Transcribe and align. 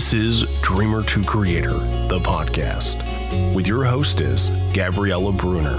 This 0.00 0.14
is 0.14 0.62
Dreamer 0.62 1.02
to 1.02 1.22
Creator, 1.22 1.74
the 2.08 2.22
podcast, 2.24 3.04
with 3.54 3.68
your 3.68 3.84
hostess, 3.84 4.48
Gabriella 4.72 5.30
Bruner. 5.30 5.76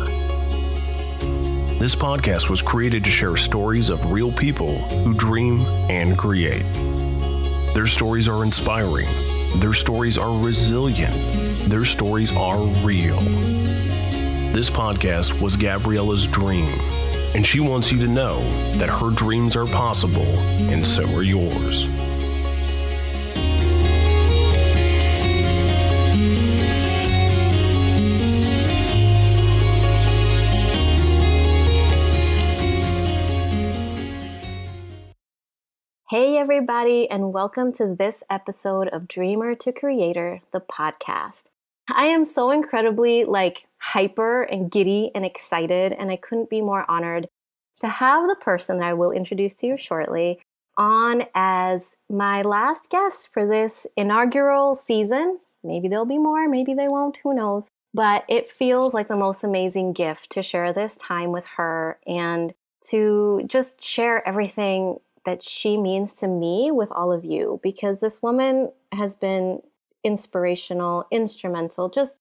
This 1.80 1.96
podcast 1.96 2.48
was 2.48 2.62
created 2.62 3.04
to 3.04 3.10
share 3.10 3.36
stories 3.36 3.90
of 3.90 4.12
real 4.12 4.32
people 4.32 4.78
who 4.78 5.16
dream 5.16 5.60
and 5.90 6.16
create. 6.20 6.62
Their 7.74 7.88
stories 7.88 8.28
are 8.28 8.44
inspiring, 8.44 9.08
their 9.56 9.74
stories 9.74 10.20
are 10.20 10.40
resilient, 10.46 11.16
their 11.68 11.84
stories 11.84 12.32
are 12.38 12.62
real. 12.86 13.20
This 14.54 14.70
podcast 14.70 15.42
was 15.42 15.58
Gabriella's 15.58 16.28
dream, 16.28 16.70
and 17.34 17.44
she 17.44 17.60
wants 17.60 17.92
you 17.92 17.98
to 18.02 18.08
know 18.08 18.40
that 18.74 18.88
her 18.88 19.10
dreams 19.10 19.56
are 19.56 19.66
possible, 19.66 20.38
and 20.70 20.86
so 20.86 21.12
are 21.16 21.24
yours. 21.24 21.88
Everybody, 36.62 37.10
and 37.10 37.34
welcome 37.34 37.74
to 37.74 37.96
this 37.96 38.24
episode 38.30 38.88
of 38.90 39.08
Dreamer 39.08 39.56
to 39.56 39.72
Creator, 39.72 40.42
the 40.52 40.62
podcast. 40.62 41.46
I 41.90 42.06
am 42.06 42.24
so 42.24 42.52
incredibly 42.52 43.24
like 43.24 43.66
hyper 43.80 44.44
and 44.44 44.70
giddy 44.70 45.10
and 45.16 45.26
excited, 45.26 45.92
and 45.92 46.12
I 46.12 46.18
couldn't 46.18 46.52
be 46.52 46.62
more 46.62 46.86
honored 46.88 47.28
to 47.80 47.88
have 47.88 48.28
the 48.28 48.36
person 48.36 48.78
that 48.78 48.86
I 48.86 48.94
will 48.94 49.12
introduce 49.12 49.56
to 49.56 49.66
you 49.66 49.76
shortly 49.76 50.40
on 50.78 51.24
as 51.34 51.96
my 52.08 52.44
last 52.44 52.92
guest 52.92 53.30
for 53.34 53.44
this 53.44 53.88
inaugural 53.98 54.76
season. 54.76 55.40
Maybe 55.64 55.88
there'll 55.88 56.06
be 56.06 56.20
more, 56.20 56.48
maybe 56.48 56.76
they 56.76 56.88
won't, 56.88 57.18
who 57.24 57.34
knows. 57.34 57.70
But 57.92 58.24
it 58.30 58.48
feels 58.48 58.94
like 58.94 59.08
the 59.08 59.18
most 59.18 59.44
amazing 59.44 59.94
gift 59.94 60.30
to 60.34 60.44
share 60.44 60.72
this 60.74 60.96
time 60.96 61.32
with 61.32 61.46
her 61.58 61.98
and 62.06 62.54
to 62.90 63.42
just 63.48 63.84
share 63.84 64.28
everything 64.28 65.00
that 65.26 65.44
she 65.44 65.78
means 65.78 66.14
to 66.16 66.28
me 66.28 66.72
with 66.72 66.92
all 66.92 67.12
of 67.12 67.24
you 67.24 67.60
because 67.64 68.00
this 68.00 68.22
woman 68.22 68.72
has 68.92 69.16
been 69.16 69.62
inspirational, 70.04 71.06
instrumental, 71.12 71.90
just 71.90 72.18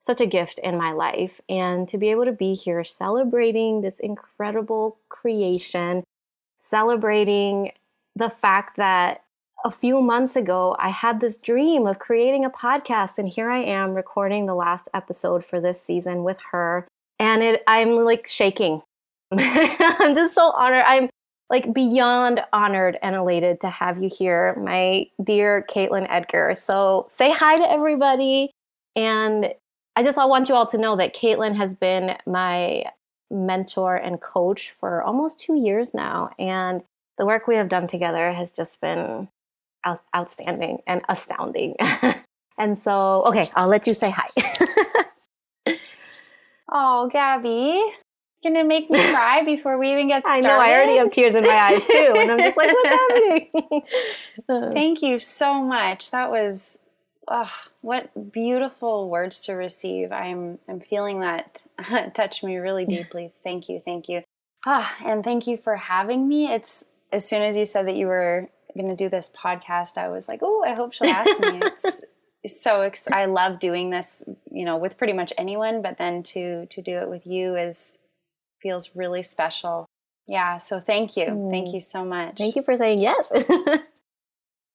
such 0.00 0.20
a 0.20 0.26
gift 0.26 0.58
in 0.60 0.76
my 0.76 0.92
life. 0.92 1.40
And 1.48 1.88
to 1.88 1.98
be 1.98 2.10
able 2.10 2.24
to 2.24 2.32
be 2.32 2.54
here 2.54 2.84
celebrating 2.84 3.80
this 3.80 4.00
incredible 4.00 4.98
creation, 5.08 6.04
celebrating 6.60 7.72
the 8.16 8.30
fact 8.30 8.76
that 8.76 9.22
a 9.64 9.70
few 9.70 10.00
months 10.00 10.36
ago 10.36 10.76
I 10.78 10.88
had 10.88 11.20
this 11.20 11.36
dream 11.36 11.86
of 11.86 11.98
creating 11.98 12.44
a 12.44 12.50
podcast, 12.50 13.18
and 13.18 13.28
here 13.28 13.50
I 13.50 13.60
am 13.60 13.94
recording 13.94 14.46
the 14.46 14.54
last 14.54 14.88
episode 14.94 15.44
for 15.44 15.60
this 15.60 15.82
season 15.82 16.22
with 16.22 16.38
her. 16.52 16.86
And 17.18 17.42
it, 17.42 17.62
I'm 17.66 17.96
like 17.96 18.28
shaking. 18.28 18.82
I'm 19.32 20.14
just 20.14 20.34
so 20.34 20.52
honored. 20.52 20.84
I'm 20.86 21.10
like 21.50 21.72
beyond 21.72 22.40
honored 22.52 22.98
and 23.02 23.16
elated 23.16 23.60
to 23.62 23.70
have 23.70 24.02
you 24.02 24.10
here, 24.12 24.54
my 24.62 25.06
dear 25.22 25.64
Caitlin 25.68 26.06
Edgar. 26.10 26.54
So 26.54 27.10
say 27.18 27.32
hi 27.32 27.56
to 27.56 27.70
everybody. 27.70 28.50
And 28.94 29.54
I 29.96 30.02
just 30.02 30.18
I 30.18 30.26
want 30.26 30.48
you 30.48 30.54
all 30.54 30.66
to 30.66 30.78
know 30.78 30.96
that 30.96 31.14
Caitlin 31.14 31.56
has 31.56 31.74
been 31.74 32.16
my 32.26 32.84
mentor 33.30 33.96
and 33.96 34.20
coach 34.20 34.74
for 34.78 35.02
almost 35.02 35.38
two 35.38 35.56
years 35.56 35.94
now. 35.94 36.30
And 36.38 36.82
the 37.16 37.26
work 37.26 37.46
we 37.46 37.56
have 37.56 37.68
done 37.68 37.86
together 37.86 38.32
has 38.32 38.50
just 38.50 38.80
been 38.80 39.28
out- 39.84 40.04
outstanding 40.14 40.82
and 40.86 41.02
astounding. 41.08 41.76
and 42.58 42.76
so, 42.76 43.22
okay, 43.26 43.50
I'll 43.54 43.68
let 43.68 43.86
you 43.86 43.94
say 43.94 44.14
hi. 44.14 44.28
oh, 46.70 47.08
Gabby, 47.08 47.82
gonna 48.42 48.64
make 48.64 48.90
me 48.90 48.98
cry 49.12 49.42
before 49.44 49.78
we 49.78 49.92
even 49.92 50.08
get 50.08 50.22
started. 50.24 50.46
I 50.46 50.48
know 50.48 50.58
I 50.58 50.72
already 50.72 50.98
have 50.98 51.10
tears 51.10 51.34
in 51.34 51.44
my 51.44 51.50
eyes 51.50 51.86
too, 51.86 52.14
and 52.16 52.30
I'm 52.30 52.38
just 52.38 52.56
like, 52.56 52.72
what's 52.72 52.88
happening? 52.88 53.82
Thank 54.74 55.02
you 55.02 55.18
so 55.18 55.62
much. 55.62 56.10
That 56.10 56.30
was 56.30 56.78
oh, 57.28 57.50
what 57.82 58.32
beautiful 58.32 59.08
words 59.08 59.42
to 59.42 59.54
receive. 59.54 60.12
I'm 60.12 60.58
I'm 60.68 60.80
feeling 60.80 61.20
that 61.20 61.62
touch 62.14 62.42
me 62.42 62.56
really 62.56 62.86
deeply. 62.86 63.32
Thank 63.42 63.68
you, 63.68 63.80
thank 63.84 64.08
you. 64.08 64.22
Ah, 64.66 64.96
and 65.04 65.22
thank 65.22 65.46
you 65.46 65.56
for 65.56 65.76
having 65.76 66.28
me. 66.28 66.52
It's 66.52 66.84
as 67.12 67.28
soon 67.28 67.42
as 67.42 67.56
you 67.56 67.64
said 67.64 67.86
that 67.86 67.96
you 67.96 68.06
were 68.06 68.48
going 68.76 68.90
to 68.90 68.96
do 68.96 69.08
this 69.08 69.32
podcast, 69.36 69.96
I 69.96 70.08
was 70.08 70.28
like, 70.28 70.40
oh, 70.42 70.62
I 70.64 70.74
hope 70.74 70.92
she'll 70.92 71.08
ask 71.08 71.40
me. 71.40 71.60
It's 72.44 72.62
so 72.62 72.82
ex- 72.82 73.08
I 73.10 73.24
love 73.24 73.58
doing 73.58 73.90
this, 73.90 74.22
you 74.50 74.64
know, 74.64 74.76
with 74.76 74.96
pretty 74.96 75.12
much 75.12 75.32
anyone, 75.36 75.82
but 75.82 75.98
then 75.98 76.22
to 76.24 76.66
to 76.66 76.82
do 76.82 76.98
it 76.98 77.08
with 77.08 77.26
you 77.26 77.56
is 77.56 77.98
feels 78.60 78.94
really 78.96 79.22
special. 79.22 79.86
Yeah, 80.26 80.58
so 80.58 80.80
thank 80.80 81.16
you. 81.16 81.26
Mm. 81.26 81.50
Thank 81.50 81.74
you 81.74 81.80
so 81.80 82.04
much. 82.04 82.36
Thank 82.36 82.56
you 82.56 82.62
for 82.62 82.76
saying 82.76 83.00
yes. 83.00 83.30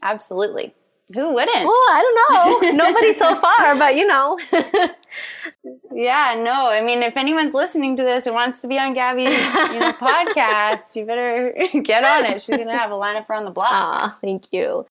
Absolutely. 0.04 0.74
Who 1.14 1.34
wouldn't? 1.34 1.66
Well, 1.66 1.74
I 1.74 2.60
don't 2.62 2.76
know. 2.76 2.84
Nobody 2.86 3.14
so 3.14 3.40
far, 3.40 3.76
but 3.76 3.96
you 3.96 4.08
know. 4.08 4.40
yeah, 5.94 6.42
no. 6.42 6.70
I 6.70 6.82
mean, 6.82 7.04
if 7.04 7.18
anyone's 7.18 7.54
listening 7.54 7.96
to 7.98 8.04
this 8.04 8.26
and 8.26 8.34
wants 8.34 8.62
to 8.62 8.68
be 8.68 8.80
on 8.80 8.94
Gabby's 8.94 9.30
you 9.30 9.80
know, 9.80 9.94
podcast, 9.94 10.96
you 10.96 11.06
better 11.06 11.54
get 11.84 12.04
on 12.04 12.26
it. 12.26 12.42
She's 12.42 12.56
going 12.56 12.68
to 12.68 12.78
have 12.78 12.92
a 12.92 12.96
lineup 12.96 13.30
around 13.30 13.46
the 13.46 13.52
block. 13.52 13.70
Ah, 13.70 14.18
thank 14.22 14.52
you. 14.52 14.88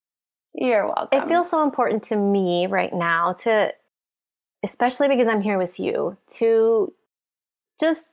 You're 0.55 0.87
welcome. 0.87 1.19
It 1.19 1.29
feels 1.29 1.51
so 1.51 1.65
important 1.65 2.05
to 2.05 2.17
me 2.17 2.67
right 2.67 2.93
now 2.93 3.33
to, 3.41 3.73
especially 4.63 5.09
because 5.09 5.27
I'm 5.27 5.41
here 5.41 5.57
with 5.57 5.81
you, 5.81 6.19
to 6.35 6.93
just 7.81 8.05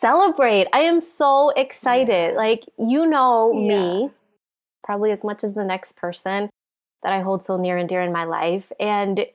celebrate. 0.00 0.68
I 0.72 0.80
am 0.80 1.00
so 1.00 1.50
excited. 1.50 2.32
Yeah. 2.32 2.36
Like, 2.36 2.64
you 2.78 3.06
know 3.06 3.52
yeah. 3.52 3.68
me 3.68 4.10
probably 4.84 5.10
as 5.10 5.24
much 5.24 5.42
as 5.42 5.54
the 5.54 5.64
next 5.64 5.96
person 5.96 6.48
that 7.02 7.12
I 7.12 7.20
hold 7.20 7.44
so 7.44 7.56
near 7.56 7.76
and 7.76 7.88
dear 7.88 8.00
in 8.00 8.12
my 8.12 8.24
life. 8.24 8.72
And 8.80 9.26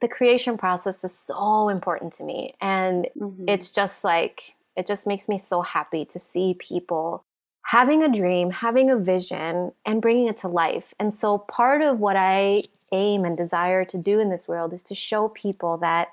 the 0.00 0.08
creation 0.08 0.58
process 0.58 1.02
is 1.04 1.18
so 1.18 1.68
important 1.68 2.12
to 2.14 2.24
me. 2.24 2.54
And 2.60 3.08
mm-hmm. 3.18 3.48
it's 3.48 3.72
just 3.72 4.04
like, 4.04 4.54
it 4.76 4.86
just 4.86 5.06
makes 5.06 5.28
me 5.28 5.38
so 5.38 5.62
happy 5.62 6.04
to 6.04 6.18
see 6.18 6.54
people 6.58 7.24
having 7.64 8.02
a 8.02 8.12
dream, 8.12 8.50
having 8.50 8.90
a 8.90 8.98
vision, 8.98 9.72
and 9.84 10.02
bringing 10.02 10.28
it 10.28 10.38
to 10.38 10.48
life. 10.48 10.92
And 11.00 11.12
so, 11.14 11.38
part 11.38 11.82
of 11.82 11.98
what 11.98 12.16
I 12.16 12.62
aim 12.92 13.24
and 13.24 13.36
desire 13.36 13.84
to 13.86 13.98
do 13.98 14.20
in 14.20 14.28
this 14.28 14.46
world 14.46 14.72
is 14.72 14.82
to 14.84 14.94
show 14.94 15.28
people 15.28 15.78
that 15.78 16.08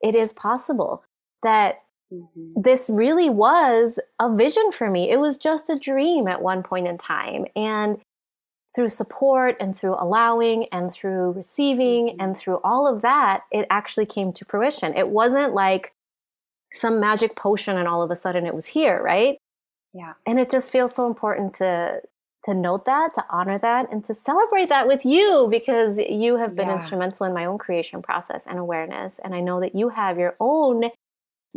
it 0.00 0.14
is 0.14 0.32
possible, 0.32 1.04
that 1.42 1.82
Mm-hmm. 2.12 2.60
This 2.60 2.90
really 2.90 3.30
was 3.30 3.98
a 4.20 4.34
vision 4.34 4.70
for 4.72 4.90
me. 4.90 5.10
It 5.10 5.18
was 5.18 5.36
just 5.36 5.70
a 5.70 5.78
dream 5.78 6.28
at 6.28 6.42
one 6.42 6.62
point 6.62 6.86
in 6.86 6.98
time. 6.98 7.46
And 7.56 7.98
through 8.74 8.88
support 8.88 9.56
and 9.60 9.76
through 9.76 9.96
allowing 9.98 10.66
and 10.72 10.92
through 10.92 11.32
receiving 11.32 12.08
mm-hmm. 12.08 12.20
and 12.20 12.36
through 12.36 12.60
all 12.64 12.86
of 12.86 13.02
that, 13.02 13.44
it 13.50 13.66
actually 13.70 14.06
came 14.06 14.32
to 14.34 14.44
fruition. 14.44 14.96
It 14.96 15.08
wasn't 15.08 15.54
like 15.54 15.94
some 16.72 17.00
magic 17.00 17.36
potion 17.36 17.76
and 17.76 17.86
all 17.86 18.02
of 18.02 18.10
a 18.10 18.16
sudden 18.16 18.46
it 18.46 18.54
was 18.54 18.66
here, 18.66 19.02
right? 19.02 19.38
Yeah. 19.92 20.14
And 20.26 20.38
it 20.38 20.50
just 20.50 20.70
feels 20.70 20.94
so 20.94 21.06
important 21.06 21.54
to 21.54 22.02
to 22.44 22.54
note 22.54 22.86
that, 22.86 23.14
to 23.14 23.24
honor 23.30 23.56
that, 23.58 23.92
and 23.92 24.04
to 24.04 24.12
celebrate 24.14 24.68
that 24.68 24.88
with 24.88 25.04
you 25.04 25.46
because 25.48 25.96
you 25.98 26.38
have 26.38 26.56
been 26.56 26.66
yeah. 26.66 26.74
instrumental 26.74 27.24
in 27.24 27.32
my 27.32 27.44
own 27.44 27.56
creation 27.56 28.02
process 28.02 28.42
and 28.46 28.58
awareness. 28.58 29.20
And 29.22 29.32
I 29.32 29.40
know 29.40 29.60
that 29.60 29.76
you 29.76 29.90
have 29.90 30.18
your 30.18 30.34
own 30.40 30.90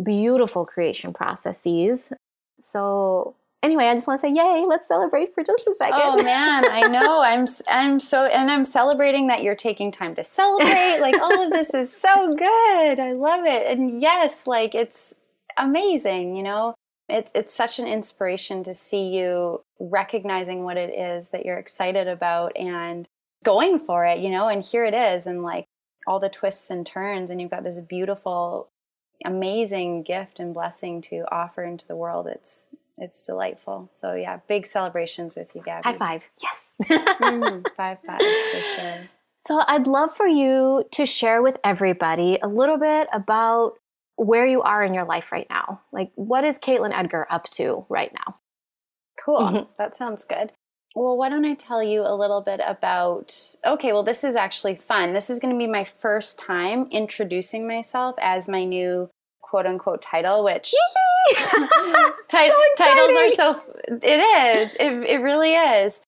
beautiful 0.02 0.66
creation 0.66 1.14
processes. 1.14 2.12
So 2.62 3.36
anyway, 3.66 3.86
I 3.86 3.94
just 3.94 4.08
want 4.08 4.22
to 4.22 4.28
say, 4.28 4.34
yay! 4.34 4.64
Let's 4.66 4.88
celebrate 4.88 5.34
for 5.34 5.44
just 5.44 5.68
a 5.68 5.76
second. 5.78 6.00
Oh 6.02 6.24
man, 6.24 6.66
I 6.70 6.88
know. 6.88 7.22
I'm 7.24 7.48
I'm 7.68 8.00
so 8.00 8.26
and 8.26 8.50
I'm 8.52 8.66
celebrating 8.66 9.28
that 9.28 9.44
you're 9.44 9.56
taking 9.56 9.92
time 9.92 10.16
to 10.16 10.24
celebrate. 10.24 11.00
Like 11.02 11.20
all 11.20 11.44
of 11.44 11.52
this 11.52 11.74
is 11.74 11.96
so 11.96 12.34
good. 12.36 13.00
I 13.00 13.12
love 13.12 13.46
it. 13.46 13.68
And 13.68 14.02
yes, 14.02 14.48
like 14.48 14.76
it's 14.76 15.14
amazing. 15.58 16.36
You 16.36 16.44
know, 16.44 16.76
it's 17.10 17.32
it's 17.36 17.54
such 17.54 17.80
an 17.80 17.88
inspiration 17.88 18.64
to 18.64 18.76
see 18.76 19.08
you 19.08 19.64
recognizing 19.80 20.64
what 20.64 20.78
it 20.78 20.98
is 20.98 21.30
that 21.30 21.46
you're 21.46 21.58
excited 21.58 22.08
about 22.08 22.56
and 22.56 23.08
going 23.44 23.80
for 23.80 24.06
it. 24.06 24.20
You 24.20 24.30
know, 24.30 24.48
and 24.48 24.64
here 24.64 24.86
it 24.86 24.94
is, 24.94 25.28
and 25.28 25.44
like 25.44 25.66
all 26.08 26.20
the 26.20 26.30
twists 26.30 26.70
and 26.70 26.86
turns, 26.86 27.32
and 27.32 27.42
you've 27.42 27.52
got 27.52 27.64
this 27.64 27.80
beautiful 27.80 28.70
amazing 29.24 30.04
gift 30.04 30.40
and 30.40 30.54
blessing 30.54 31.02
to 31.04 31.26
offer 31.32 31.64
into 31.64 31.88
the 31.88 31.96
world. 31.96 32.28
It's 32.28 32.76
it's 32.98 33.26
delightful. 33.26 33.90
So 33.94 34.14
yeah, 34.14 34.40
big 34.48 34.66
celebrations 34.66 35.36
with 35.36 35.54
you, 35.54 35.62
Gabby. 35.62 35.84
High 35.84 35.98
five. 35.98 36.22
Yes. 36.42 36.72
mm, 36.84 37.66
five 37.76 37.98
fives 38.06 38.24
for 38.24 38.60
sure. 38.76 39.00
So 39.48 39.62
I'd 39.68 39.86
love 39.86 40.16
for 40.16 40.28
you 40.28 40.86
to 40.92 41.06
share 41.06 41.42
with 41.42 41.60
everybody 41.64 42.40
a 42.42 42.48
little 42.48 42.78
bit 42.78 43.08
about 43.14 43.74
where 44.16 44.48
you 44.48 44.62
are 44.62 44.84
in 44.84 44.94
your 44.94 45.06
life 45.06 45.32
right 45.32 45.48
now. 45.50 45.82
Like 45.92 46.12
what 46.16 46.44
is 46.44 46.58
Caitlin 46.58 46.98
Edgar 46.98 47.28
up 47.30 47.50
to 47.52 47.86
right 47.90 48.12
now? 48.14 48.38
Cool. 49.24 49.42
Mm-hmm. 49.42 49.72
That 49.78 49.96
sounds 49.96 50.26
good. 50.26 50.52
Well, 50.96 51.18
why 51.18 51.30
don't 51.30 51.46
I 51.46 51.54
tell 51.56 51.84
you 51.84 52.02
a 52.02 52.16
little 52.16 52.42
bit 52.42 52.62
about? 52.66 53.38
Okay, 53.66 53.92
well, 53.94 54.04
this 54.04 54.24
is 54.24 54.36
actually 54.36 54.76
fun. 54.76 55.14
This 55.14 55.30
is 55.30 55.40
going 55.40 55.54
to 55.54 55.58
be 55.58 55.68
my 55.68 55.84
first 55.84 56.40
time 56.40 56.88
introducing 56.92 57.68
myself 57.68 58.16
as 58.22 58.48
my 58.48 58.64
new 58.64 59.10
quote 59.42 59.66
unquote 59.66 60.02
title, 60.02 60.44
which 60.44 60.74
ti- 61.36 61.44
So 62.50 62.62
titles 62.78 63.18
are 63.18 63.30
so, 63.30 63.62
it 63.88 64.58
is, 64.58 64.76
it, 64.76 64.92
it 65.10 65.22
really 65.22 65.54
is. 65.54 66.02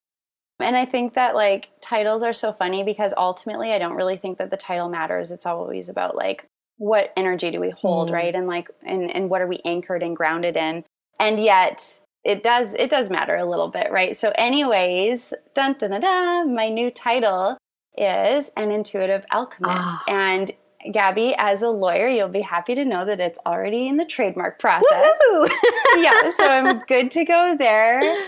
And 0.60 0.75
I 0.75 0.86
think 0.86 1.13
that 1.16 1.36
like 1.36 1.69
titles 1.81 2.24
are 2.24 2.33
so 2.33 2.51
funny 2.51 2.83
because 2.83 3.13
ultimately 3.16 3.74
I 3.74 3.80
don't 3.80 3.95
really 3.95 4.18
think 4.18 4.38
that 4.40 4.50
the 4.50 4.57
title 4.57 4.90
matters. 4.90 5.30
It's 5.31 5.45
always 5.45 5.90
about 5.90 6.16
like 6.16 6.45
what 6.78 7.13
energy 7.16 7.51
do 7.51 7.60
we 7.60 7.69
hold, 7.72 8.10
Mm. 8.10 8.13
right? 8.13 8.33
And 8.36 8.48
like 8.48 8.69
and, 8.83 9.12
and 9.13 9.30
what 9.30 9.42
are 9.42 9.48
we 9.48 9.60
anchored 9.66 10.01
and 10.01 10.16
grounded 10.16 10.56
in? 10.56 10.83
And 11.19 11.40
yet 11.44 12.00
it 12.28 12.44
does 12.44 12.76
it 12.76 12.90
does 12.90 13.10
matter 13.10 13.38
a 13.38 13.46
little 13.46 13.70
bit, 13.70 13.90
right? 13.90 14.16
So 14.16 14.34
anyways, 14.38 15.34
dun 15.56 15.76
dun 15.80 15.92
dun, 15.92 16.02
dun 16.02 16.54
my 16.54 16.68
new 16.68 16.92
title 16.92 17.58
is 17.98 18.52
an 18.58 18.70
intuitive 18.70 19.26
alchemist. 19.32 19.82
Ah. 19.82 20.04
And 20.10 20.52
Gabby, 20.92 21.34
as 21.38 21.62
a 21.62 21.70
lawyer, 21.70 22.08
you'll 22.08 22.28
be 22.28 22.42
happy 22.42 22.76
to 22.76 22.84
know 22.84 23.06
that 23.06 23.22
it's 23.22 23.40
already 23.46 23.88
in 23.88 23.96
the 23.96 24.06
trademark 24.06 24.60
process 24.60 25.18
yeah, 25.98 26.30
so 26.32 26.46
I'm 26.46 26.80
good 26.88 27.12
to 27.12 27.24
go 27.24 27.56
there. 27.58 28.28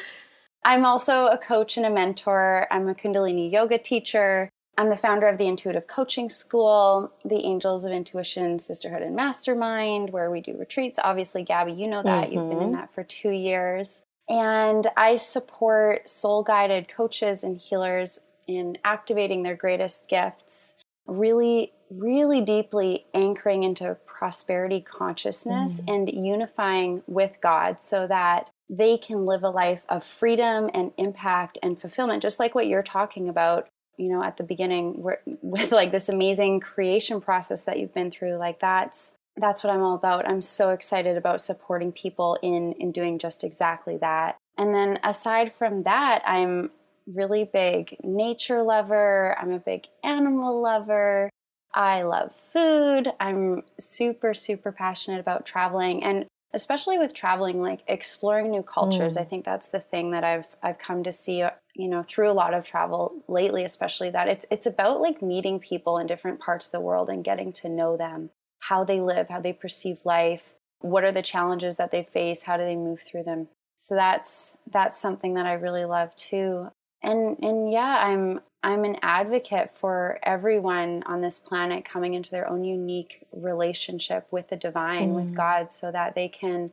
I'm 0.63 0.86
also 0.86 1.28
a 1.28 1.38
coach 1.38 1.75
and 1.75 1.86
a 1.86 1.90
mentor. 1.90 2.68
I'm 2.72 2.88
a 2.88 2.96
Kundalini 2.96 3.51
yoga 3.51 3.78
teacher. 3.78 4.50
I'm 4.79 4.89
the 4.89 4.95
founder 4.95 5.27
of 5.27 5.37
the 5.37 5.45
Intuitive 5.45 5.87
Coaching 5.87 6.29
School, 6.29 7.11
the 7.25 7.43
Angels 7.43 7.83
of 7.83 7.91
Intuition 7.91 8.59
Sisterhood 8.59 9.01
and 9.01 9.13
Mastermind, 9.13 10.11
where 10.11 10.31
we 10.31 10.39
do 10.39 10.55
retreats. 10.57 10.97
Obviously, 11.03 11.43
Gabby, 11.43 11.73
you 11.73 11.85
know 11.85 12.01
that. 12.01 12.31
You've 12.31 12.47
been 12.47 12.61
in 12.61 12.69
Mhm. 12.69 12.75
that 12.75 12.93
for 12.93 13.03
two 13.03 13.31
years. 13.31 14.05
And 14.29 14.87
I 14.95 15.17
support 15.17 16.09
soul 16.09 16.43
guided 16.43 16.87
coaches 16.87 17.43
and 17.43 17.57
healers 17.57 18.25
in 18.47 18.77
activating 18.85 19.43
their 19.43 19.57
greatest 19.57 20.07
gifts, 20.07 20.77
really, 21.05 21.73
really 21.89 22.39
deeply 22.39 23.05
anchoring 23.13 23.63
into 23.63 23.97
prosperity 24.05 24.79
consciousness 24.79 25.81
and 25.89 26.09
unifying 26.09 27.03
with 27.05 27.41
God 27.41 27.81
so 27.81 28.07
that 28.07 28.49
they 28.69 28.97
can 28.97 29.25
live 29.25 29.43
a 29.43 29.49
life 29.49 29.83
of 29.89 30.05
freedom 30.05 30.69
and 30.73 30.93
impact 30.95 31.57
and 31.61 31.81
fulfillment, 31.81 32.21
just 32.21 32.39
like 32.39 32.55
what 32.55 32.67
you're 32.67 32.81
talking 32.81 33.27
about. 33.27 33.67
You 34.00 34.10
know, 34.10 34.24
at 34.24 34.38
the 34.38 34.44
beginning, 34.44 35.04
with 35.42 35.72
like 35.72 35.92
this 35.92 36.10
amazing 36.10 36.60
creation 36.62 37.22
process 37.22 37.66
that 37.66 37.80
you've 37.80 37.94
been 37.94 38.12
through, 38.12 38.38
like 38.38 38.60
that's 38.60 39.13
that's 39.38 39.63
what 39.63 39.72
I'm 39.74 39.81
all 39.81 39.96
about. 39.96 40.28
I'm 40.28 40.42
so 40.42 40.72
excited 40.72 41.18
about 41.18 41.42
supporting 41.42 41.92
people 41.92 42.38
in 42.42 42.74
in 42.74 42.92
doing 42.92 43.19
just 43.19 43.44
exactly 43.44 43.98
that. 43.98 44.38
And 44.57 44.74
then 44.74 45.00
aside 45.04 45.54
from 45.54 45.84
that, 45.84 46.22
I'm 46.25 46.72
really 47.07 47.44
big 47.44 47.96
nature 48.04 48.62
lover. 48.62 49.36
I'm 49.40 49.51
a 49.51 49.60
big 49.60 49.88
animal 50.04 50.62
lover. 50.62 51.30
I 51.74 52.01
love 52.01 52.34
food. 52.51 53.13
I'm 53.19 53.63
super 53.80 54.34
super 54.34 54.72
passionate 54.72 55.19
about 55.19 55.46
traveling 55.46 56.04
and 56.04 56.25
especially 56.54 56.98
with 56.98 57.13
traveling 57.13 57.62
like 57.62 57.81
exploring 57.88 58.50
new 58.50 58.63
cultures. 58.63 59.16
Mm. 59.16 59.22
I 59.22 59.24
think 59.24 59.46
that's 59.46 59.69
the 59.69 59.80
thing 59.80 60.12
that 60.12 60.24
I've 60.24 60.48
I've 60.63 60.80
come 60.80 61.04
to 61.04 61.12
see 61.12 61.44
you 61.79 61.87
know 61.87 62.03
through 62.03 62.29
a 62.29 62.39
lot 62.41 62.53
of 62.53 62.65
travel 62.65 63.01
lately 63.27 63.63
especially 63.63 64.09
that 64.09 64.27
it's 64.33 64.45
it's 64.55 64.67
about 64.73 65.01
like 65.01 65.21
meeting 65.33 65.59
people 65.71 65.97
in 65.99 66.07
different 66.07 66.39
parts 66.39 66.65
of 66.67 66.71
the 66.73 66.85
world 66.89 67.09
and 67.09 67.23
getting 67.23 67.51
to 67.53 67.69
know 67.69 67.97
them 67.97 68.29
how 68.59 68.83
they 68.83 68.99
live, 68.99 69.29
how 69.29 69.41
they 69.41 69.53
perceive 69.53 69.97
life, 70.03 70.55
what 70.79 71.03
are 71.03 71.11
the 71.11 71.21
challenges 71.21 71.77
that 71.77 71.91
they 71.91 72.03
face, 72.03 72.43
how 72.43 72.57
do 72.57 72.63
they 72.63 72.75
move 72.75 73.01
through 73.01 73.23
them. 73.23 73.47
So 73.79 73.95
that's 73.95 74.57
that's 74.71 74.99
something 74.99 75.33
that 75.35 75.45
I 75.45 75.53
really 75.53 75.85
love 75.85 76.13
too. 76.15 76.69
And 77.01 77.37
and 77.41 77.71
yeah, 77.71 78.03
I'm 78.05 78.41
I'm 78.61 78.83
an 78.83 78.97
advocate 79.01 79.71
for 79.79 80.19
everyone 80.23 81.03
on 81.05 81.21
this 81.21 81.39
planet 81.39 81.85
coming 81.85 82.13
into 82.13 82.31
their 82.31 82.49
own 82.49 82.65
unique 82.65 83.25
relationship 83.31 84.27
with 84.31 84.49
the 84.49 84.57
divine, 84.57 85.11
Mm. 85.11 85.15
with 85.15 85.35
God 85.35 85.71
so 85.71 85.91
that 85.91 86.13
they 86.13 86.27
can 86.27 86.71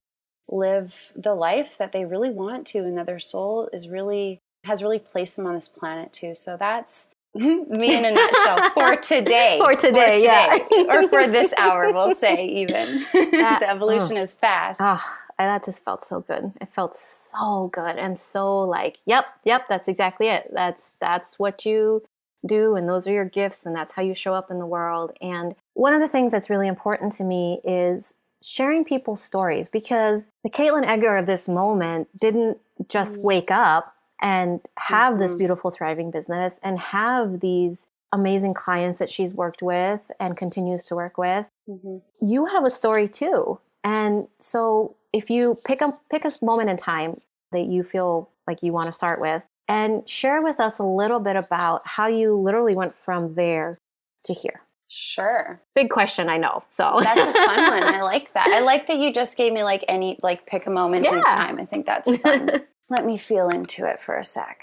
live 0.48 1.12
the 1.16 1.34
life 1.34 1.78
that 1.78 1.92
they 1.92 2.04
really 2.04 2.30
want 2.30 2.66
to 2.68 2.78
and 2.78 2.98
that 2.98 3.06
their 3.06 3.20
soul 3.20 3.68
is 3.72 3.88
really 3.88 4.40
has 4.66 4.82
really 4.82 4.98
placed 4.98 5.36
them 5.36 5.46
on 5.46 5.54
this 5.54 5.68
planet 5.68 6.12
too. 6.12 6.34
So 6.34 6.56
that's 6.56 7.10
me 7.34 7.94
in 7.94 8.04
a 8.04 8.10
nutshell 8.12 8.70
for 8.70 8.96
today. 8.96 9.58
For 9.62 9.74
today, 9.76 10.22
yeah. 10.24 10.58
or 10.88 11.08
for 11.08 11.26
this 11.26 11.52
hour, 11.58 11.92
we'll 11.92 12.14
say 12.14 12.46
even. 12.46 13.04
That- 13.12 13.58
the 13.60 13.70
evolution 13.70 14.16
is 14.16 14.32
fast. 14.34 14.80
Oh, 14.82 15.02
that 15.38 15.64
just 15.64 15.84
felt 15.84 16.04
so 16.04 16.20
good. 16.20 16.52
It 16.60 16.68
felt 16.72 16.96
so 16.96 17.68
good 17.72 17.96
and 17.98 18.18
so 18.18 18.60
like, 18.60 18.98
yep, 19.04 19.26
yep, 19.44 19.66
that's 19.68 19.86
exactly 19.88 20.28
it. 20.28 20.50
That's 20.52 20.92
that's 21.00 21.38
what 21.38 21.66
you 21.66 22.02
do 22.46 22.76
and 22.76 22.88
those 22.88 23.06
are 23.06 23.12
your 23.12 23.24
gifts 23.24 23.66
and 23.66 23.74
that's 23.74 23.92
how 23.94 24.02
you 24.02 24.14
show 24.14 24.32
up 24.32 24.50
in 24.50 24.58
the 24.58 24.66
world. 24.66 25.12
And 25.20 25.54
one 25.74 25.92
of 25.94 26.00
the 26.00 26.08
things 26.08 26.32
that's 26.32 26.48
really 26.48 26.68
important 26.68 27.12
to 27.14 27.24
me 27.24 27.60
is 27.64 28.16
sharing 28.42 28.84
people's 28.84 29.22
stories 29.22 29.68
because 29.68 30.28
the 30.44 30.50
Caitlin 30.50 30.86
Edgar 30.86 31.16
of 31.16 31.26
this 31.26 31.48
moment 31.48 32.08
didn't 32.18 32.58
just 32.88 33.18
Mm. 33.18 33.22
wake 33.22 33.50
up 33.50 33.94
and 34.22 34.60
have 34.78 35.18
this 35.18 35.34
Mhm. 35.34 35.38
beautiful 35.38 35.70
thriving 35.70 36.10
business 36.10 36.58
and 36.62 36.78
have 36.78 37.40
these 37.40 37.88
amazing 38.12 38.54
clients 38.54 38.98
that 38.98 39.10
she's 39.10 39.34
worked 39.34 39.62
with 39.62 40.00
and 40.20 40.36
continues 40.36 40.82
to 40.84 40.94
work 40.94 41.18
with 41.18 41.46
Mhm. 41.68 42.02
you 42.20 42.46
have 42.46 42.64
a 42.64 42.70
story 42.70 43.08
too. 43.08 43.58
And 43.84 44.28
so 44.38 44.94
if 45.12 45.28
you 45.30 45.56
pick 45.64 45.80
a 45.82 45.98
pick 46.10 46.24
a 46.24 46.30
moment 46.42 46.70
in 46.70 46.76
time 46.76 47.20
that 47.52 47.66
you 47.66 47.82
feel 47.82 48.28
like 48.46 48.62
you 48.62 48.72
want 48.72 48.86
to 48.86 48.92
start 48.92 49.20
with 49.20 49.42
and 49.68 50.08
share 50.08 50.40
with 50.40 50.60
us 50.60 50.78
a 50.78 50.84
little 50.84 51.18
bit 51.20 51.36
about 51.36 51.82
how 51.86 52.06
you 52.06 52.36
literally 52.36 52.74
went 52.76 52.94
from 52.94 53.34
there 53.34 53.78
to 54.24 54.32
here. 54.32 54.62
Sure. 54.88 55.60
Big 55.74 55.90
question, 55.90 56.28
I 56.28 56.36
know. 56.36 56.62
So 56.68 57.00
That's 57.02 57.26
a 57.26 57.32
fun 57.32 57.56
one. 57.80 57.82
I 57.82 58.02
like 58.14 58.32
that. 58.34 58.46
I 58.48 58.60
like 58.60 58.86
that 58.86 58.98
you 58.98 59.12
just 59.12 59.36
gave 59.36 59.52
me 59.52 59.64
like 59.64 59.84
any 59.88 60.18
like 60.22 60.46
pick 60.46 60.66
a 60.66 60.70
moment 60.70 61.06
in 61.08 61.22
time. 61.24 61.58
I 61.58 61.64
think 61.64 61.86
that's 61.86 62.16
fun. 62.18 62.62
Let 62.88 63.04
me 63.04 63.16
feel 63.18 63.48
into 63.48 63.88
it 63.88 64.00
for 64.00 64.16
a 64.16 64.24
sec. 64.24 64.62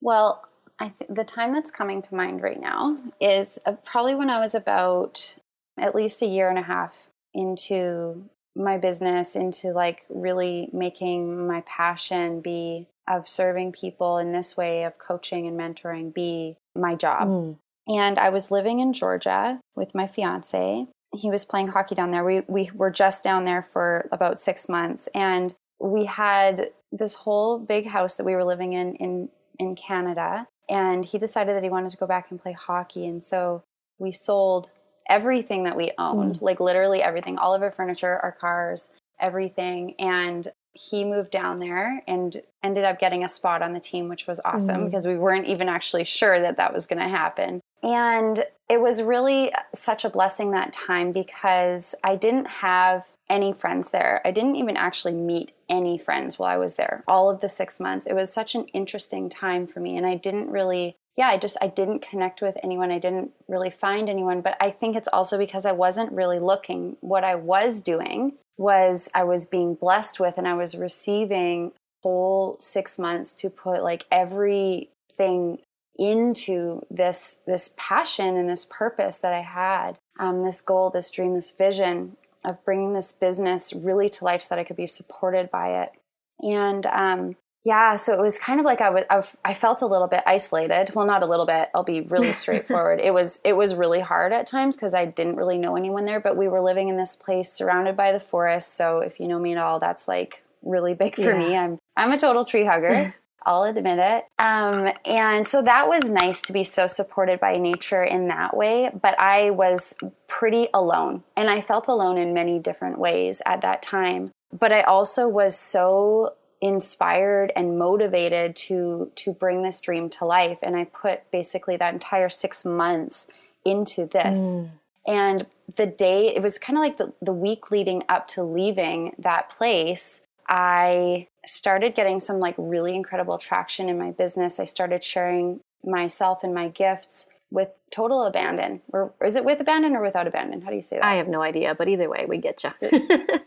Well, 0.00 0.46
I 0.78 0.92
th- 0.98 1.10
the 1.10 1.24
time 1.24 1.52
that's 1.52 1.70
coming 1.70 2.02
to 2.02 2.14
mind 2.14 2.42
right 2.42 2.60
now 2.60 2.98
is 3.20 3.58
uh, 3.66 3.72
probably 3.84 4.14
when 4.14 4.30
I 4.30 4.40
was 4.40 4.54
about 4.54 5.36
at 5.78 5.94
least 5.94 6.22
a 6.22 6.26
year 6.26 6.48
and 6.48 6.58
a 6.58 6.62
half 6.62 7.08
into 7.34 8.28
my 8.54 8.78
business, 8.78 9.36
into 9.36 9.68
like 9.68 10.04
really 10.08 10.68
making 10.72 11.46
my 11.46 11.62
passion 11.66 12.40
be 12.40 12.86
of 13.08 13.28
serving 13.28 13.72
people 13.72 14.18
in 14.18 14.32
this 14.32 14.56
way 14.56 14.84
of 14.84 14.98
coaching 14.98 15.46
and 15.46 15.58
mentoring 15.58 16.12
be 16.12 16.56
my 16.74 16.94
job. 16.94 17.28
Mm. 17.28 17.58
And 17.88 18.18
I 18.18 18.30
was 18.30 18.50
living 18.50 18.80
in 18.80 18.92
Georgia 18.92 19.60
with 19.76 19.94
my 19.94 20.06
fiance. 20.06 20.88
He 21.14 21.30
was 21.30 21.44
playing 21.44 21.68
hockey 21.68 21.94
down 21.94 22.10
there. 22.10 22.24
We 22.24 22.42
we 22.48 22.70
were 22.74 22.90
just 22.90 23.22
down 23.22 23.44
there 23.44 23.62
for 23.62 24.08
about 24.10 24.40
6 24.40 24.68
months 24.68 25.08
and 25.14 25.54
we 25.78 26.06
had 26.06 26.70
this 26.96 27.14
whole 27.16 27.58
big 27.58 27.86
house 27.86 28.14
that 28.16 28.24
we 28.24 28.34
were 28.34 28.44
living 28.44 28.72
in 28.72 28.94
in 28.96 29.28
in 29.58 29.74
Canada 29.74 30.46
and 30.68 31.04
he 31.04 31.18
decided 31.18 31.54
that 31.56 31.62
he 31.62 31.70
wanted 31.70 31.90
to 31.90 31.96
go 31.96 32.06
back 32.06 32.30
and 32.30 32.40
play 32.40 32.52
hockey 32.52 33.06
and 33.06 33.22
so 33.22 33.62
we 33.98 34.12
sold 34.12 34.70
everything 35.08 35.62
that 35.64 35.76
we 35.76 35.92
owned, 35.98 36.42
like 36.42 36.58
literally 36.60 37.00
everything, 37.00 37.38
all 37.38 37.54
of 37.54 37.62
our 37.62 37.70
furniture, 37.70 38.18
our 38.22 38.32
cars, 38.32 38.92
everything 39.20 39.94
and 39.98 40.48
he 40.74 41.04
moved 41.06 41.30
down 41.30 41.58
there 41.58 42.02
and 42.06 42.42
ended 42.62 42.84
up 42.84 42.98
getting 42.98 43.24
a 43.24 43.28
spot 43.28 43.62
on 43.62 43.72
the 43.72 43.80
team 43.80 44.08
which 44.10 44.26
was 44.26 44.38
awesome 44.44 44.82
Mm. 44.82 44.84
because 44.86 45.06
we 45.06 45.16
weren't 45.16 45.46
even 45.46 45.70
actually 45.70 46.04
sure 46.04 46.38
that 46.40 46.58
that 46.58 46.74
was 46.74 46.86
going 46.86 46.98
to 47.02 47.08
happen. 47.08 47.60
And 47.82 48.44
it 48.68 48.80
was 48.80 49.02
really 49.02 49.52
such 49.74 50.04
a 50.04 50.10
blessing 50.10 50.50
that 50.50 50.74
time 50.74 51.12
because 51.12 51.94
I 52.04 52.16
didn't 52.16 52.46
have 52.46 53.06
any 53.28 53.52
friends 53.52 53.90
there. 53.90 54.20
I 54.24 54.30
didn't 54.30 54.56
even 54.56 54.76
actually 54.76 55.14
meet 55.14 55.52
any 55.68 55.98
friends 55.98 56.38
while 56.38 56.50
I 56.50 56.56
was 56.56 56.76
there. 56.76 57.02
All 57.08 57.28
of 57.30 57.40
the 57.40 57.48
6 57.48 57.80
months. 57.80 58.06
It 58.06 58.14
was 58.14 58.32
such 58.32 58.54
an 58.54 58.66
interesting 58.68 59.28
time 59.28 59.66
for 59.66 59.80
me 59.80 59.96
and 59.96 60.06
I 60.06 60.16
didn't 60.16 60.50
really 60.50 60.96
yeah, 61.16 61.28
I 61.28 61.38
just 61.38 61.56
I 61.62 61.68
didn't 61.68 62.02
connect 62.02 62.42
with 62.42 62.58
anyone. 62.62 62.90
I 62.90 62.98
didn't 62.98 63.30
really 63.48 63.70
find 63.70 64.08
anyone, 64.08 64.42
but 64.42 64.54
I 64.60 64.70
think 64.70 64.96
it's 64.96 65.08
also 65.08 65.38
because 65.38 65.64
I 65.64 65.72
wasn't 65.72 66.12
really 66.12 66.38
looking. 66.38 66.98
What 67.00 67.24
I 67.24 67.36
was 67.36 67.80
doing 67.80 68.34
was 68.58 69.10
I 69.14 69.24
was 69.24 69.46
being 69.46 69.74
blessed 69.74 70.20
with 70.20 70.34
and 70.36 70.46
I 70.46 70.54
was 70.54 70.76
receiving 70.76 71.72
whole 72.02 72.58
6 72.60 72.98
months 72.98 73.32
to 73.34 73.50
put 73.50 73.82
like 73.82 74.04
everything 74.12 75.58
into 75.98 76.84
this 76.90 77.40
this 77.46 77.74
passion 77.78 78.36
and 78.36 78.48
this 78.48 78.66
purpose 78.66 79.20
that 79.20 79.32
I 79.32 79.40
had, 79.40 79.96
um, 80.20 80.42
this 80.42 80.60
goal, 80.60 80.90
this 80.90 81.10
dream, 81.10 81.34
this 81.34 81.50
vision 81.50 82.18
of 82.46 82.64
bringing 82.64 82.92
this 82.94 83.12
business 83.12 83.72
really 83.74 84.08
to 84.10 84.24
life 84.24 84.42
so 84.42 84.54
that 84.54 84.60
I 84.60 84.64
could 84.64 84.76
be 84.76 84.86
supported 84.86 85.50
by 85.50 85.82
it. 85.82 85.92
And 86.40 86.86
um, 86.86 87.36
yeah, 87.64 87.96
so 87.96 88.12
it 88.12 88.20
was 88.20 88.38
kind 88.38 88.60
of 88.60 88.64
like 88.66 88.80
I 88.80 88.90
was 88.90 89.04
I've, 89.10 89.36
I 89.44 89.52
felt 89.54 89.82
a 89.82 89.86
little 89.86 90.06
bit 90.06 90.22
isolated. 90.24 90.92
Well, 90.94 91.04
not 91.06 91.22
a 91.22 91.26
little 91.26 91.46
bit. 91.46 91.68
I'll 91.74 91.82
be 91.82 92.00
really 92.02 92.32
straightforward. 92.42 93.00
it 93.00 93.12
was 93.12 93.40
it 93.44 93.54
was 93.54 93.74
really 93.74 94.00
hard 94.00 94.32
at 94.32 94.46
times 94.46 94.76
because 94.76 94.94
I 94.94 95.04
didn't 95.04 95.36
really 95.36 95.58
know 95.58 95.76
anyone 95.76 96.04
there. 96.04 96.20
But 96.20 96.36
we 96.36 96.46
were 96.48 96.60
living 96.60 96.88
in 96.88 96.96
this 96.96 97.16
place 97.16 97.52
surrounded 97.52 97.96
by 97.96 98.12
the 98.12 98.20
forest. 98.20 98.76
So 98.76 98.98
if 98.98 99.18
you 99.18 99.26
know 99.28 99.38
me 99.40 99.52
at 99.52 99.58
all, 99.58 99.80
that's 99.80 100.06
like 100.06 100.42
really 100.62 100.94
big 100.94 101.16
for 101.16 101.32
Yeah. 101.32 101.38
me. 101.38 101.56
I'm 101.56 101.78
I'm 101.96 102.12
a 102.12 102.18
total 102.18 102.44
tree 102.44 102.64
hugger. 102.64 103.14
I'll 103.46 103.62
admit 103.62 104.00
it. 104.00 104.24
Um, 104.40 104.92
and 105.04 105.46
so 105.46 105.62
that 105.62 105.88
was 105.88 106.02
nice 106.04 106.42
to 106.42 106.52
be 106.52 106.64
so 106.64 106.88
supported 106.88 107.38
by 107.38 107.56
nature 107.56 108.02
in 108.02 108.26
that 108.28 108.56
way. 108.56 108.90
But 108.92 109.18
I 109.20 109.50
was 109.50 109.96
pretty 110.26 110.68
alone, 110.74 111.22
and 111.36 111.48
I 111.48 111.60
felt 111.60 111.86
alone 111.86 112.18
in 112.18 112.34
many 112.34 112.58
different 112.58 112.98
ways 112.98 113.40
at 113.46 113.62
that 113.62 113.82
time. 113.82 114.32
But 114.52 114.72
I 114.72 114.82
also 114.82 115.28
was 115.28 115.56
so 115.56 116.34
inspired 116.60 117.52
and 117.54 117.78
motivated 117.78 118.56
to 118.56 119.12
to 119.14 119.32
bring 119.32 119.62
this 119.62 119.80
dream 119.80 120.08
to 120.08 120.24
life 120.24 120.58
and 120.62 120.74
i 120.74 120.84
put 120.84 121.30
basically 121.30 121.76
that 121.76 121.92
entire 121.92 122.30
six 122.30 122.64
months 122.64 123.26
into 123.64 124.06
this 124.06 124.38
mm. 124.38 124.70
and 125.06 125.46
the 125.76 125.84
day 125.84 126.34
it 126.34 126.42
was 126.42 126.58
kind 126.58 126.78
of 126.78 126.82
like 126.82 126.96
the, 126.96 127.12
the 127.20 127.32
week 127.32 127.70
leading 127.70 128.02
up 128.08 128.26
to 128.26 128.42
leaving 128.42 129.14
that 129.18 129.50
place 129.50 130.22
i 130.48 131.26
started 131.44 131.94
getting 131.94 132.20
some 132.20 132.38
like 132.38 132.54
really 132.58 132.94
incredible 132.94 133.38
traction 133.38 133.88
in 133.88 133.98
my 133.98 134.10
business 134.10 134.58
i 134.58 134.64
started 134.64 135.02
sharing 135.02 135.60
myself 135.84 136.42
and 136.42 136.54
my 136.54 136.68
gifts 136.68 137.30
with 137.50 137.68
total 137.90 138.24
abandon 138.24 138.80
or 138.92 139.12
is 139.24 139.36
it 139.36 139.44
with 139.44 139.60
abandon 139.60 139.94
or 139.94 140.02
without 140.02 140.26
abandon 140.26 140.60
how 140.60 140.70
do 140.70 140.76
you 140.76 140.82
say 140.82 140.96
that 140.96 141.04
i 141.04 141.14
have 141.14 141.28
no 141.28 141.42
idea 141.42 141.74
but 141.74 141.88
either 141.88 142.08
way 142.08 142.26
we 142.28 142.38
get 142.38 142.62
you 142.64 142.70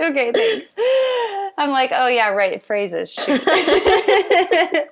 okay, 0.00 0.32
thanks. 0.32 0.74
I'm 1.58 1.70
like, 1.70 1.90
oh 1.92 2.08
yeah, 2.08 2.30
right, 2.30 2.62
phrases. 2.62 3.12
Shoot. 3.12 3.44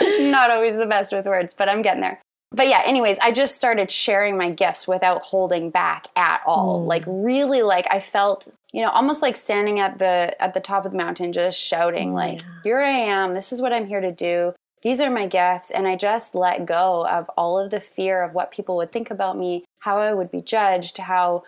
Not 0.30 0.50
always 0.50 0.76
the 0.76 0.86
best 0.86 1.12
with 1.12 1.26
words, 1.26 1.54
but 1.54 1.68
I'm 1.68 1.82
getting 1.82 2.02
there. 2.02 2.20
But 2.54 2.68
yeah, 2.68 2.82
anyways, 2.84 3.18
I 3.20 3.32
just 3.32 3.56
started 3.56 3.90
sharing 3.90 4.36
my 4.36 4.50
gifts 4.50 4.86
without 4.86 5.22
holding 5.22 5.70
back 5.70 6.08
at 6.16 6.42
all. 6.46 6.82
Mm. 6.82 6.86
Like 6.86 7.04
really 7.06 7.62
like 7.62 7.86
I 7.90 8.00
felt, 8.00 8.48
you 8.72 8.82
know, 8.82 8.90
almost 8.90 9.22
like 9.22 9.36
standing 9.36 9.80
at 9.80 9.98
the 9.98 10.40
at 10.40 10.54
the 10.54 10.60
top 10.60 10.84
of 10.84 10.92
the 10.92 10.98
mountain 10.98 11.32
just 11.32 11.58
shouting 11.58 12.10
mm, 12.10 12.14
like, 12.14 12.42
"Here 12.62 12.80
I 12.80 12.90
am. 12.90 13.34
This 13.34 13.52
is 13.52 13.62
what 13.62 13.72
I'm 13.72 13.86
here 13.86 14.00
to 14.00 14.12
do. 14.12 14.54
These 14.82 15.00
are 15.00 15.10
my 15.10 15.26
gifts." 15.26 15.70
And 15.70 15.88
I 15.88 15.96
just 15.96 16.34
let 16.34 16.66
go 16.66 17.06
of 17.06 17.28
all 17.36 17.58
of 17.58 17.70
the 17.70 17.80
fear 17.80 18.22
of 18.22 18.34
what 18.34 18.50
people 18.50 18.76
would 18.76 18.92
think 18.92 19.10
about 19.10 19.38
me, 19.38 19.64
how 19.80 19.98
I 19.98 20.12
would 20.12 20.30
be 20.30 20.42
judged, 20.42 20.98
how 20.98 21.44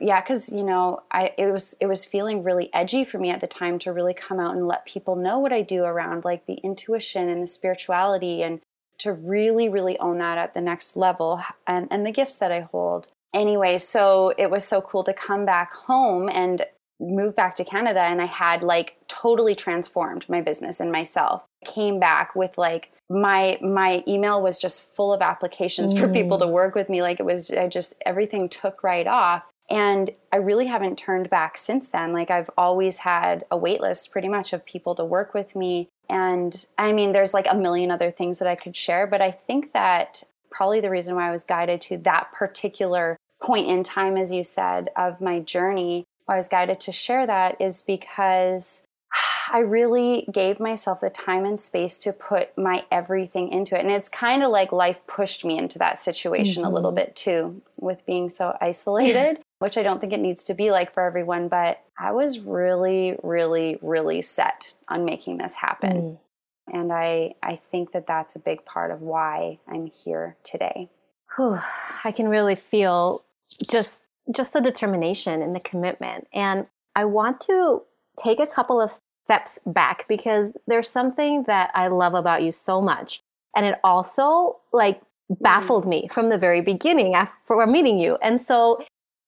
yeah 0.00 0.20
because 0.20 0.52
you 0.52 0.62
know 0.62 1.02
i 1.10 1.32
it 1.36 1.46
was 1.46 1.74
it 1.80 1.86
was 1.86 2.04
feeling 2.04 2.42
really 2.42 2.72
edgy 2.72 3.04
for 3.04 3.18
me 3.18 3.30
at 3.30 3.40
the 3.40 3.46
time 3.46 3.78
to 3.78 3.92
really 3.92 4.14
come 4.14 4.38
out 4.38 4.54
and 4.54 4.68
let 4.68 4.86
people 4.86 5.16
know 5.16 5.38
what 5.38 5.52
i 5.52 5.60
do 5.60 5.82
around 5.82 6.24
like 6.24 6.46
the 6.46 6.60
intuition 6.62 7.28
and 7.28 7.42
the 7.42 7.46
spirituality 7.46 8.42
and 8.42 8.60
to 9.02 9.12
really 9.12 9.68
really 9.68 9.98
own 9.98 10.18
that 10.18 10.38
at 10.38 10.54
the 10.54 10.60
next 10.60 10.96
level 10.96 11.42
and 11.66 11.88
and 11.90 12.06
the 12.06 12.12
gifts 12.12 12.36
that 12.38 12.52
i 12.52 12.60
hold 12.60 13.08
anyway 13.34 13.78
so 13.78 14.32
it 14.38 14.50
was 14.50 14.64
so 14.64 14.80
cool 14.80 15.04
to 15.04 15.12
come 15.12 15.44
back 15.44 15.72
home 15.72 16.28
and 16.28 16.62
move 17.00 17.34
back 17.34 17.54
to 17.56 17.64
canada 17.64 18.00
and 18.00 18.20
i 18.20 18.26
had 18.26 18.62
like 18.62 18.96
totally 19.08 19.54
transformed 19.54 20.28
my 20.28 20.40
business 20.40 20.78
and 20.78 20.92
myself 20.92 21.42
came 21.64 21.98
back 21.98 22.34
with 22.36 22.56
like 22.56 22.92
my 23.10 23.58
my 23.60 24.04
email 24.06 24.40
was 24.40 24.58
just 24.58 24.94
full 24.94 25.12
of 25.12 25.20
applications 25.20 25.92
mm. 25.92 25.98
for 25.98 26.08
people 26.08 26.38
to 26.38 26.44
mm. 26.44 26.52
work 26.52 26.74
with 26.74 26.88
me 26.88 27.02
like 27.02 27.18
it 27.18 27.26
was 27.26 27.50
i 27.50 27.66
just 27.66 27.94
everything 28.06 28.48
took 28.48 28.84
right 28.84 29.06
off 29.06 29.42
and 29.72 30.10
I 30.30 30.36
really 30.36 30.66
haven't 30.66 30.98
turned 30.98 31.30
back 31.30 31.56
since 31.56 31.88
then. 31.88 32.12
Like 32.12 32.30
I've 32.30 32.50
always 32.58 32.98
had 32.98 33.44
a 33.50 33.56
wait 33.56 33.80
list 33.80 34.12
pretty 34.12 34.28
much 34.28 34.52
of 34.52 34.66
people 34.66 34.94
to 34.96 35.04
work 35.04 35.32
with 35.32 35.56
me. 35.56 35.88
And 36.12 36.66
I 36.76 36.92
mean, 36.92 37.12
there's 37.12 37.32
like 37.32 37.46
a 37.50 37.56
million 37.56 37.90
other 37.90 38.10
things 38.10 38.38
that 38.38 38.46
I 38.46 38.54
could 38.54 38.76
share, 38.76 39.06
but 39.06 39.22
I 39.22 39.30
think 39.30 39.72
that 39.72 40.24
probably 40.50 40.80
the 40.80 40.90
reason 40.90 41.16
why 41.16 41.28
I 41.28 41.32
was 41.32 41.44
guided 41.44 41.80
to 41.82 41.96
that 41.98 42.32
particular 42.32 43.16
point 43.42 43.68
in 43.68 43.82
time, 43.82 44.18
as 44.18 44.30
you 44.30 44.44
said, 44.44 44.90
of 44.94 45.22
my 45.22 45.40
journey, 45.40 46.04
why 46.26 46.34
I 46.34 46.36
was 46.36 46.48
guided 46.48 46.80
to 46.80 46.92
share 46.92 47.26
that 47.26 47.58
is 47.60 47.82
because 47.82 48.82
I 49.52 49.58
really 49.58 50.26
gave 50.30 50.60
myself 50.60 51.00
the 51.00 51.10
time 51.10 51.44
and 51.44 51.58
space 51.58 51.98
to 51.98 52.12
put 52.12 52.56
my 52.56 52.84
everything 52.90 53.48
into 53.48 53.76
it. 53.76 53.80
And 53.80 53.90
it's 53.90 54.08
kind 54.08 54.42
of 54.42 54.50
like 54.50 54.70
life 54.70 55.00
pushed 55.06 55.44
me 55.44 55.58
into 55.58 55.78
that 55.78 55.98
situation 55.98 56.62
mm-hmm. 56.62 56.70
a 56.70 56.74
little 56.74 56.90
mm-hmm. 56.90 57.06
bit 57.06 57.16
too, 57.16 57.62
with 57.78 58.04
being 58.06 58.30
so 58.30 58.56
isolated, 58.60 59.40
which 59.62 59.78
I 59.78 59.84
don't 59.84 60.00
think 60.00 60.12
it 60.12 60.18
needs 60.18 60.42
to 60.44 60.54
be 60.54 60.72
like 60.72 60.92
for 60.92 61.04
everyone. 61.04 61.46
But 61.46 61.80
I 61.96 62.10
was 62.10 62.40
really, 62.40 63.16
really, 63.22 63.78
really 63.80 64.20
set 64.20 64.74
on 64.88 65.04
making 65.04 65.38
this 65.38 65.54
happen. 65.54 65.96
Mm. 65.96 66.18
And 66.74 66.92
I, 66.92 67.34
I 67.42 67.60
think 67.70 67.92
that 67.92 68.08
that's 68.08 68.34
a 68.34 68.40
big 68.40 68.64
part 68.64 68.90
of 68.90 69.02
why 69.02 69.60
I'm 69.68 69.86
here 69.86 70.36
today. 70.42 70.90
Whew, 71.36 71.60
I 72.02 72.10
can 72.10 72.28
really 72.28 72.56
feel 72.56 73.24
just 73.70 74.00
just 74.34 74.52
the 74.52 74.60
determination 74.60 75.42
and 75.42 75.54
the 75.54 75.60
commitment. 75.60 76.26
And 76.32 76.66
I 76.96 77.04
want 77.04 77.40
to 77.42 77.82
take 78.22 78.40
a 78.40 78.46
couple 78.46 78.80
of 78.80 78.92
steps 79.24 79.58
back 79.64 80.06
because 80.08 80.52
there's 80.66 80.88
something 80.88 81.44
that 81.46 81.70
I 81.74 81.88
love 81.88 82.14
about 82.14 82.42
you 82.42 82.50
so 82.50 82.80
much. 82.80 83.22
And 83.54 83.64
it 83.64 83.78
also 83.84 84.60
like 84.72 85.00
mm-hmm. 85.00 85.34
baffled 85.42 85.86
me 85.86 86.08
from 86.12 86.30
the 86.30 86.38
very 86.38 86.60
beginning 86.60 87.14
after 87.14 87.66
meeting 87.66 87.98
you. 87.98 88.18
And 88.22 88.40
so 88.40 88.84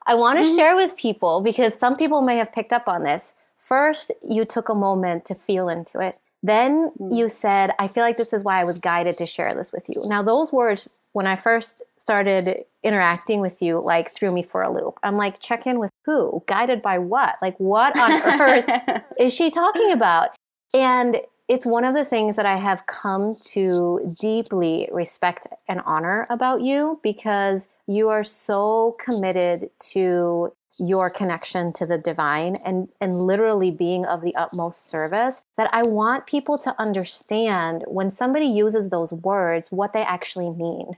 I 0.07 0.15
want 0.15 0.39
to 0.39 0.45
mm-hmm. 0.45 0.57
share 0.57 0.77
with 0.77 0.97
people 0.97 1.41
because 1.41 1.75
some 1.75 1.97
people 1.97 2.21
may 2.21 2.37
have 2.37 2.53
picked 2.53 2.73
up 2.73 2.89
on 2.89 3.05
this. 3.05 3.35
First, 3.59 4.13
you 4.23 4.45
took 4.45 4.69
a 4.69 4.75
moment 4.75 5.25
to 5.27 5.35
feel 5.35 5.69
into 5.69 6.01
it. 6.01 6.19
Then 6.43 6.91
mm-hmm. 6.91 7.15
you 7.15 7.29
said, 7.29 7.73
I 7.79 7.89
feel 7.89 8.03
like 8.03 8.19
this 8.19 8.33
is 8.33 8.45
why 8.45 8.61
I 8.61 8.65
was 8.65 8.79
guided 8.79 9.17
to 9.19 9.27
share 9.27 9.55
this 9.55 9.73
with 9.73 9.89
you. 9.89 10.03
Now, 10.07 10.23
those 10.23 10.53
words, 10.53 10.97
when 11.13 11.27
I 11.27 11.37
first 11.37 11.83
started 11.97 12.65
interacting 12.83 13.41
with 13.41 13.63
you 13.63 13.81
like 13.81 14.15
threw 14.15 14.31
me 14.31 14.43
for 14.43 14.63
a 14.63 14.71
loop. 14.71 14.99
I'm 15.03 15.17
like, 15.17 15.41
check 15.41 15.67
in 15.67 15.79
with 15.79 15.91
who? 16.05 16.45
Guided 16.47 16.83
by 16.83 16.99
what? 16.99 17.37
Like, 17.41 17.59
what 17.59 17.99
on 17.99 18.13
earth 18.41 19.03
is 19.19 19.33
she 19.33 19.51
talking 19.51 19.91
about? 19.91 20.31
And 20.75 21.23
it's 21.49 21.67
one 21.67 21.85
of 21.85 21.95
the 21.95 22.05
things 22.05 22.37
that 22.37 22.47
I 22.47 22.57
have 22.57 22.87
come 22.87 23.37
to 23.47 24.15
deeply 24.19 24.89
respect 24.93 25.47
and 25.69 25.81
honor 25.85 26.27
about 26.31 26.63
you 26.63 27.01
because 27.03 27.69
you 27.87 28.09
are 28.09 28.25
so 28.25 28.97
committed 28.99 29.71
to 29.93 30.53
your 30.79 31.09
connection 31.09 31.73
to 31.73 31.87
the 31.87 31.99
divine 31.99 32.57
and 32.65 32.89
and 33.01 33.27
literally 33.27 33.71
being 33.71 34.05
of 34.05 34.23
the 34.23 34.35
utmost 34.35 34.89
service 34.89 35.43
that 35.57 35.71
I 35.73 35.85
want 35.85 36.27
people 36.27 36.59
to 36.59 36.75
understand 36.81 37.85
when 37.87 38.11
somebody 38.11 38.47
uses 38.47 38.89
those 38.89 39.13
words 39.13 39.71
what 39.71 39.93
they 39.93 40.03
actually 40.03 40.51
mean. 40.51 40.97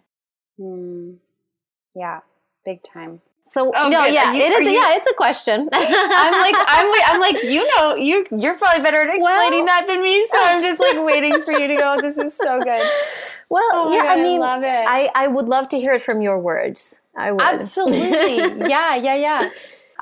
Mm. 0.59 1.17
Yeah, 1.95 2.21
big 2.65 2.83
time. 2.83 3.21
So 3.53 3.73
oh, 3.75 3.89
no, 3.89 4.05
good. 4.05 4.13
yeah, 4.13 4.33
you, 4.33 4.43
it 4.43 4.53
is. 4.53 4.61
You, 4.67 4.71
yeah, 4.71 4.97
it's 4.97 5.09
a 5.09 5.15
question. 5.15 5.69
I'm 5.73 6.33
like, 6.41 6.55
I'm, 6.59 7.03
I'm 7.07 7.21
like, 7.21 7.43
you 7.45 7.67
know, 7.77 7.95
you 7.95 8.27
you're 8.31 8.59
probably 8.59 8.83
better 8.83 9.03
at 9.03 9.15
explaining 9.15 9.65
well, 9.65 9.67
that 9.67 9.87
than 9.89 10.03
me. 10.03 10.27
So 10.27 10.39
I'm 10.39 10.63
just 10.63 10.81
like 10.81 10.97
waiting 11.05 11.43
for 11.43 11.53
you 11.53 11.69
to 11.69 11.77
go. 11.77 11.97
This 12.01 12.19
is 12.19 12.37
so 12.37 12.61
good. 12.63 12.87
Well, 13.49 13.69
oh 13.73 13.95
yeah, 13.95 14.05
God, 14.05 14.19
I 14.19 14.23
mean, 14.23 14.43
I 14.43 14.55
love 14.55 14.63
it. 14.63 14.69
I 14.69 15.11
I 15.15 15.29
would 15.29 15.47
love 15.47 15.69
to 15.71 15.79
hear 15.79 15.93
it 15.93 16.03
from 16.03 16.21
your 16.21 16.39
words. 16.39 16.99
I 17.17 17.33
would 17.33 17.41
absolutely. 17.41 18.37
yeah, 18.69 18.97
yeah, 18.97 19.15
yeah. 19.15 19.51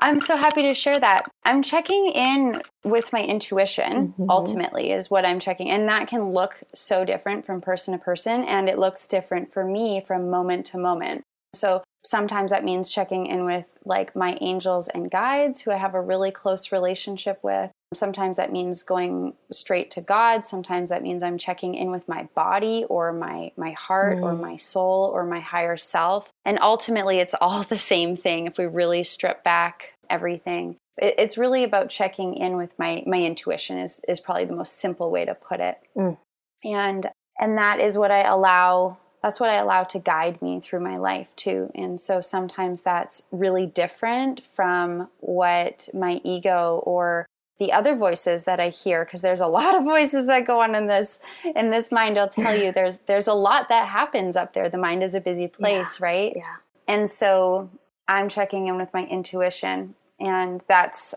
I'm 0.01 0.19
so 0.19 0.35
happy 0.35 0.63
to 0.63 0.73
share 0.73 0.99
that. 0.99 1.25
I'm 1.45 1.61
checking 1.61 2.07
in 2.07 2.61
with 2.83 3.13
my 3.13 3.21
intuition, 3.21 4.09
mm-hmm. 4.09 4.29
ultimately, 4.29 4.91
is 4.91 5.09
what 5.09 5.25
I'm 5.25 5.39
checking. 5.39 5.69
And 5.69 5.87
that 5.87 6.07
can 6.07 6.31
look 6.31 6.63
so 6.73 7.05
different 7.05 7.45
from 7.45 7.61
person 7.61 7.97
to 7.97 8.03
person. 8.03 8.43
And 8.43 8.67
it 8.67 8.77
looks 8.77 9.07
different 9.07 9.53
for 9.53 9.63
me 9.63 10.03
from 10.05 10.29
moment 10.29 10.65
to 10.67 10.77
moment. 10.77 11.23
So 11.55 11.83
sometimes 12.05 12.51
that 12.51 12.63
means 12.63 12.91
checking 12.91 13.25
in 13.25 13.45
with 13.45 13.65
like 13.83 14.15
my 14.15 14.37
angels 14.39 14.87
and 14.87 15.11
guides 15.11 15.61
who 15.61 15.71
I 15.71 15.77
have 15.77 15.93
a 15.93 16.01
really 16.01 16.31
close 16.31 16.71
relationship 16.71 17.39
with. 17.41 17.71
Sometimes 17.93 18.37
that 18.37 18.51
means 18.51 18.83
going 18.83 19.33
straight 19.51 19.89
to 19.91 20.01
God. 20.01 20.45
Sometimes 20.45 20.89
that 20.89 21.01
means 21.03 21.23
I'm 21.23 21.37
checking 21.37 21.75
in 21.75 21.91
with 21.91 22.07
my 22.07 22.27
body 22.35 22.85
or 22.89 23.11
my 23.11 23.51
my 23.57 23.71
heart 23.71 24.17
mm. 24.17 24.23
or 24.23 24.33
my 24.33 24.57
soul 24.57 25.09
or 25.13 25.25
my 25.25 25.39
higher 25.39 25.77
self. 25.77 26.29
And 26.43 26.59
ultimately 26.61 27.19
it's 27.19 27.35
all 27.41 27.63
the 27.63 27.77
same 27.77 28.15
thing 28.15 28.45
if 28.45 28.57
we 28.57 28.65
really 28.65 29.03
strip 29.03 29.43
back 29.43 29.93
everything. 30.09 30.77
it's 30.97 31.37
really 31.37 31.63
about 31.63 31.89
checking 31.89 32.35
in 32.35 32.55
with 32.55 32.77
my 32.79 33.03
my 33.05 33.21
intuition 33.21 33.77
is 33.77 34.01
is 34.07 34.19
probably 34.19 34.45
the 34.45 34.55
most 34.55 34.79
simple 34.79 35.09
way 35.11 35.25
to 35.25 35.35
put 35.35 35.59
it. 35.59 35.79
Mm. 35.95 36.17
And 36.63 37.09
and 37.39 37.57
that 37.57 37.79
is 37.79 37.97
what 37.97 38.11
I 38.11 38.21
allow 38.21 38.97
that's 39.25 39.39
what 39.39 39.49
I 39.49 39.55
allow 39.55 39.83
to 39.85 39.97
guide 39.97 40.39
me 40.39 40.59
through 40.59 40.81
my 40.81 40.97
life 40.97 41.35
too. 41.35 41.71
And 41.73 41.99
so 41.99 42.21
sometimes 42.21 42.83
that's 42.83 43.27
really 43.31 43.65
different 43.65 44.45
from 44.53 45.09
what 45.19 45.89
my 45.95 46.21
ego 46.23 46.83
or 46.85 47.25
the 47.57 47.71
other 47.71 47.95
voices 47.95 48.43
that 48.43 48.59
I 48.59 48.69
hear 48.69 49.03
because 49.03 49.23
there's 49.23 49.41
a 49.41 49.47
lot 49.47 49.73
of 49.73 49.83
voices 49.83 50.27
that 50.27 50.45
go 50.45 50.61
on 50.61 50.75
in 50.75 50.85
this 50.85 51.23
in 51.55 51.71
this 51.71 51.91
mind 51.91 52.19
I'll 52.19 52.29
tell 52.29 52.55
you 52.55 52.71
there's 52.75 52.99
there's 52.99 53.27
a 53.27 53.33
lot 53.33 53.69
that 53.69 53.87
happens 53.87 54.35
up 54.35 54.53
there 54.53 54.69
the 54.69 54.77
mind 54.77 55.01
is 55.01 55.15
a 55.15 55.21
busy 55.21 55.47
place 55.47 55.99
yeah. 55.99 56.05
right 56.05 56.33
yeah 56.35 56.55
and 56.87 57.09
so 57.09 57.71
I'm 58.07 58.29
checking 58.29 58.67
in 58.67 58.77
with 58.77 58.93
my 58.93 59.05
intuition 59.05 59.95
and 60.19 60.61
that's 60.67 61.13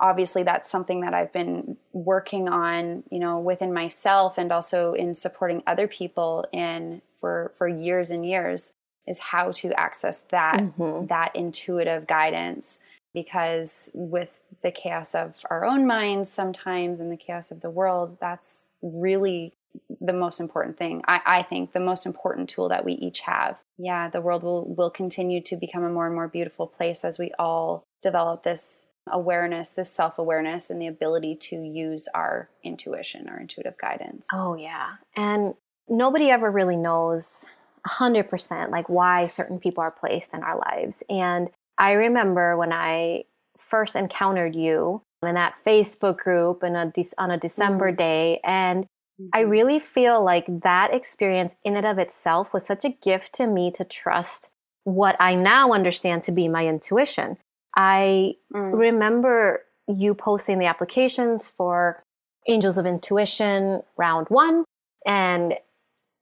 obviously 0.00 0.42
that's 0.42 0.70
something 0.70 1.00
that 1.00 1.14
I've 1.14 1.32
been 1.32 1.76
working 1.92 2.48
on 2.48 3.04
you 3.10 3.18
know 3.18 3.38
within 3.38 3.72
myself 3.72 4.38
and 4.38 4.52
also 4.52 4.92
in 4.92 5.14
supporting 5.14 5.62
other 5.66 5.88
people 5.88 6.46
in 6.52 7.02
for 7.20 7.52
for 7.56 7.68
years 7.68 8.10
and 8.10 8.26
years 8.26 8.74
is 9.06 9.20
how 9.20 9.52
to 9.52 9.72
access 9.78 10.22
that 10.30 10.58
mm-hmm. 10.58 11.06
that 11.06 11.34
intuitive 11.34 12.06
guidance 12.06 12.80
because 13.14 13.90
with 13.94 14.42
the 14.62 14.70
chaos 14.70 15.14
of 15.14 15.34
our 15.48 15.64
own 15.64 15.86
minds 15.86 16.30
sometimes 16.30 17.00
and 17.00 17.10
the 17.10 17.16
chaos 17.16 17.50
of 17.50 17.60
the 17.62 17.70
world 17.70 18.18
that's 18.20 18.68
really 18.82 19.54
the 20.00 20.12
most 20.12 20.40
important 20.40 20.76
thing. 20.76 21.02
I, 21.06 21.20
I 21.26 21.42
think 21.42 21.72
the 21.72 21.80
most 21.80 22.06
important 22.06 22.48
tool 22.48 22.68
that 22.68 22.84
we 22.84 22.92
each 22.94 23.20
have. 23.20 23.58
Yeah, 23.78 24.08
the 24.08 24.20
world 24.20 24.42
will 24.42 24.64
will 24.74 24.90
continue 24.90 25.40
to 25.42 25.56
become 25.56 25.84
a 25.84 25.90
more 25.90 26.06
and 26.06 26.14
more 26.14 26.28
beautiful 26.28 26.66
place 26.66 27.04
as 27.04 27.18
we 27.18 27.30
all 27.38 27.84
develop 28.06 28.42
this 28.42 28.86
awareness, 29.10 29.70
this 29.70 29.92
self 29.92 30.18
awareness, 30.18 30.70
and 30.70 30.80
the 30.80 30.86
ability 30.86 31.36
to 31.36 31.56
use 31.56 32.08
our 32.14 32.48
intuition, 32.62 33.28
our 33.28 33.38
intuitive 33.38 33.76
guidance. 33.78 34.26
Oh, 34.32 34.54
yeah. 34.54 34.94
And 35.16 35.54
nobody 35.88 36.30
ever 36.30 36.50
really 36.50 36.76
knows 36.76 37.44
100% 37.86 38.70
like 38.70 38.88
why 38.88 39.26
certain 39.26 39.58
people 39.58 39.82
are 39.82 39.90
placed 39.90 40.34
in 40.34 40.42
our 40.42 40.58
lives. 40.58 41.02
And 41.08 41.48
I 41.78 41.92
remember 41.92 42.56
when 42.56 42.72
I 42.72 43.24
first 43.58 43.96
encountered 43.96 44.54
you 44.54 45.02
in 45.22 45.34
that 45.34 45.54
Facebook 45.66 46.18
group 46.18 46.62
in 46.62 46.76
a 46.76 46.90
de- 46.90 47.10
on 47.18 47.30
a 47.30 47.38
December 47.38 47.88
mm-hmm. 47.88 47.96
day 47.96 48.40
and 48.44 48.84
mm-hmm. 48.84 49.28
I 49.32 49.40
really 49.40 49.80
feel 49.80 50.22
like 50.22 50.44
that 50.62 50.94
experience 50.94 51.56
in 51.64 51.76
and 51.76 51.86
of 51.86 51.98
itself 51.98 52.52
was 52.52 52.66
such 52.66 52.84
a 52.84 52.90
gift 52.90 53.32
to 53.34 53.46
me 53.46 53.70
to 53.72 53.84
trust 53.84 54.50
what 54.84 55.16
I 55.18 55.34
now 55.34 55.72
understand 55.72 56.22
to 56.24 56.32
be 56.32 56.48
my 56.48 56.66
intuition. 56.66 57.38
I 57.76 58.36
mm. 58.52 58.72
remember 58.72 59.62
you 59.86 60.14
posting 60.14 60.58
the 60.58 60.66
applications 60.66 61.46
for 61.46 62.02
Angels 62.48 62.78
of 62.78 62.86
Intuition 62.86 63.82
round 63.96 64.28
1 64.28 64.64
and 65.04 65.54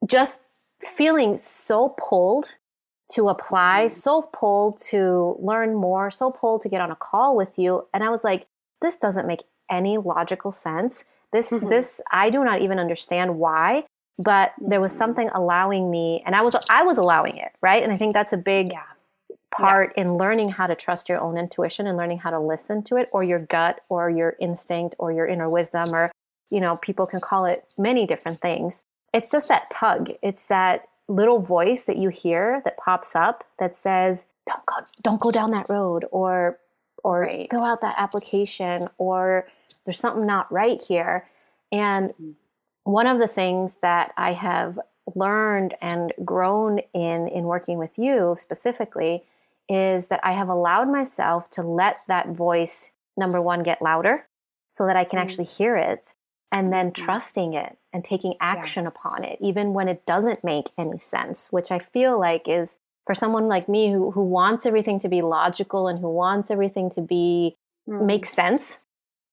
just 0.06 0.42
feeling 0.80 1.36
so 1.36 1.94
pulled 1.98 2.56
to 3.12 3.28
apply, 3.28 3.86
mm. 3.86 3.90
so 3.90 4.22
pulled 4.22 4.80
to 4.80 5.36
learn 5.38 5.74
more, 5.74 6.10
so 6.10 6.30
pulled 6.30 6.62
to 6.62 6.68
get 6.68 6.80
on 6.80 6.90
a 6.90 6.96
call 6.96 7.36
with 7.36 7.58
you. 7.58 7.86
And 7.94 8.02
I 8.02 8.10
was 8.10 8.24
like, 8.24 8.46
this 8.80 8.96
doesn't 8.96 9.26
make 9.26 9.44
any 9.70 9.96
logical 9.98 10.52
sense. 10.52 11.04
This, 11.32 11.50
mm-hmm. 11.50 11.68
this, 11.68 12.00
I 12.10 12.30
do 12.30 12.44
not 12.44 12.60
even 12.62 12.78
understand 12.78 13.38
why, 13.38 13.84
but 14.18 14.52
there 14.60 14.80
was 14.80 14.92
mm-hmm. 14.92 14.98
something 14.98 15.28
allowing 15.34 15.90
me, 15.90 16.22
and 16.26 16.34
I 16.34 16.42
was, 16.42 16.56
I 16.68 16.82
was 16.82 16.98
allowing 16.98 17.36
it, 17.36 17.52
right? 17.60 17.82
And 17.82 17.92
I 17.92 17.96
think 17.96 18.12
that's 18.14 18.32
a 18.32 18.36
big 18.36 18.72
yeah. 18.72 18.82
Part 19.56 19.92
yeah. 19.96 20.02
in 20.02 20.14
learning 20.14 20.50
how 20.50 20.66
to 20.66 20.74
trust 20.74 21.08
your 21.08 21.20
own 21.20 21.36
intuition 21.38 21.86
and 21.86 21.96
learning 21.96 22.18
how 22.18 22.30
to 22.30 22.40
listen 22.40 22.82
to 22.84 22.96
it, 22.96 23.08
or 23.12 23.22
your 23.22 23.38
gut, 23.38 23.80
or 23.88 24.10
your 24.10 24.36
instinct, 24.40 24.94
or 24.98 25.12
your 25.12 25.26
inner 25.26 25.48
wisdom, 25.48 25.94
or 25.94 26.10
you 26.50 26.60
know, 26.60 26.76
people 26.76 27.06
can 27.06 27.20
call 27.20 27.46
it 27.46 27.64
many 27.76 28.06
different 28.06 28.40
things. 28.40 28.84
It's 29.12 29.30
just 29.30 29.48
that 29.48 29.70
tug. 29.70 30.10
It's 30.22 30.46
that 30.46 30.88
little 31.08 31.40
voice 31.40 31.82
that 31.82 31.96
you 31.96 32.08
hear 32.08 32.62
that 32.64 32.76
pops 32.76 33.14
up 33.14 33.44
that 33.58 33.76
says, 33.76 34.26
"Don't 34.46 34.64
go, 34.66 34.76
don't 35.02 35.20
go 35.20 35.30
down 35.30 35.50
that 35.52 35.68
road," 35.68 36.04
or 36.10 36.58
"or 37.02 37.22
right. 37.22 37.48
fill 37.50 37.64
out 37.64 37.80
that 37.80 37.94
application," 37.98 38.88
or 38.98 39.46
"There's 39.84 39.98
something 39.98 40.26
not 40.26 40.50
right 40.52 40.82
here." 40.82 41.28
And 41.72 42.10
mm-hmm. 42.10 42.30
one 42.84 43.06
of 43.06 43.18
the 43.18 43.28
things 43.28 43.76
that 43.82 44.12
I 44.16 44.32
have 44.32 44.78
learned 45.14 45.74
and 45.80 46.12
grown 46.24 46.78
in 46.92 47.28
in 47.28 47.44
working 47.44 47.78
with 47.78 47.98
you 47.98 48.36
specifically 48.38 49.24
is 49.68 50.08
that 50.08 50.20
I 50.22 50.32
have 50.32 50.48
allowed 50.48 50.90
myself 50.90 51.50
to 51.50 51.62
let 51.62 52.00
that 52.08 52.28
voice 52.28 52.92
number 53.16 53.40
one 53.40 53.62
get 53.62 53.82
louder 53.82 54.26
so 54.70 54.86
that 54.86 54.96
I 54.96 55.04
can 55.04 55.18
mm-hmm. 55.18 55.26
actually 55.26 55.44
hear 55.44 55.76
it 55.76 56.14
and 56.52 56.72
then 56.72 56.90
mm-hmm. 56.90 57.04
trusting 57.04 57.54
it 57.54 57.78
and 57.92 58.04
taking 58.04 58.34
action 58.40 58.84
yeah. 58.84 58.88
upon 58.88 59.24
it, 59.24 59.38
even 59.40 59.72
when 59.72 59.88
it 59.88 60.04
doesn't 60.06 60.44
make 60.44 60.70
any 60.78 60.98
sense, 60.98 61.48
which 61.50 61.70
I 61.70 61.78
feel 61.78 62.18
like 62.18 62.48
is 62.48 62.78
for 63.06 63.14
someone 63.14 63.48
like 63.48 63.68
me 63.68 63.92
who, 63.92 64.10
who 64.10 64.22
wants 64.22 64.66
everything 64.66 64.98
to 65.00 65.08
be 65.08 65.22
logical 65.22 65.88
and 65.88 65.98
who 65.98 66.10
wants 66.10 66.50
everything 66.50 66.90
to 66.90 67.00
be 67.00 67.56
mm. 67.88 68.04
make 68.04 68.26
sense. 68.26 68.80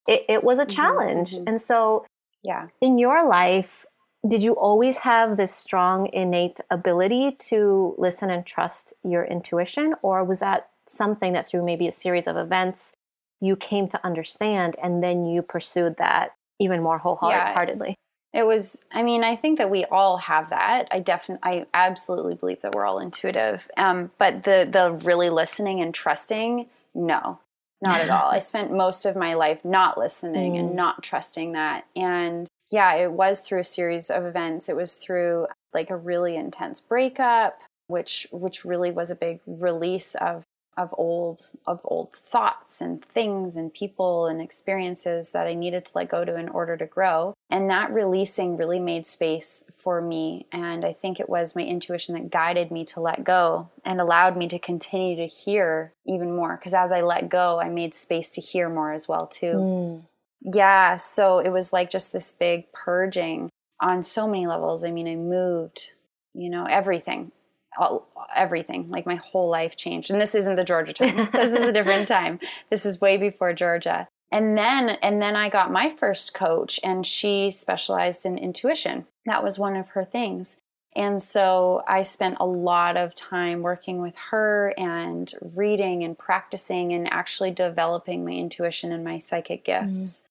It, 0.08 0.24
it 0.28 0.44
was 0.44 0.58
a 0.58 0.62
mm-hmm, 0.62 0.70
challenge. 0.70 1.32
Mm-hmm. 1.32 1.44
And 1.48 1.60
so, 1.60 2.04
yeah, 2.42 2.68
in 2.80 2.98
your 2.98 3.26
life, 3.26 3.86
did 4.26 4.42
you 4.42 4.52
always 4.52 4.98
have 4.98 5.36
this 5.36 5.54
strong 5.54 6.08
innate 6.12 6.60
ability 6.70 7.36
to 7.38 7.94
listen 7.98 8.30
and 8.30 8.46
trust 8.46 8.94
your 9.02 9.24
intuition, 9.24 9.94
or 10.02 10.22
was 10.22 10.38
that 10.40 10.68
something 10.88 11.32
that 11.32 11.48
through 11.48 11.64
maybe 11.64 11.88
a 11.88 11.92
series 11.92 12.26
of 12.26 12.36
events 12.36 12.94
you 13.40 13.56
came 13.56 13.88
to 13.88 14.06
understand 14.06 14.76
and 14.82 15.02
then 15.02 15.26
you 15.26 15.42
pursued 15.42 15.96
that 15.98 16.34
even 16.60 16.80
more 16.80 16.98
wholeheartedly. 16.98 17.96
Yeah, 18.32 18.42
it 18.42 18.46
was, 18.46 18.80
I 18.92 19.02
mean, 19.02 19.24
I 19.24 19.34
think 19.34 19.58
that 19.58 19.68
we 19.68 19.84
all 19.86 20.18
have 20.18 20.50
that. 20.50 20.86
I 20.92 21.00
definitely, 21.00 21.42
I 21.42 21.66
absolutely 21.74 22.34
believe 22.34 22.60
that 22.60 22.74
we're 22.74 22.86
all 22.86 23.00
intuitive. 23.00 23.68
Um, 23.76 24.12
but 24.16 24.44
the, 24.44 24.68
the 24.70 24.92
really 25.04 25.28
listening 25.28 25.80
and 25.80 25.92
trusting, 25.92 26.68
no, 26.94 27.40
not 27.80 28.00
at 28.00 28.10
all. 28.10 28.30
I 28.30 28.38
spent 28.38 28.72
most 28.72 29.04
of 29.04 29.16
my 29.16 29.34
life 29.34 29.64
not 29.64 29.98
listening 29.98 30.52
mm. 30.52 30.60
and 30.60 30.76
not 30.76 31.02
trusting 31.02 31.52
that. 31.52 31.84
And 31.96 32.48
yeah, 32.72 32.94
it 32.94 33.12
was 33.12 33.40
through 33.40 33.60
a 33.60 33.64
series 33.64 34.10
of 34.10 34.24
events. 34.24 34.68
It 34.70 34.76
was 34.76 34.94
through 34.94 35.46
like 35.74 35.90
a 35.90 35.96
really 35.96 36.36
intense 36.36 36.80
breakup, 36.80 37.60
which 37.86 38.26
which 38.32 38.64
really 38.64 38.90
was 38.90 39.10
a 39.10 39.14
big 39.14 39.40
release 39.46 40.14
of 40.14 40.42
of 40.78 40.94
old 40.96 41.50
of 41.66 41.82
old 41.84 42.14
thoughts 42.16 42.80
and 42.80 43.04
things 43.04 43.58
and 43.58 43.74
people 43.74 44.26
and 44.26 44.40
experiences 44.40 45.32
that 45.32 45.46
I 45.46 45.52
needed 45.52 45.84
to 45.84 45.92
let 45.96 46.08
go 46.08 46.24
to 46.24 46.34
in 46.34 46.48
order 46.48 46.78
to 46.78 46.86
grow. 46.86 47.34
And 47.50 47.70
that 47.70 47.92
releasing 47.92 48.56
really 48.56 48.80
made 48.80 49.06
space 49.06 49.64
for 49.76 50.00
me 50.00 50.46
and 50.50 50.82
I 50.82 50.94
think 50.94 51.20
it 51.20 51.28
was 51.28 51.54
my 51.54 51.62
intuition 51.62 52.14
that 52.14 52.30
guided 52.30 52.70
me 52.70 52.86
to 52.86 53.02
let 53.02 53.22
go 53.22 53.68
and 53.84 54.00
allowed 54.00 54.34
me 54.34 54.48
to 54.48 54.58
continue 54.58 55.16
to 55.16 55.26
hear 55.26 55.92
even 56.06 56.34
more 56.34 56.56
because 56.56 56.72
as 56.72 56.90
I 56.90 57.02
let 57.02 57.28
go, 57.28 57.60
I 57.60 57.68
made 57.68 57.92
space 57.92 58.30
to 58.30 58.40
hear 58.40 58.70
more 58.70 58.94
as 58.94 59.06
well 59.06 59.26
too. 59.26 59.52
Mm. 59.52 60.02
Yeah, 60.44 60.96
so 60.96 61.38
it 61.38 61.50
was 61.50 61.72
like 61.72 61.90
just 61.90 62.12
this 62.12 62.32
big 62.32 62.72
purging 62.72 63.50
on 63.80 64.02
so 64.02 64.26
many 64.26 64.46
levels. 64.46 64.84
I 64.84 64.90
mean, 64.90 65.08
I 65.08 65.16
moved, 65.16 65.92
you 66.34 66.50
know, 66.50 66.64
everything 66.64 67.32
all, 67.76 68.08
everything 68.34 68.88
like 68.88 69.06
my 69.06 69.16
whole 69.16 69.48
life 69.48 69.76
changed 69.76 70.10
and 70.10 70.20
this 70.20 70.34
isn't 70.34 70.56
the 70.56 70.64
georgia 70.64 70.92
time 70.92 71.28
this 71.32 71.52
is 71.52 71.66
a 71.66 71.72
different 71.72 72.08
time 72.08 72.38
this 72.70 72.84
is 72.86 73.00
way 73.00 73.16
before 73.16 73.52
georgia 73.52 74.06
and 74.30 74.56
then 74.56 74.90
and 75.02 75.20
then 75.20 75.36
i 75.36 75.48
got 75.48 75.72
my 75.72 75.90
first 75.90 76.34
coach 76.34 76.80
and 76.84 77.06
she 77.06 77.50
specialized 77.50 78.24
in 78.24 78.38
intuition 78.38 79.06
that 79.26 79.42
was 79.42 79.58
one 79.58 79.76
of 79.76 79.90
her 79.90 80.04
things 80.04 80.58
and 80.94 81.22
so 81.22 81.82
i 81.86 82.02
spent 82.02 82.36
a 82.40 82.46
lot 82.46 82.96
of 82.96 83.14
time 83.14 83.62
working 83.62 84.00
with 84.00 84.14
her 84.30 84.74
and 84.76 85.32
reading 85.54 86.04
and 86.04 86.18
practicing 86.18 86.92
and 86.92 87.10
actually 87.12 87.50
developing 87.50 88.24
my 88.24 88.32
intuition 88.32 88.92
and 88.92 89.04
my 89.04 89.18
psychic 89.18 89.64
mm-hmm. 89.64 89.96
gifts. 89.96 90.24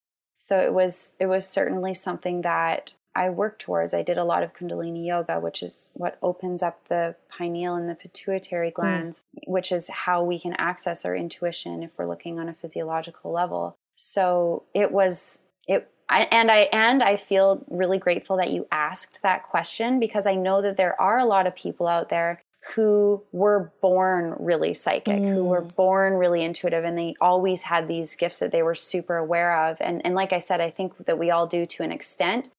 So 0.51 0.59
it 0.59 0.73
was 0.73 1.13
it 1.17 1.27
was 1.27 1.47
certainly 1.47 1.93
something 1.93 2.41
that 2.41 2.93
I 3.15 3.29
worked 3.29 3.61
towards. 3.61 3.93
I 3.93 4.01
did 4.01 4.17
a 4.17 4.25
lot 4.25 4.43
of 4.43 4.53
Kundalini 4.53 5.05
yoga, 5.05 5.39
which 5.39 5.63
is 5.63 5.91
what 5.93 6.17
opens 6.21 6.61
up 6.61 6.89
the 6.89 7.15
pineal 7.29 7.75
and 7.75 7.87
the 7.89 7.95
pituitary 7.95 8.69
hmm. 8.69 8.81
glands, 8.81 9.23
mm. 9.33 9.49
which 9.49 9.71
is 9.71 9.89
how 9.89 10.21
we 10.21 10.37
can 10.41 10.53
access 10.57 11.05
our 11.05 11.15
intuition 11.15 11.83
if 11.83 11.91
we're 11.97 12.05
looking 12.05 12.37
on 12.37 12.49
a 12.49 12.53
physiological 12.53 13.31
level. 13.31 13.77
So 13.95 14.63
it 14.73 14.91
was 14.91 15.39
it 15.69 15.89
I, 16.09 16.27
and 16.29 16.51
I 16.51 16.67
and 16.73 17.01
I 17.01 17.15
feel 17.15 17.63
really 17.69 17.97
grateful 17.97 18.35
that 18.35 18.51
you 18.51 18.67
asked 18.73 19.21
that 19.21 19.43
question 19.43 20.01
because 20.01 20.27
I 20.27 20.35
know 20.35 20.61
that 20.61 20.75
there 20.75 20.99
are 20.99 21.17
a 21.17 21.23
lot 21.23 21.47
of 21.47 21.55
people 21.55 21.87
out 21.87 22.09
there 22.09 22.43
who 22.75 23.23
were 23.31 23.73
born 23.81 24.35
really 24.39 24.73
psychic, 24.73 25.19
mm. 25.19 25.33
who 25.33 25.43
were 25.43 25.61
hmm. 25.61 25.75
born 25.75 26.13
really 26.13 26.43
intuitive, 26.43 26.83
and 26.83 26.97
they 26.97 27.15
always 27.19 27.63
had 27.63 27.87
these 27.87 28.15
gifts 28.15 28.37
that 28.39 28.51
they 28.51 28.61
were 28.61 28.75
super 28.75 29.17
aware 29.17 29.65
of. 29.65 29.77
And 29.79 30.05
and 30.05 30.13
like 30.13 30.31
I 30.31 30.39
said, 30.39 30.61
I 30.61 30.69
think 30.69 31.05
that 31.05 31.17
we 31.17 31.31
all 31.31 31.47
do 31.47 31.65
to 31.65 31.83
an 31.83 31.91
extent. 31.91 32.49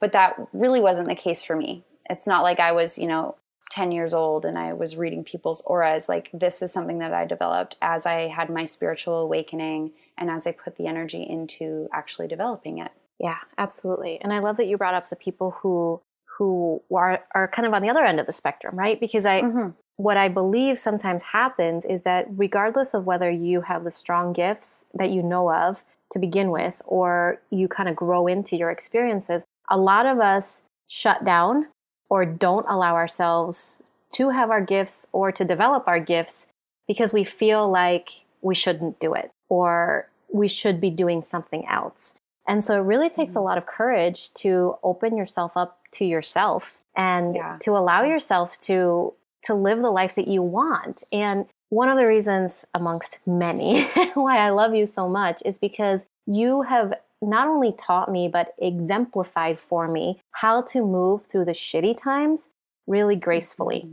But 0.00 0.12
that 0.12 0.36
really 0.52 0.80
wasn't 0.80 1.06
the 1.06 1.14
case 1.14 1.44
for 1.44 1.54
me. 1.54 1.84
It's 2.10 2.26
not 2.26 2.42
like 2.42 2.58
I 2.58 2.72
was, 2.72 2.98
you 2.98 3.06
know, 3.06 3.36
10 3.70 3.92
years 3.92 4.12
old 4.12 4.44
and 4.44 4.58
I 4.58 4.72
was 4.72 4.96
reading 4.96 5.22
people's 5.22 5.62
auras. 5.62 6.08
Like, 6.08 6.28
this 6.32 6.60
is 6.60 6.72
something 6.72 6.98
that 6.98 7.14
I 7.14 7.24
developed 7.24 7.76
as 7.80 8.04
I 8.04 8.26
had 8.26 8.50
my 8.50 8.64
spiritual 8.64 9.18
awakening 9.20 9.92
and 10.18 10.28
as 10.28 10.46
I 10.46 10.52
put 10.52 10.76
the 10.76 10.88
energy 10.88 11.22
into 11.22 11.88
actually 11.92 12.26
developing 12.26 12.78
it. 12.78 12.90
Yeah, 13.20 13.38
absolutely. 13.56 14.20
And 14.20 14.32
I 14.32 14.40
love 14.40 14.56
that 14.56 14.66
you 14.66 14.76
brought 14.76 14.94
up 14.94 15.08
the 15.08 15.16
people 15.16 15.52
who 15.62 16.02
who 16.42 16.82
are, 16.92 17.24
are 17.36 17.46
kind 17.46 17.66
of 17.66 17.72
on 17.72 17.82
the 17.82 17.88
other 17.88 18.04
end 18.04 18.18
of 18.18 18.26
the 18.26 18.32
spectrum, 18.32 18.76
right? 18.76 18.98
Because 18.98 19.24
I 19.24 19.42
mm-hmm. 19.42 19.68
what 19.96 20.16
I 20.16 20.26
believe 20.26 20.76
sometimes 20.76 21.22
happens 21.22 21.84
is 21.84 22.02
that 22.02 22.26
regardless 22.30 22.94
of 22.94 23.06
whether 23.06 23.30
you 23.30 23.60
have 23.60 23.84
the 23.84 23.92
strong 23.92 24.32
gifts 24.32 24.84
that 24.92 25.10
you 25.10 25.22
know 25.22 25.52
of 25.52 25.84
to 26.10 26.18
begin 26.18 26.50
with 26.50 26.82
or 26.84 27.40
you 27.50 27.68
kind 27.68 27.88
of 27.88 27.94
grow 27.94 28.26
into 28.26 28.56
your 28.56 28.72
experiences, 28.72 29.44
a 29.70 29.78
lot 29.78 30.04
of 30.04 30.18
us 30.18 30.64
shut 30.88 31.24
down 31.24 31.68
or 32.10 32.26
don't 32.26 32.66
allow 32.68 32.94
ourselves 32.94 33.80
to 34.14 34.30
have 34.30 34.50
our 34.50 34.60
gifts 34.60 35.06
or 35.12 35.30
to 35.30 35.44
develop 35.44 35.86
our 35.86 36.00
gifts 36.00 36.48
because 36.88 37.12
we 37.12 37.22
feel 37.22 37.70
like 37.70 38.08
we 38.40 38.56
shouldn't 38.56 38.98
do 38.98 39.14
it 39.14 39.30
or 39.48 40.08
we 40.32 40.48
should 40.48 40.80
be 40.80 40.90
doing 40.90 41.22
something 41.22 41.64
else. 41.68 42.14
And 42.48 42.64
so 42.64 42.78
it 42.78 42.84
really 42.84 43.08
takes 43.08 43.32
a 43.32 43.36
mm-hmm. 43.36 43.44
lot 43.44 43.58
of 43.58 43.66
courage 43.66 44.34
to 44.34 44.74
open 44.82 45.16
yourself 45.16 45.56
up 45.56 45.78
to 45.92 46.04
yourself 46.04 46.78
and 46.96 47.34
yeah. 47.34 47.56
to 47.60 47.72
allow 47.72 48.04
yourself 48.04 48.60
to 48.60 49.14
to 49.44 49.54
live 49.54 49.82
the 49.82 49.90
life 49.90 50.14
that 50.14 50.28
you 50.28 50.40
want. 50.40 51.02
And 51.10 51.46
one 51.68 51.88
of 51.88 51.96
the 51.96 52.06
reasons 52.06 52.64
amongst 52.74 53.18
many 53.26 53.82
why 54.14 54.38
I 54.38 54.50
love 54.50 54.74
you 54.74 54.86
so 54.86 55.08
much 55.08 55.42
is 55.44 55.58
because 55.58 56.06
you 56.26 56.62
have 56.62 56.94
not 57.20 57.48
only 57.48 57.72
taught 57.72 58.10
me, 58.10 58.28
but 58.28 58.54
exemplified 58.58 59.58
for 59.58 59.88
me 59.88 60.20
how 60.32 60.62
to 60.62 60.84
move 60.84 61.26
through 61.26 61.44
the 61.44 61.52
shitty 61.52 61.96
times 61.96 62.50
really 62.86 63.16
gracefully. 63.16 63.88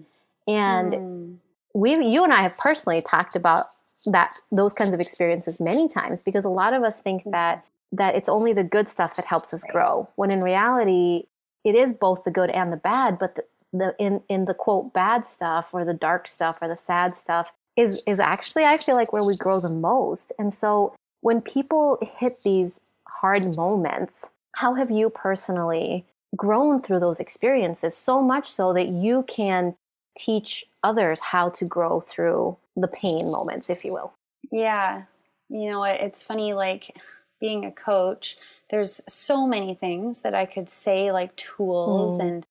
Mm-hmm. 0.48 0.52
And 0.52 0.94
mm. 0.94 1.38
we, 1.74 1.92
you 2.06 2.24
and 2.24 2.34
I 2.34 2.42
have 2.42 2.58
personally 2.58 3.02
talked 3.02 3.36
about 3.36 3.68
that 4.06 4.34
those 4.52 4.74
kinds 4.74 4.94
of 4.94 5.00
experiences 5.00 5.60
many 5.60 5.88
times 5.88 6.24
because 6.24 6.46
a 6.46 6.50
lot 6.50 6.74
of 6.74 6.84
us 6.84 7.00
think 7.00 7.24
that 7.26 7.66
that 7.92 8.16
it's 8.16 8.30
only 8.30 8.54
the 8.54 8.64
good 8.64 8.88
stuff 8.88 9.16
that 9.16 9.26
helps 9.26 9.54
us 9.54 9.64
grow 9.64 10.08
when 10.16 10.32
in 10.32 10.42
reality 10.42 11.24
it 11.64 11.76
is 11.76 11.94
both 11.94 12.24
the 12.24 12.32
good 12.32 12.50
and 12.50 12.72
the 12.72 12.78
bad 12.78 13.20
but 13.20 13.36
the, 13.36 13.44
the 13.72 13.96
in 14.00 14.22
in 14.30 14.46
the 14.46 14.54
quote 14.54 14.94
bad 14.94 15.26
stuff 15.26 15.70
or 15.74 15.86
the 15.86 15.94
dark 15.94 16.28
stuff 16.28 16.58
or 16.62 16.68
the 16.68 16.78
sad 16.78 17.16
stuff 17.16 17.54
is 17.80 18.04
is 18.06 18.20
actually 18.20 18.66
I 18.66 18.78
feel 18.78 18.96
like 18.96 19.14
where 19.14 19.24
we 19.24 19.38
grow 19.38 19.60
the 19.60 19.70
most. 19.70 20.34
And 20.38 20.54
so 20.54 20.94
when 21.22 21.42
people 21.42 21.98
hit 22.02 22.44
these 22.44 22.82
hard 23.08 23.56
moments, 23.56 24.30
how 24.54 24.74
have 24.76 24.92
you 24.92 25.10
personally 25.10 26.06
grown 26.36 26.82
through 26.82 27.00
those 27.00 27.20
experiences 27.20 27.96
so 27.96 28.22
much 28.22 28.50
so 28.52 28.74
that 28.74 28.88
you 28.90 29.24
can 29.28 29.76
teach 30.16 30.66
others 30.84 31.20
how 31.20 31.50
to 31.50 31.66
grow 31.66 32.02
through 32.02 32.58
the 32.76 32.88
pain 32.88 33.32
moments, 33.32 33.70
if 33.70 33.84
you 33.86 33.94
will? 33.94 34.14
Yeah. 34.52 35.04
You 35.50 35.72
know, 35.72 35.84
it's 35.84 36.22
funny, 36.22 36.54
like 36.54 36.96
being 37.40 37.66
a 37.66 37.72
coach, 37.72 38.38
there's 38.70 39.02
so 39.08 39.48
many 39.48 39.74
things 39.74 40.22
that 40.22 40.36
I 40.36 40.46
could 40.46 40.70
say, 40.70 41.12
like 41.12 41.36
tools 41.36 42.20
mm. 42.20 42.26
and 42.26 42.46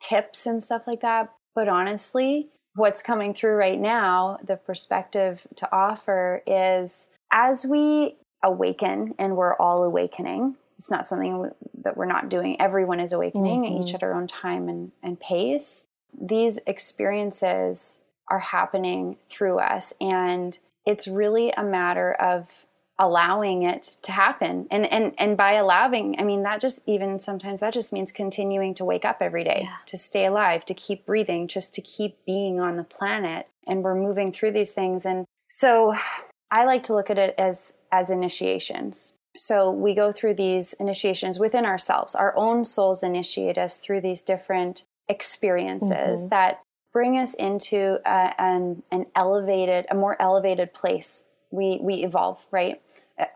tips 0.00 0.46
and 0.46 0.62
stuff 0.62 0.82
like 0.86 1.00
that. 1.00 1.32
But 1.54 1.68
honestly, 1.68 2.48
what's 2.74 3.02
coming 3.02 3.34
through 3.34 3.54
right 3.54 3.80
now, 3.80 4.38
the 4.44 4.56
perspective 4.56 5.46
to 5.56 5.72
offer 5.74 6.42
is 6.46 7.10
as 7.32 7.64
we 7.64 8.16
awaken, 8.42 9.14
and 9.18 9.36
we're 9.36 9.56
all 9.56 9.82
awakening, 9.82 10.56
it's 10.76 10.90
not 10.90 11.04
something 11.04 11.50
that 11.82 11.96
we're 11.96 12.04
not 12.04 12.28
doing. 12.28 12.60
Everyone 12.60 13.00
is 13.00 13.12
awakening, 13.12 13.62
mm-hmm. 13.62 13.82
each 13.82 13.94
at 13.94 14.02
our 14.02 14.12
own 14.12 14.26
time 14.26 14.68
and, 14.68 14.92
and 15.02 15.18
pace. 15.18 15.86
These 16.20 16.58
experiences 16.66 18.02
are 18.28 18.38
happening 18.38 19.16
through 19.30 19.58
us, 19.58 19.94
and 20.00 20.58
it's 20.86 21.08
really 21.08 21.52
a 21.52 21.62
matter 21.62 22.12
of 22.12 22.66
allowing 22.98 23.62
it 23.62 23.82
to 24.02 24.12
happen. 24.12 24.66
And 24.70 24.86
and 24.86 25.14
and 25.18 25.36
by 25.36 25.52
allowing 25.54 26.18
i 26.18 26.24
mean 26.24 26.42
that 26.42 26.60
just 26.60 26.88
even 26.88 27.18
sometimes 27.18 27.60
that 27.60 27.72
just 27.72 27.92
means 27.92 28.12
continuing 28.12 28.74
to 28.74 28.84
wake 28.84 29.04
up 29.04 29.18
every 29.20 29.44
day 29.44 29.62
yeah. 29.64 29.76
to 29.86 29.98
stay 29.98 30.26
alive 30.26 30.64
to 30.66 30.74
keep 30.74 31.04
breathing 31.06 31.48
just 31.48 31.74
to 31.74 31.82
keep 31.82 32.24
being 32.24 32.60
on 32.60 32.76
the 32.76 32.84
planet. 32.84 33.48
And 33.66 33.82
we're 33.82 33.94
moving 33.94 34.32
through 34.32 34.52
these 34.52 34.72
things. 34.72 35.04
And 35.04 35.26
so 35.48 35.94
i 36.50 36.64
like 36.64 36.82
to 36.84 36.94
look 36.94 37.10
at 37.10 37.18
it 37.18 37.34
as 37.38 37.74
as 37.90 38.10
initiations. 38.10 39.16
So 39.36 39.70
we 39.70 39.94
go 39.94 40.12
through 40.12 40.34
these 40.34 40.74
initiations 40.74 41.40
within 41.40 41.64
ourselves. 41.64 42.14
Our 42.14 42.36
own 42.36 42.64
souls 42.64 43.02
initiate 43.02 43.58
us 43.58 43.78
through 43.78 44.00
these 44.00 44.22
different 44.22 44.84
experiences 45.08 46.20
mm-hmm. 46.20 46.28
that 46.28 46.60
bring 46.92 47.18
us 47.18 47.34
into 47.34 47.98
a, 48.06 48.40
an, 48.40 48.84
an 48.92 49.06
elevated 49.16 49.86
a 49.90 49.94
more 49.94 50.20
elevated 50.20 50.72
place 50.72 51.28
we 51.50 51.78
we 51.82 51.96
evolve 51.96 52.44
right 52.50 52.80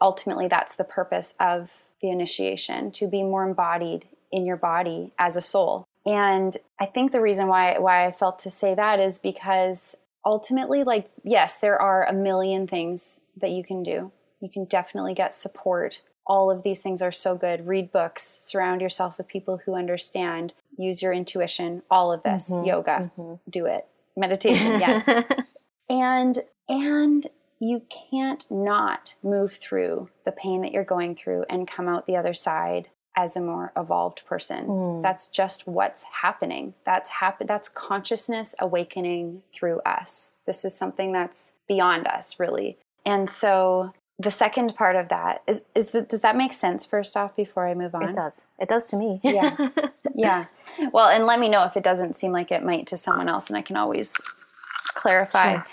ultimately 0.00 0.48
that's 0.48 0.74
the 0.74 0.84
purpose 0.84 1.34
of 1.38 1.84
the 2.02 2.10
initiation 2.10 2.90
to 2.92 3.06
be 3.06 3.22
more 3.22 3.46
embodied 3.46 4.06
in 4.30 4.44
your 4.44 4.56
body 4.56 5.12
as 5.18 5.36
a 5.36 5.40
soul. 5.40 5.86
And 6.06 6.56
i 6.80 6.86
think 6.86 7.12
the 7.12 7.20
reason 7.20 7.48
why 7.48 7.78
why 7.78 8.06
i 8.06 8.12
felt 8.12 8.38
to 8.40 8.50
say 8.50 8.74
that 8.74 8.98
is 9.00 9.18
because 9.18 9.96
ultimately 10.24 10.84
like 10.84 11.10
yes 11.22 11.58
there 11.58 11.80
are 11.80 12.04
a 12.06 12.12
million 12.12 12.66
things 12.66 13.20
that 13.36 13.50
you 13.50 13.64
can 13.64 13.82
do. 13.82 14.12
You 14.40 14.48
can 14.48 14.64
definitely 14.64 15.14
get 15.14 15.34
support. 15.34 16.02
All 16.26 16.50
of 16.50 16.62
these 16.62 16.80
things 16.80 17.02
are 17.02 17.12
so 17.12 17.34
good. 17.34 17.66
Read 17.66 17.90
books 17.90 18.22
surround 18.44 18.80
yourself 18.80 19.18
with 19.18 19.28
people 19.28 19.60
who 19.64 19.74
understand 19.74 20.54
use 20.76 21.02
your 21.02 21.12
intuition 21.12 21.82
all 21.90 22.12
of 22.12 22.22
this 22.22 22.50
mm-hmm, 22.50 22.64
yoga 22.64 23.10
mm-hmm. 23.18 23.34
do 23.50 23.66
it. 23.66 23.86
Meditation 24.16 24.80
yes. 24.80 25.08
And 25.90 26.38
and 26.68 27.26
you 27.60 27.82
can't 28.10 28.48
not 28.50 29.14
move 29.22 29.54
through 29.54 30.10
the 30.24 30.32
pain 30.32 30.62
that 30.62 30.72
you're 30.72 30.84
going 30.84 31.14
through 31.14 31.44
and 31.50 31.68
come 31.68 31.88
out 31.88 32.06
the 32.06 32.16
other 32.16 32.34
side 32.34 32.88
as 33.16 33.36
a 33.36 33.40
more 33.40 33.72
evolved 33.76 34.22
person. 34.26 34.66
Mm. 34.66 35.02
That's 35.02 35.28
just 35.28 35.66
what's 35.66 36.04
happening. 36.22 36.74
That's 36.86 37.10
happen 37.10 37.48
that's 37.48 37.68
consciousness 37.68 38.54
awakening 38.60 39.42
through 39.52 39.80
us. 39.80 40.36
This 40.46 40.64
is 40.64 40.74
something 40.74 41.12
that's 41.12 41.54
beyond 41.66 42.06
us 42.06 42.38
really. 42.38 42.78
And 43.04 43.28
so 43.40 43.92
the 44.20 44.30
second 44.30 44.76
part 44.76 44.94
of 44.94 45.08
that 45.08 45.42
is 45.48 45.64
is 45.74 45.92
does 46.08 46.20
that 46.20 46.36
make 46.36 46.52
sense 46.52 46.86
first 46.86 47.16
off 47.16 47.34
before 47.34 47.66
I 47.66 47.74
move 47.74 47.94
on? 47.94 48.10
It 48.10 48.14
does. 48.14 48.44
It 48.60 48.68
does 48.68 48.84
to 48.86 48.96
me. 48.96 49.20
yeah. 49.22 49.68
Yeah. 50.14 50.46
Well, 50.92 51.10
and 51.10 51.26
let 51.26 51.38
me 51.38 51.48
know 51.48 51.64
if 51.64 51.76
it 51.76 51.84
doesn't 51.84 52.16
seem 52.16 52.32
like 52.32 52.50
it 52.50 52.64
might 52.64 52.88
to 52.88 52.96
someone 52.96 53.28
else 53.28 53.46
and 53.46 53.56
I 53.56 53.62
can 53.62 53.76
always 53.76 54.12
clarify. 54.94 55.52
Sure. 55.52 55.66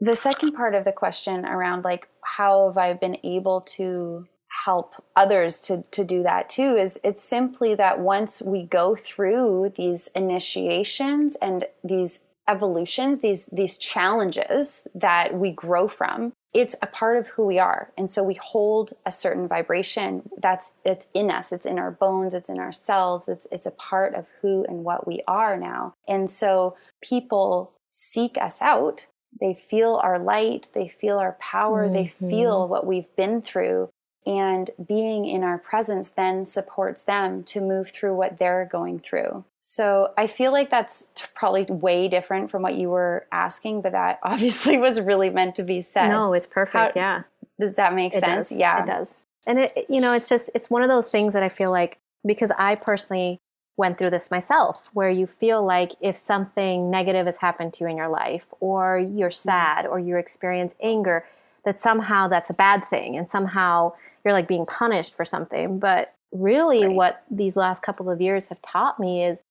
The 0.00 0.14
second 0.14 0.52
part 0.52 0.74
of 0.74 0.84
the 0.84 0.92
question 0.92 1.44
around 1.44 1.84
like 1.84 2.08
how 2.22 2.68
have 2.68 2.78
I 2.78 2.92
been 2.92 3.18
able 3.24 3.60
to 3.62 4.26
help 4.64 4.94
others 5.16 5.60
to 5.62 5.82
to 5.90 6.04
do 6.04 6.22
that 6.22 6.48
too 6.48 6.76
is 6.76 6.98
it's 7.04 7.22
simply 7.22 7.74
that 7.74 8.00
once 8.00 8.42
we 8.42 8.62
go 8.64 8.96
through 8.96 9.72
these 9.76 10.08
initiations 10.14 11.36
and 11.36 11.66
these 11.84 12.22
evolutions 12.48 13.20
these 13.20 13.46
these 13.46 13.76
challenges 13.76 14.88
that 14.94 15.34
we 15.34 15.52
grow 15.52 15.86
from 15.86 16.32
it's 16.54 16.74
a 16.80 16.86
part 16.86 17.18
of 17.18 17.28
who 17.28 17.44
we 17.44 17.58
are. 17.58 17.92
And 17.96 18.08
so 18.08 18.22
we 18.22 18.34
hold 18.34 18.94
a 19.04 19.12
certain 19.12 19.48
vibration 19.48 20.28
that's 20.38 20.72
it's 20.84 21.08
in 21.12 21.30
us. 21.30 21.52
It's 21.52 21.66
in 21.66 21.78
our 21.78 21.90
bones. 21.90 22.34
It's 22.34 22.48
in 22.48 22.58
our 22.58 22.72
cells. 22.72 23.28
It's 23.28 23.46
it's 23.52 23.66
a 23.66 23.70
part 23.70 24.14
of 24.14 24.26
who 24.40 24.64
and 24.64 24.82
what 24.82 25.06
we 25.06 25.22
are 25.28 25.56
now. 25.56 25.94
And 26.08 26.30
so 26.30 26.76
people 27.02 27.72
seek 27.90 28.38
us 28.38 28.62
out 28.62 29.06
they 29.40 29.54
feel 29.54 30.00
our 30.02 30.18
light, 30.18 30.70
they 30.74 30.88
feel 30.88 31.18
our 31.18 31.32
power, 31.40 31.84
mm-hmm. 31.84 31.94
they 31.94 32.06
feel 32.06 32.66
what 32.68 32.86
we've 32.86 33.14
been 33.16 33.42
through. 33.42 33.90
And 34.26 34.70
being 34.86 35.26
in 35.26 35.42
our 35.42 35.58
presence 35.58 36.10
then 36.10 36.44
supports 36.44 37.02
them 37.02 37.42
to 37.44 37.60
move 37.60 37.90
through 37.90 38.14
what 38.14 38.38
they're 38.38 38.68
going 38.70 38.98
through. 39.00 39.44
So 39.62 40.12
I 40.16 40.26
feel 40.26 40.52
like 40.52 40.70
that's 40.70 41.06
probably 41.34 41.64
way 41.64 42.08
different 42.08 42.50
from 42.50 42.62
what 42.62 42.74
you 42.74 42.90
were 42.90 43.26
asking, 43.32 43.82
but 43.82 43.92
that 43.92 44.18
obviously 44.22 44.78
was 44.78 45.00
really 45.00 45.30
meant 45.30 45.54
to 45.56 45.62
be 45.62 45.80
said. 45.80 46.08
No, 46.08 46.32
it's 46.32 46.46
perfect. 46.46 46.96
How, 46.96 47.00
yeah. 47.00 47.22
Does 47.60 47.74
that 47.74 47.94
make 47.94 48.14
it 48.14 48.20
sense? 48.20 48.50
Does. 48.50 48.58
Yeah. 48.58 48.82
It 48.82 48.86
does. 48.86 49.20
And 49.46 49.60
it, 49.60 49.86
you 49.88 50.00
know, 50.00 50.12
it's 50.12 50.28
just, 50.28 50.50
it's 50.54 50.68
one 50.68 50.82
of 50.82 50.88
those 50.88 51.08
things 51.08 51.32
that 51.34 51.42
I 51.42 51.48
feel 51.48 51.70
like 51.70 51.98
because 52.26 52.50
I 52.58 52.74
personally 52.74 53.40
went 53.78 53.96
through 53.96 54.10
this 54.10 54.30
myself, 54.30 54.90
where 54.92 55.08
you 55.08 55.26
feel 55.26 55.64
like 55.64 55.92
if 56.00 56.16
something 56.16 56.90
negative 56.90 57.26
has 57.26 57.38
happened 57.38 57.72
to 57.72 57.84
you 57.84 57.90
in 57.90 57.96
your 57.96 58.08
life, 58.08 58.46
or 58.60 58.98
you're 58.98 59.30
mm-hmm. 59.30 59.48
sad, 59.50 59.86
or 59.86 59.98
you 59.98 60.16
experience 60.16 60.74
anger, 60.82 61.24
that 61.64 61.80
somehow 61.80 62.28
that's 62.28 62.50
a 62.50 62.54
bad 62.54 62.86
thing, 62.88 63.16
and 63.16 63.28
somehow 63.28 63.92
you're 64.24 64.34
like 64.34 64.48
being 64.48 64.66
punished 64.66 65.14
for 65.14 65.24
something. 65.24 65.78
But 65.78 66.12
really, 66.32 66.86
right. 66.86 66.94
what 66.94 67.22
these 67.30 67.56
last 67.56 67.82
couple 67.82 68.10
of 68.10 68.20
years 68.20 68.48
have 68.48 68.60
taught 68.60 69.00
me 69.00 69.24
is 69.24 69.42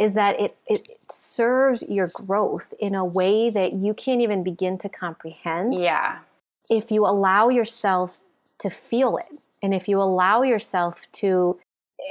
is 0.00 0.14
that 0.14 0.38
it, 0.40 0.56
it 0.68 0.88
serves 1.10 1.82
your 1.88 2.06
growth 2.14 2.72
in 2.78 2.94
a 2.94 3.04
way 3.04 3.50
that 3.50 3.72
you 3.72 3.92
can't 3.92 4.20
even 4.20 4.44
begin 4.44 4.78
to 4.78 4.88
comprehend. 4.88 5.76
Yeah. 5.76 6.18
If 6.70 6.92
you 6.92 7.04
allow 7.04 7.48
yourself 7.48 8.18
to 8.60 8.70
feel 8.70 9.16
it, 9.16 9.40
and 9.60 9.74
if 9.74 9.88
you 9.88 10.00
allow 10.00 10.42
yourself 10.42 11.08
to 11.14 11.58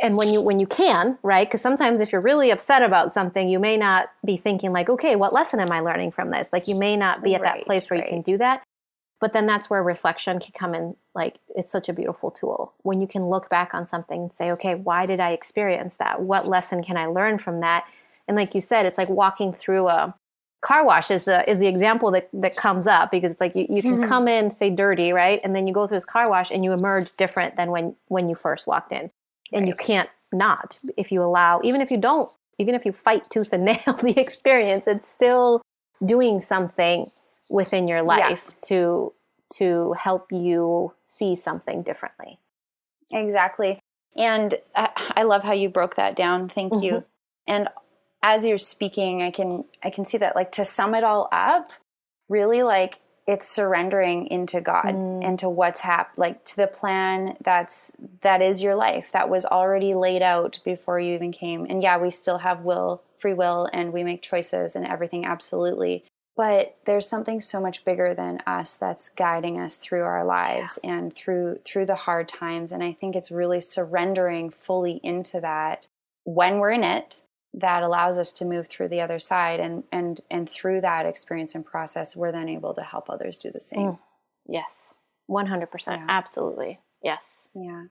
and 0.03 0.17
when 0.17 0.29
you 0.29 0.41
when 0.41 0.59
you 0.59 0.67
can 0.67 1.17
right? 1.23 1.47
Because 1.47 1.61
sometimes 1.61 2.01
if 2.01 2.11
you're 2.11 2.21
really 2.21 2.51
upset 2.51 2.83
about 2.83 3.13
something 3.13 3.47
you 3.47 3.59
may 3.59 3.77
not 3.77 4.09
be 4.25 4.37
thinking 4.37 4.71
like 4.71 4.89
okay 4.89 5.15
what 5.15 5.33
lesson 5.33 5.59
am 5.59 5.71
i 5.71 5.79
learning 5.79 6.11
from 6.11 6.31
this? 6.31 6.49
Like 6.51 6.67
you 6.67 6.75
may 6.75 6.95
not 6.97 7.23
be 7.23 7.35
at 7.35 7.41
right, 7.41 7.59
that 7.59 7.65
place 7.65 7.89
where 7.89 7.99
right. 7.99 8.07
you 8.07 8.15
can 8.15 8.21
do 8.21 8.37
that. 8.37 8.63
But 9.19 9.33
then 9.33 9.47
that's 9.47 9.69
where 9.69 9.81
reflection 9.81 10.39
can 10.39 10.51
come 10.53 10.75
in 10.75 10.95
like 11.15 11.37
it's 11.55 11.71
such 11.71 11.89
a 11.89 11.93
beautiful 11.93 12.31
tool. 12.31 12.73
When 12.83 13.01
you 13.01 13.07
can 13.07 13.29
look 13.29 13.49
back 13.49 13.73
on 13.73 13.87
something 13.87 14.23
and 14.23 14.33
say 14.33 14.51
okay 14.51 14.75
why 14.75 15.05
did 15.05 15.19
i 15.19 15.31
experience 15.31 15.97
that? 15.97 16.21
What 16.21 16.47
lesson 16.47 16.83
can 16.83 16.97
i 16.97 17.05
learn 17.05 17.39
from 17.39 17.61
that? 17.61 17.85
And 18.27 18.35
like 18.35 18.53
you 18.53 18.61
said 18.61 18.85
it's 18.85 18.97
like 18.97 19.09
walking 19.09 19.53
through 19.53 19.87
a 19.87 20.13
car 20.61 20.83
wash 20.83 21.11
is 21.11 21.23
the 21.23 21.49
is 21.49 21.59
the 21.59 21.67
example 21.67 22.11
that, 22.11 22.29
that 22.33 22.55
comes 22.55 22.87
up 22.87 23.11
because 23.11 23.31
it's 23.31 23.41
like 23.41 23.55
you, 23.55 23.67
you 23.69 23.81
can 23.81 23.99
mm-hmm. 23.99 24.09
come 24.09 24.27
in 24.27 24.51
say 24.51 24.69
dirty 24.69 25.13
right? 25.13 25.39
And 25.43 25.55
then 25.55 25.65
you 25.65 25.73
go 25.73 25.87
through 25.87 25.97
this 25.97 26.05
car 26.05 26.29
wash 26.29 26.51
and 26.51 26.63
you 26.63 26.73
emerge 26.73 27.15
different 27.15 27.55
than 27.55 27.71
when 27.71 27.95
when 28.09 28.27
you 28.27 28.35
first 28.35 28.67
walked 28.67 28.91
in 28.91 29.09
and 29.51 29.61
right. 29.61 29.67
you 29.67 29.75
can't 29.75 30.09
not 30.33 30.79
if 30.97 31.11
you 31.11 31.23
allow 31.23 31.61
even 31.63 31.81
if 31.81 31.89
you 31.89 31.97
don't 31.97 32.31
even 32.57 32.75
if 32.75 32.85
you 32.85 32.91
fight 32.91 33.29
tooth 33.29 33.53
and 33.53 33.65
nail 33.65 33.93
the 34.03 34.19
experience 34.19 34.87
it's 34.87 35.07
still 35.07 35.61
doing 36.05 36.41
something 36.41 37.11
within 37.49 37.87
your 37.87 38.01
life 38.01 38.43
yeah. 38.47 38.53
to 38.61 39.13
to 39.49 39.93
help 39.93 40.31
you 40.31 40.93
see 41.05 41.35
something 41.35 41.81
differently 41.81 42.39
exactly 43.11 43.79
and 44.17 44.55
i 44.75 45.23
love 45.23 45.43
how 45.43 45.53
you 45.53 45.69
broke 45.69 45.95
that 45.95 46.15
down 46.15 46.49
thank 46.49 46.73
mm-hmm. 46.73 46.83
you 46.83 47.05
and 47.47 47.69
as 48.21 48.45
you're 48.45 48.57
speaking 48.57 49.21
i 49.21 49.31
can 49.31 49.63
i 49.83 49.89
can 49.89 50.03
see 50.03 50.17
that 50.17 50.35
like 50.35 50.51
to 50.51 50.65
sum 50.65 50.93
it 50.93 51.03
all 51.03 51.29
up 51.31 51.69
really 52.27 52.63
like 52.63 52.99
it's 53.27 53.47
surrendering 53.47 54.25
into 54.27 54.61
God, 54.61 54.85
Mm. 54.85 55.21
into 55.21 55.49
what's 55.49 55.81
hap 55.81 56.11
like 56.15 56.43
to 56.45 56.55
the 56.55 56.67
plan 56.67 57.35
that's 57.41 57.91
that 58.21 58.41
is 58.41 58.63
your 58.63 58.75
life 58.75 59.11
that 59.11 59.29
was 59.29 59.45
already 59.45 59.93
laid 59.93 60.23
out 60.23 60.59
before 60.63 60.99
you 60.99 61.13
even 61.13 61.31
came. 61.33 61.65
And 61.69 61.83
yeah, 61.83 61.97
we 61.97 62.09
still 62.09 62.39
have 62.39 62.63
will, 62.63 63.01
free 63.19 63.33
will, 63.33 63.67
and 63.73 63.91
we 63.91 64.03
make 64.03 64.21
choices 64.21 64.75
and 64.75 64.87
everything, 64.87 65.25
absolutely. 65.25 66.05
But 66.37 66.77
there's 66.85 67.09
something 67.09 67.41
so 67.41 67.59
much 67.59 67.83
bigger 67.83 68.13
than 68.13 68.41
us 68.45 68.75
that's 68.75 69.09
guiding 69.09 69.59
us 69.59 69.77
through 69.77 70.03
our 70.03 70.23
lives 70.23 70.79
and 70.83 71.13
through 71.13 71.59
through 71.65 71.87
the 71.87 71.95
hard 71.95 72.29
times. 72.29 72.71
And 72.71 72.81
I 72.83 72.93
think 72.93 73.15
it's 73.15 73.31
really 73.31 73.59
surrendering 73.59 74.51
fully 74.51 75.01
into 75.03 75.41
that 75.41 75.87
when 76.23 76.59
we're 76.59 76.71
in 76.71 76.83
it 76.83 77.23
that 77.57 77.83
allows 77.83 78.17
us 78.19 78.31
to 78.33 78.45
move 78.45 78.67
through 78.67 78.87
the 78.87 79.01
other 79.01 79.19
side 79.19 79.59
and 79.59 79.83
and 79.91 80.21
and 80.31 80.49
through 80.49 80.79
that 80.81 81.05
experience 81.05 81.55
and 81.55 81.65
process 81.65 82.15
we're 82.15 82.31
then 82.31 82.47
able 82.49 82.73
to 82.73 82.81
help 82.81 83.09
others 83.09 83.37
do 83.39 83.51
the 83.51 83.59
same 83.59 83.91
Mm. 83.91 83.99
Yes. 84.49 84.93
100%. 85.29 85.67
Yeah. 85.87 86.05
Absolutely. 86.07 86.79
Yes. 87.03 87.49
yeah 87.53 87.85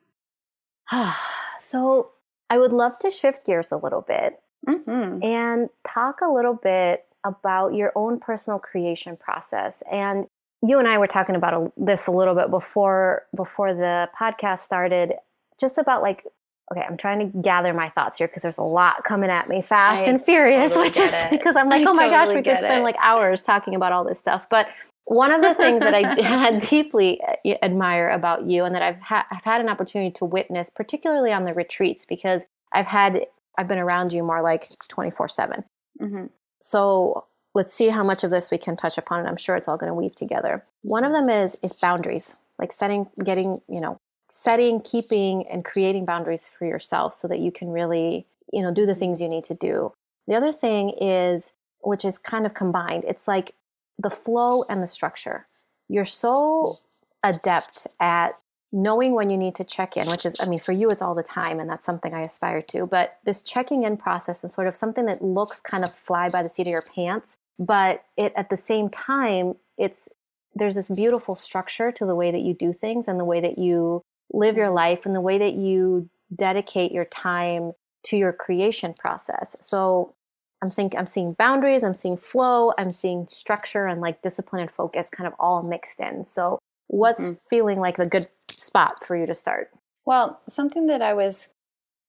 so 1.60 2.10
I 2.48 2.58
would 2.58 2.72
love 2.72 2.98
to 3.00 3.10
shift 3.10 3.44
gears 3.44 3.72
a 3.72 3.76
little 3.76 4.02
bit 4.02 4.40
hmm 4.66 5.18
and 5.22 5.68
talk 5.86 6.20
a 6.22 6.30
little 6.30 6.54
bit 6.54 7.04
about 7.24 7.74
your 7.74 7.92
own 7.96 8.20
personal 8.20 8.58
creation 8.58 9.16
process. 9.16 9.82
And 9.90 10.26
you 10.62 10.78
and 10.78 10.88
I 10.88 10.98
were 10.98 11.06
talking 11.06 11.34
about 11.34 11.54
a, 11.54 11.72
this 11.76 12.06
a 12.06 12.10
little 12.12 12.34
bit 12.34 12.50
before 12.50 13.24
before 13.34 13.74
the 13.74 14.08
podcast 14.18 14.60
started, 14.60 15.14
just 15.60 15.76
about 15.78 16.02
like, 16.02 16.24
okay, 16.72 16.82
I'm 16.88 16.96
trying 16.96 17.20
to 17.20 17.38
gather 17.38 17.72
my 17.72 17.90
thoughts 17.90 18.18
here 18.18 18.26
because 18.26 18.42
there's 18.42 18.58
a 18.58 18.62
lot 18.62 19.04
coming 19.04 19.30
at 19.30 19.48
me 19.48 19.62
fast 19.62 20.04
I 20.04 20.10
and 20.10 20.22
furious, 20.22 20.70
totally 20.70 20.86
which 20.86 20.98
is 20.98 21.14
because 21.30 21.56
I'm 21.60 21.68
like, 21.68 21.86
I 21.86 21.90
oh 21.90 21.94
my 21.94 22.08
gosh, 22.08 22.28
we 22.28 22.42
could 22.42 22.58
spend 22.58 22.80
it. 22.80 22.84
like 22.84 22.96
hours 23.00 23.42
talking 23.42 23.74
about 23.74 23.92
all 23.92 24.04
this 24.04 24.18
stuff. 24.18 24.48
But 24.50 24.68
one 25.04 25.32
of 25.32 25.40
the 25.42 25.54
things 25.54 25.82
that 25.82 25.94
I 25.94 26.20
had 26.22 26.62
deeply 26.62 27.20
uh, 27.22 27.54
admire 27.62 28.08
about 28.08 28.46
you, 28.46 28.64
and 28.64 28.74
that 28.74 28.82
I've 28.82 29.00
ha- 29.00 29.26
I've 29.30 29.44
had 29.44 29.60
an 29.60 29.68
opportunity 29.68 30.10
to 30.12 30.24
witness, 30.24 30.68
particularly 30.70 31.32
on 31.32 31.44
the 31.44 31.54
retreats, 31.54 32.04
because 32.04 32.42
I've 32.72 32.86
had 32.86 33.26
I've 33.56 33.68
been 33.68 33.78
around 33.78 34.12
you 34.12 34.22
more 34.22 34.42
like 34.42 34.68
24 34.88 35.28
7. 35.28 35.64
hmm 36.00 36.26
So 36.60 37.26
let's 37.54 37.74
see 37.74 37.88
how 37.88 38.02
much 38.02 38.24
of 38.24 38.30
this 38.30 38.50
we 38.50 38.58
can 38.58 38.76
touch 38.76 38.98
upon, 38.98 39.20
and 39.20 39.28
I'm 39.28 39.36
sure 39.36 39.56
it's 39.56 39.68
all 39.68 39.76
going 39.78 39.90
to 39.90 39.94
weave 39.94 40.14
together. 40.14 40.64
One 40.82 41.04
of 41.04 41.12
them 41.12 41.28
is 41.28 41.56
is 41.62 41.72
boundaries, 41.72 42.36
like 42.58 42.72
setting, 42.72 43.06
getting, 43.22 43.60
you 43.68 43.80
know, 43.80 43.98
setting, 44.28 44.80
keeping, 44.80 45.46
and 45.48 45.64
creating 45.64 46.04
boundaries 46.04 46.46
for 46.46 46.66
yourself, 46.66 47.14
so 47.14 47.28
that 47.28 47.38
you 47.38 47.52
can 47.52 47.70
really, 47.70 48.26
you 48.52 48.62
know, 48.62 48.72
do 48.72 48.86
the 48.86 48.94
things 48.94 49.20
you 49.20 49.28
need 49.28 49.44
to 49.44 49.54
do. 49.54 49.92
The 50.26 50.34
other 50.34 50.52
thing 50.52 50.90
is, 50.90 51.52
which 51.80 52.04
is 52.04 52.18
kind 52.18 52.46
of 52.46 52.54
combined. 52.54 53.04
It's 53.06 53.28
like 53.28 53.54
the 53.98 54.10
flow 54.10 54.64
and 54.68 54.82
the 54.82 54.88
structure. 54.88 55.46
You're 55.88 56.04
so 56.04 56.78
adept 57.22 57.86
at 58.00 58.36
knowing 58.72 59.12
when 59.14 59.30
you 59.30 59.36
need 59.36 59.54
to 59.54 59.64
check 59.64 59.96
in, 59.96 60.08
which 60.08 60.26
is, 60.26 60.36
I 60.40 60.46
mean, 60.46 60.58
for 60.58 60.72
you, 60.72 60.88
it's 60.90 61.00
all 61.00 61.14
the 61.14 61.22
time, 61.22 61.60
and 61.60 61.70
that's 61.70 61.86
something 61.86 62.12
I 62.12 62.22
aspire 62.22 62.60
to. 62.62 62.86
But 62.86 63.18
this 63.24 63.40
checking 63.42 63.84
in 63.84 63.96
process 63.96 64.42
is 64.42 64.52
sort 64.52 64.66
of 64.66 64.76
something 64.76 65.06
that 65.06 65.22
looks 65.22 65.60
kind 65.60 65.84
of 65.84 65.94
fly 65.94 66.28
by 66.28 66.42
the 66.42 66.50
seat 66.50 66.66
of 66.66 66.72
your 66.72 66.82
pants, 66.82 67.38
but 67.58 68.04
it 68.16 68.32
at 68.36 68.50
the 68.50 68.56
same 68.56 68.90
time, 68.90 69.54
it's 69.78 70.10
there's 70.54 70.74
this 70.74 70.88
beautiful 70.88 71.36
structure 71.36 71.92
to 71.92 72.04
the 72.04 72.14
way 72.14 72.30
that 72.30 72.40
you 72.40 72.54
do 72.54 72.72
things 72.72 73.08
and 73.08 73.20
the 73.20 73.24
way 73.24 73.40
that 73.40 73.58
you 73.58 74.02
live 74.32 74.56
your 74.56 74.70
life 74.70 75.06
and 75.06 75.14
the 75.14 75.20
way 75.20 75.38
that 75.38 75.54
you 75.54 76.08
dedicate 76.34 76.92
your 76.92 77.04
time 77.04 77.72
to 78.04 78.16
your 78.16 78.32
creation 78.32 78.94
process. 78.94 79.56
So 79.60 80.14
I'm 80.62 80.70
think 80.70 80.94
I'm 80.96 81.06
seeing 81.06 81.34
boundaries, 81.34 81.84
I'm 81.84 81.94
seeing 81.94 82.16
flow, 82.16 82.72
I'm 82.78 82.92
seeing 82.92 83.26
structure 83.28 83.86
and 83.86 84.00
like 84.00 84.22
discipline 84.22 84.62
and 84.62 84.70
focus 84.70 85.10
kind 85.10 85.26
of 85.26 85.34
all 85.38 85.62
mixed 85.62 86.00
in. 86.00 86.24
So 86.24 86.58
what's 86.88 87.22
Mhm. 87.22 87.38
feeling 87.50 87.80
like 87.80 87.96
the 87.96 88.06
good 88.06 88.28
spot 88.56 89.04
for 89.04 89.16
you 89.16 89.26
to 89.26 89.34
start? 89.34 89.70
well 90.06 90.40
something 90.48 90.86
that 90.86 91.02
i 91.02 91.12
was 91.12 91.52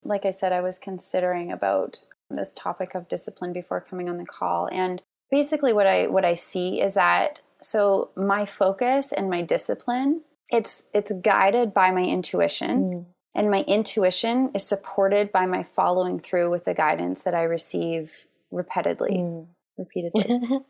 like 0.03 0.23
i 0.23 0.29
said 0.29 0.53
i 0.53 0.61
was 0.61 0.77
considering 0.77 1.51
about 1.51 1.99
this 2.29 2.53
topic 2.53 2.93
of 2.93 3.07
discipline 3.07 3.51
before 3.51 3.81
coming 3.81 4.07
on 4.07 4.17
the 4.17 4.25
call 4.25 4.69
and 4.71 5.01
basically 5.31 5.73
what 5.73 5.87
i 5.87 6.05
what 6.05 6.23
i 6.23 6.35
see 6.35 6.79
is 6.79 6.93
that 6.93 7.41
so 7.59 8.11
my 8.15 8.45
focus 8.45 9.11
and 9.11 9.31
my 9.31 9.41
discipline 9.41 10.21
it's 10.49 10.83
it's 10.93 11.11
guided 11.21 11.73
by 11.73 11.91
my 11.91 12.03
intuition 12.03 13.05
and 13.35 13.51
my 13.51 13.63
intuition 13.67 14.49
is 14.55 14.63
supported 14.63 15.31
by 15.31 15.45
my 15.45 15.63
following 15.63 16.19
through 16.19 16.49
with 16.49 16.65
the 16.65 16.73
guidance 16.73 17.21
that 17.23 17.35
I 17.35 17.43
receive 17.43 18.11
repeatedly, 18.51 19.17
Mm. 19.19 19.47
repeatedly, 19.77 20.23
Mm. 20.23 20.65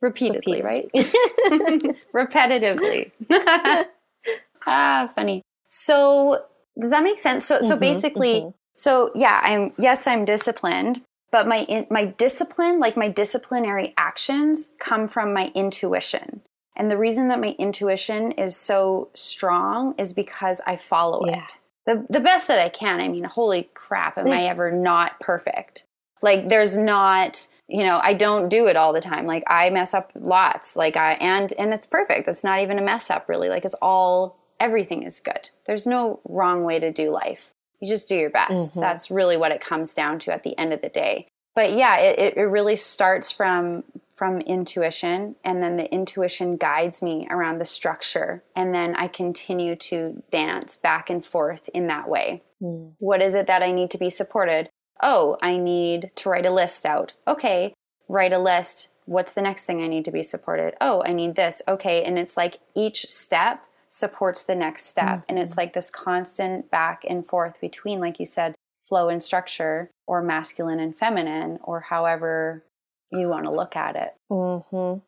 repeatedly, 0.00 0.62
right? 0.62 0.90
Repetitively. 2.14 3.12
ah, 4.66 5.10
funny. 5.14 5.42
So, 5.70 6.44
does 6.80 6.90
that 6.90 7.02
make 7.04 7.18
sense? 7.18 7.44
So, 7.46 7.60
so 7.60 7.76
Mhm, 7.76 7.80
basically, 7.80 8.40
mhm. 8.40 8.54
so 8.74 9.10
yeah, 9.14 9.40
I'm 9.44 9.72
yes, 9.78 10.06
I'm 10.06 10.24
disciplined, 10.24 11.02
but 11.30 11.46
my 11.46 11.58
in, 11.68 11.86
my 11.90 12.06
discipline, 12.06 12.80
like 12.80 12.96
my 12.96 13.08
disciplinary 13.08 13.94
actions, 13.96 14.72
come 14.78 15.06
from 15.08 15.32
my 15.32 15.52
intuition. 15.54 16.35
And 16.76 16.90
the 16.90 16.98
reason 16.98 17.28
that 17.28 17.40
my 17.40 17.54
intuition 17.58 18.32
is 18.32 18.56
so 18.56 19.08
strong 19.14 19.94
is 19.98 20.12
because 20.12 20.60
I 20.66 20.76
follow 20.76 21.26
Yeah. 21.26 21.44
it 21.44 21.58
the 21.86 22.04
the 22.10 22.20
best 22.20 22.48
that 22.48 22.58
I 22.58 22.68
can. 22.68 23.00
I 23.00 23.08
mean, 23.08 23.24
holy 23.24 23.70
crap, 23.74 24.18
am 24.18 24.26
I 24.28 24.42
ever 24.42 24.70
not 24.72 25.20
perfect? 25.20 25.86
Like 26.20 26.48
there's 26.48 26.76
not, 26.76 27.46
you 27.68 27.84
know, 27.84 28.00
I 28.02 28.12
don't 28.14 28.48
do 28.48 28.66
it 28.66 28.76
all 28.76 28.92
the 28.92 29.00
time. 29.00 29.24
Like 29.26 29.44
I 29.46 29.70
mess 29.70 29.94
up 29.94 30.10
lots. 30.16 30.74
Like 30.76 30.96
I 30.96 31.12
and 31.12 31.52
and 31.58 31.72
it's 31.72 31.86
perfect. 31.86 32.26
It's 32.28 32.42
not 32.44 32.60
even 32.60 32.78
a 32.78 32.82
mess 32.82 33.08
up 33.10 33.28
really. 33.28 33.48
Like 33.48 33.64
it's 33.64 33.74
all 33.80 34.36
everything 34.58 35.04
is 35.04 35.20
good. 35.20 35.48
There's 35.66 35.86
no 35.86 36.18
wrong 36.28 36.64
way 36.64 36.80
to 36.80 36.90
do 36.90 37.10
life. 37.10 37.52
You 37.80 37.86
just 37.88 38.08
do 38.08 38.16
your 38.16 38.30
best. 38.30 38.72
Mhm. 38.74 38.80
That's 38.80 39.10
really 39.10 39.36
what 39.36 39.52
it 39.52 39.60
comes 39.60 39.94
down 39.94 40.18
to 40.20 40.32
at 40.32 40.42
the 40.42 40.58
end 40.58 40.72
of 40.72 40.80
the 40.80 40.88
day. 40.88 41.28
But 41.54 41.72
yeah, 41.72 41.96
it, 41.98 42.36
it 42.36 42.42
really 42.42 42.76
starts 42.76 43.30
from 43.30 43.84
from 44.16 44.40
intuition 44.40 45.36
and 45.44 45.62
then 45.62 45.76
the 45.76 45.92
intuition 45.92 46.56
guides 46.56 47.02
me 47.02 47.26
around 47.30 47.58
the 47.58 47.64
structure 47.64 48.42
and 48.56 48.74
then 48.74 48.96
I 48.96 49.08
continue 49.08 49.76
to 49.76 50.22
dance 50.30 50.76
back 50.76 51.10
and 51.10 51.24
forth 51.24 51.68
in 51.74 51.86
that 51.88 52.08
way. 52.08 52.42
Mm. 52.62 52.94
What 52.98 53.22
is 53.22 53.34
it 53.34 53.46
that 53.46 53.62
I 53.62 53.72
need 53.72 53.90
to 53.90 53.98
be 53.98 54.10
supported? 54.10 54.70
Oh, 55.02 55.36
I 55.42 55.58
need 55.58 56.12
to 56.16 56.28
write 56.30 56.46
a 56.46 56.50
list 56.50 56.86
out. 56.86 57.12
Okay, 57.28 57.74
write 58.08 58.32
a 58.32 58.38
list. 58.38 58.88
What's 59.04 59.34
the 59.34 59.42
next 59.42 59.64
thing 59.64 59.82
I 59.82 59.88
need 59.88 60.06
to 60.06 60.10
be 60.10 60.22
supported? 60.22 60.74
Oh, 60.80 61.02
I 61.04 61.12
need 61.12 61.36
this. 61.36 61.60
Okay, 61.68 62.02
and 62.02 62.18
it's 62.18 62.36
like 62.36 62.58
each 62.74 63.06
step 63.10 63.62
supports 63.88 64.42
the 64.42 64.54
next 64.54 64.86
step. 64.86 65.24
And 65.28 65.38
it's 65.38 65.56
like 65.56 65.74
this 65.74 65.90
constant 65.90 66.70
back 66.70 67.04
and 67.08 67.26
forth 67.26 67.60
between, 67.60 68.00
like 68.00 68.18
you 68.18 68.26
said, 68.26 68.54
flow 68.82 69.08
and 69.08 69.22
structure, 69.22 69.90
or 70.06 70.22
masculine 70.22 70.80
and 70.80 70.96
feminine, 70.96 71.58
or 71.62 71.80
however 71.80 72.64
you 73.10 73.28
want 73.28 73.44
to 73.44 73.50
look 73.50 73.76
at 73.76 73.96
it. 73.96 74.14
hmm 74.28 74.98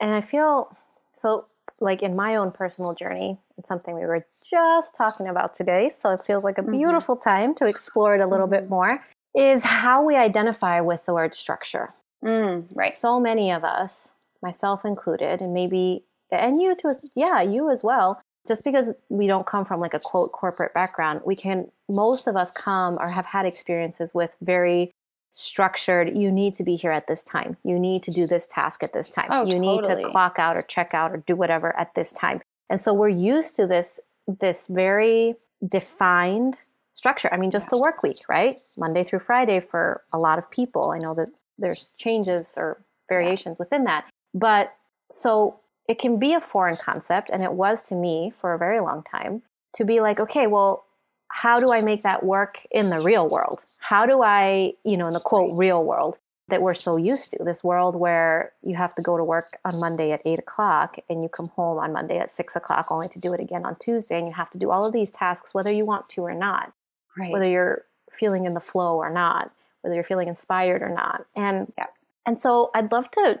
And 0.00 0.14
I 0.14 0.20
feel 0.20 0.76
so 1.12 1.46
like 1.80 2.02
in 2.02 2.16
my 2.16 2.36
own 2.36 2.50
personal 2.50 2.94
journey, 2.94 3.38
it's 3.56 3.68
something 3.68 3.94
we 3.94 4.06
were 4.06 4.26
just 4.42 4.94
talking 4.94 5.28
about 5.28 5.54
today. 5.54 5.90
So 5.90 6.10
it 6.10 6.24
feels 6.26 6.44
like 6.44 6.58
a 6.58 6.62
Mhm. 6.62 6.72
beautiful 6.72 7.16
time 7.16 7.54
to 7.56 7.66
explore 7.66 8.14
it 8.14 8.20
a 8.20 8.26
little 8.26 8.46
bit 8.48 8.64
Mhm. 8.64 8.70
more. 8.70 9.04
Is 9.34 9.64
how 9.64 10.02
we 10.02 10.16
identify 10.16 10.80
with 10.80 11.04
the 11.04 11.14
word 11.14 11.34
structure. 11.34 11.94
Mm, 12.24 12.66
right. 12.74 12.92
So 12.92 13.20
many 13.20 13.52
of 13.52 13.62
us, 13.62 14.12
myself 14.42 14.84
included, 14.84 15.40
and 15.40 15.52
maybe, 15.52 16.04
and 16.32 16.60
you 16.60 16.74
too, 16.74 16.94
yeah, 17.14 17.42
you 17.42 17.70
as 17.70 17.84
well, 17.84 18.20
just 18.48 18.64
because 18.64 18.92
we 19.08 19.26
don't 19.26 19.46
come 19.46 19.64
from 19.64 19.78
like 19.78 19.94
a 19.94 20.00
quote 20.00 20.32
corporate 20.32 20.74
background, 20.74 21.20
we 21.24 21.36
can, 21.36 21.70
most 21.88 22.26
of 22.26 22.36
us 22.36 22.50
come 22.50 22.98
or 22.98 23.08
have 23.08 23.26
had 23.26 23.46
experiences 23.46 24.14
with 24.14 24.36
very 24.40 24.90
structured, 25.30 26.16
you 26.16 26.32
need 26.32 26.54
to 26.54 26.64
be 26.64 26.76
here 26.76 26.92
at 26.92 27.06
this 27.06 27.22
time. 27.22 27.56
You 27.64 27.78
need 27.78 28.02
to 28.04 28.10
do 28.10 28.26
this 28.26 28.46
task 28.46 28.82
at 28.82 28.92
this 28.92 29.08
time. 29.08 29.28
Oh, 29.30 29.44
you 29.44 29.58
need 29.58 29.84
to 29.84 30.08
clock 30.08 30.38
out 30.38 30.56
or 30.56 30.62
check 30.62 30.94
out 30.94 31.12
or 31.12 31.18
do 31.18 31.36
whatever 31.36 31.76
at 31.78 31.94
this 31.94 32.12
time. 32.12 32.40
And 32.70 32.80
so 32.80 32.92
we're 32.92 33.08
used 33.08 33.56
to 33.56 33.66
this, 33.66 34.00
this 34.26 34.66
very 34.66 35.36
defined 35.66 36.58
structure. 36.94 37.28
I 37.32 37.36
mean, 37.36 37.50
just 37.50 37.70
the 37.70 37.78
work 37.78 38.02
week, 38.02 38.22
right? 38.28 38.58
Monday 38.76 39.04
through 39.04 39.20
Friday 39.20 39.60
for 39.60 40.02
a 40.12 40.18
lot 40.18 40.38
of 40.38 40.50
people. 40.50 40.90
I 40.90 40.98
know 40.98 41.14
that 41.14 41.30
there's 41.58 41.92
changes 41.96 42.54
or 42.56 42.82
variations 43.08 43.58
within 43.58 43.84
that. 43.84 44.06
But 44.34 44.74
so 45.10 45.60
it 45.88 45.98
can 45.98 46.18
be 46.18 46.34
a 46.34 46.40
foreign 46.40 46.76
concept, 46.76 47.30
and 47.30 47.42
it 47.42 47.52
was 47.52 47.82
to 47.84 47.94
me 47.94 48.32
for 48.36 48.52
a 48.52 48.58
very 48.58 48.80
long 48.80 49.02
time 49.02 49.42
to 49.74 49.84
be 49.84 50.00
like, 50.00 50.20
okay, 50.20 50.46
well, 50.46 50.84
how 51.28 51.60
do 51.60 51.72
I 51.72 51.82
make 51.82 52.02
that 52.02 52.24
work 52.24 52.66
in 52.70 52.90
the 52.90 53.00
real 53.00 53.28
world? 53.28 53.64
How 53.78 54.06
do 54.06 54.22
I, 54.22 54.74
you 54.84 54.96
know, 54.96 55.06
in 55.06 55.12
the 55.12 55.20
quote 55.20 55.56
real 55.56 55.84
world 55.84 56.18
that 56.48 56.62
we're 56.62 56.74
so 56.74 56.96
used 56.96 57.30
to, 57.32 57.44
this 57.44 57.62
world 57.62 57.94
where 57.94 58.52
you 58.62 58.74
have 58.74 58.94
to 58.94 59.02
go 59.02 59.18
to 59.18 59.24
work 59.24 59.58
on 59.66 59.78
Monday 59.78 60.12
at 60.12 60.22
eight 60.24 60.38
o'clock 60.38 60.96
and 61.10 61.22
you 61.22 61.28
come 61.28 61.48
home 61.48 61.78
on 61.78 61.92
Monday 61.92 62.18
at 62.18 62.30
six 62.30 62.56
o'clock 62.56 62.86
only 62.90 63.08
to 63.08 63.18
do 63.18 63.34
it 63.34 63.40
again 63.40 63.66
on 63.66 63.76
Tuesday, 63.76 64.16
and 64.18 64.26
you 64.26 64.32
have 64.32 64.48
to 64.50 64.58
do 64.58 64.70
all 64.70 64.86
of 64.86 64.92
these 64.92 65.10
tasks 65.10 65.52
whether 65.52 65.70
you 65.70 65.84
want 65.84 66.08
to 66.10 66.22
or 66.22 66.34
not 66.34 66.72
Right. 67.16 67.32
whether 67.32 67.48
you're 67.48 67.84
feeling 68.12 68.46
in 68.46 68.54
the 68.54 68.60
flow 68.60 68.96
or 68.96 69.10
not, 69.10 69.50
whether 69.82 69.94
you're 69.94 70.04
feeling 70.04 70.28
inspired 70.28 70.82
or 70.82 70.88
not. 70.88 71.26
And 71.36 71.72
Yeah. 71.76 71.86
and 72.24 72.40
so 72.42 72.70
I'd 72.74 72.92
love 72.92 73.10
to 73.12 73.40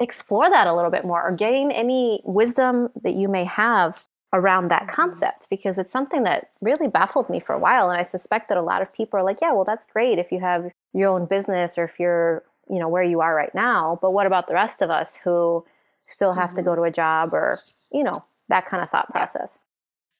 explore 0.00 0.48
that 0.48 0.66
a 0.66 0.74
little 0.74 0.90
bit 0.90 1.04
more 1.04 1.22
or 1.22 1.30
gain 1.32 1.70
any 1.70 2.22
wisdom 2.24 2.90
that 3.02 3.12
you 3.12 3.28
may 3.28 3.44
have 3.44 4.04
around 4.32 4.68
that 4.68 4.82
Mm-hmm. 4.82 4.94
concept 5.02 5.48
because 5.50 5.78
it's 5.78 5.90
something 5.92 6.22
that 6.22 6.50
really 6.60 6.86
baffled 6.88 7.28
me 7.28 7.40
for 7.40 7.52
a 7.54 7.58
while 7.58 7.90
and 7.90 7.98
i 8.00 8.04
suspect 8.04 8.48
that 8.48 8.56
a 8.58 8.62
lot 8.62 8.80
of 8.82 8.92
people 8.92 9.18
are 9.18 9.22
like 9.24 9.40
yeah 9.40 9.52
well 9.52 9.64
that's 9.64 9.86
great 9.86 10.18
if 10.18 10.30
you 10.30 10.38
have 10.40 10.70
your 10.92 11.08
own 11.08 11.26
business 11.26 11.76
or 11.78 11.84
if 11.84 11.98
you're 11.98 12.42
you 12.68 12.78
know 12.78 12.88
where 12.88 13.02
you 13.02 13.20
are 13.20 13.34
right 13.34 13.54
now 13.54 13.98
but 14.00 14.12
what 14.12 14.26
about 14.26 14.46
the 14.46 14.54
rest 14.54 14.82
of 14.82 14.90
us 14.90 15.16
who 15.24 15.64
still 16.06 16.34
have 16.34 16.54
to 16.54 16.62
Mhm. 16.62 16.64
go 16.66 16.76
to 16.76 16.82
a 16.82 16.90
job 16.90 17.34
or 17.34 17.58
you 17.92 18.04
know 18.04 18.22
that 18.48 18.66
kind 18.66 18.82
of 18.82 18.88
thought 18.90 19.10
process 19.10 19.58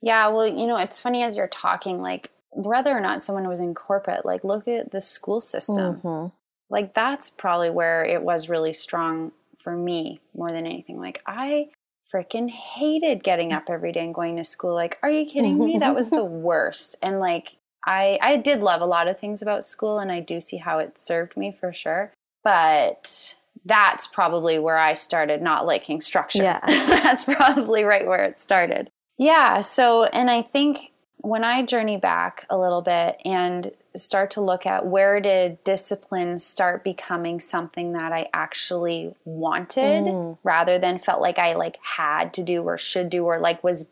Yeah, 0.03 0.29
well, 0.29 0.47
you 0.47 0.67
know, 0.67 0.77
it's 0.79 0.99
funny 0.99 1.23
as 1.23 1.37
you're 1.37 1.47
talking, 1.47 2.01
like 2.01 2.31
whether 2.53 2.91
or 2.97 3.01
not 3.01 3.23
someone 3.23 3.47
was 3.47 3.61
in 3.61 3.75
corporate, 3.75 4.25
like 4.25 4.43
look 4.45 4.67
at 4.67 4.93
the 4.93 5.01
school 5.01 5.41
system. 5.43 6.01
Mhm. 6.01 6.33
Like 6.71 6.95
that's 6.95 7.29
probably 7.29 7.69
where 7.71 8.03
it 8.03 8.23
was 8.23 8.49
really 8.49 8.73
strong 8.73 9.33
for 9.63 9.77
me 9.77 10.21
more 10.33 10.53
than 10.53 10.65
anything. 10.65 10.99
Like 10.99 11.23
I 11.27 11.69
freaking 12.13 12.51
hated 12.51 13.23
getting 13.23 13.53
up 13.53 13.65
every 13.69 13.93
day 13.93 14.05
and 14.05 14.15
going 14.15 14.37
to 14.37 14.45
school. 14.45 14.75
Like, 14.75 14.99
are 15.03 15.11
you 15.11 15.25
kidding 15.25 15.59
me? 15.59 15.79
That 15.79 15.95
was 15.95 16.11
the 16.11 16.25
worst. 16.25 16.97
And 17.03 17.21
like 17.21 17.57
I 17.85 18.19
I 18.21 18.37
did 18.37 18.61
love 18.61 18.81
a 18.81 18.87
lot 18.87 19.09
of 19.09 19.19
things 19.19 19.43
about 19.43 19.65
school 19.65 19.99
and 19.99 20.11
I 20.11 20.21
do 20.21 20.41
see 20.41 20.59
how 20.59 20.79
it 20.79 20.99
served 20.99 21.37
me 21.37 21.57
for 21.59 21.73
sure. 21.73 22.13
But 22.43 23.37
that's 23.65 24.07
probably 24.07 24.59
where 24.59 24.79
I 24.79 24.95
started 24.95 25.43
not 25.43 25.67
liking 25.67 26.01
structure. 26.01 26.43
Yeah. 26.43 26.61
that's 26.67 27.25
probably 27.25 27.85
right 27.85 28.07
where 28.07 28.25
it 28.25 28.39
started. 28.41 28.91
Yeah. 29.19 29.61
So, 29.61 30.05
and 30.05 30.31
I 30.31 30.43
think 30.43 30.93
when 31.19 31.45
I 31.45 31.63
journey 31.63 31.99
back 31.99 32.47
a 32.49 32.59
little 32.59 32.81
bit 32.81 33.19
and 33.25 33.71
start 33.97 34.31
to 34.33 34.41
look 34.41 34.67
at 34.67 34.87
where 34.87 35.21
did 35.21 35.63
discipline 35.65 36.39
start 36.39 36.85
becoming 36.85 37.41
something 37.41 37.93
that 37.93 38.13
I 38.13 38.29
actually 38.33 39.15
wanted 39.25 40.05
Mm. 40.05 40.39
rather 40.45 40.79
than 40.79 40.99
felt 40.99 41.21
like 41.21 41.39
I 41.39 41.55
like 41.55 41.79
had 41.83 42.33
to 42.35 42.43
do 42.43 42.63
or 42.63 42.79
should 42.79 43.11
do 43.11 43.25
or 43.25 43.39
like 43.39 43.63
was 43.65 43.91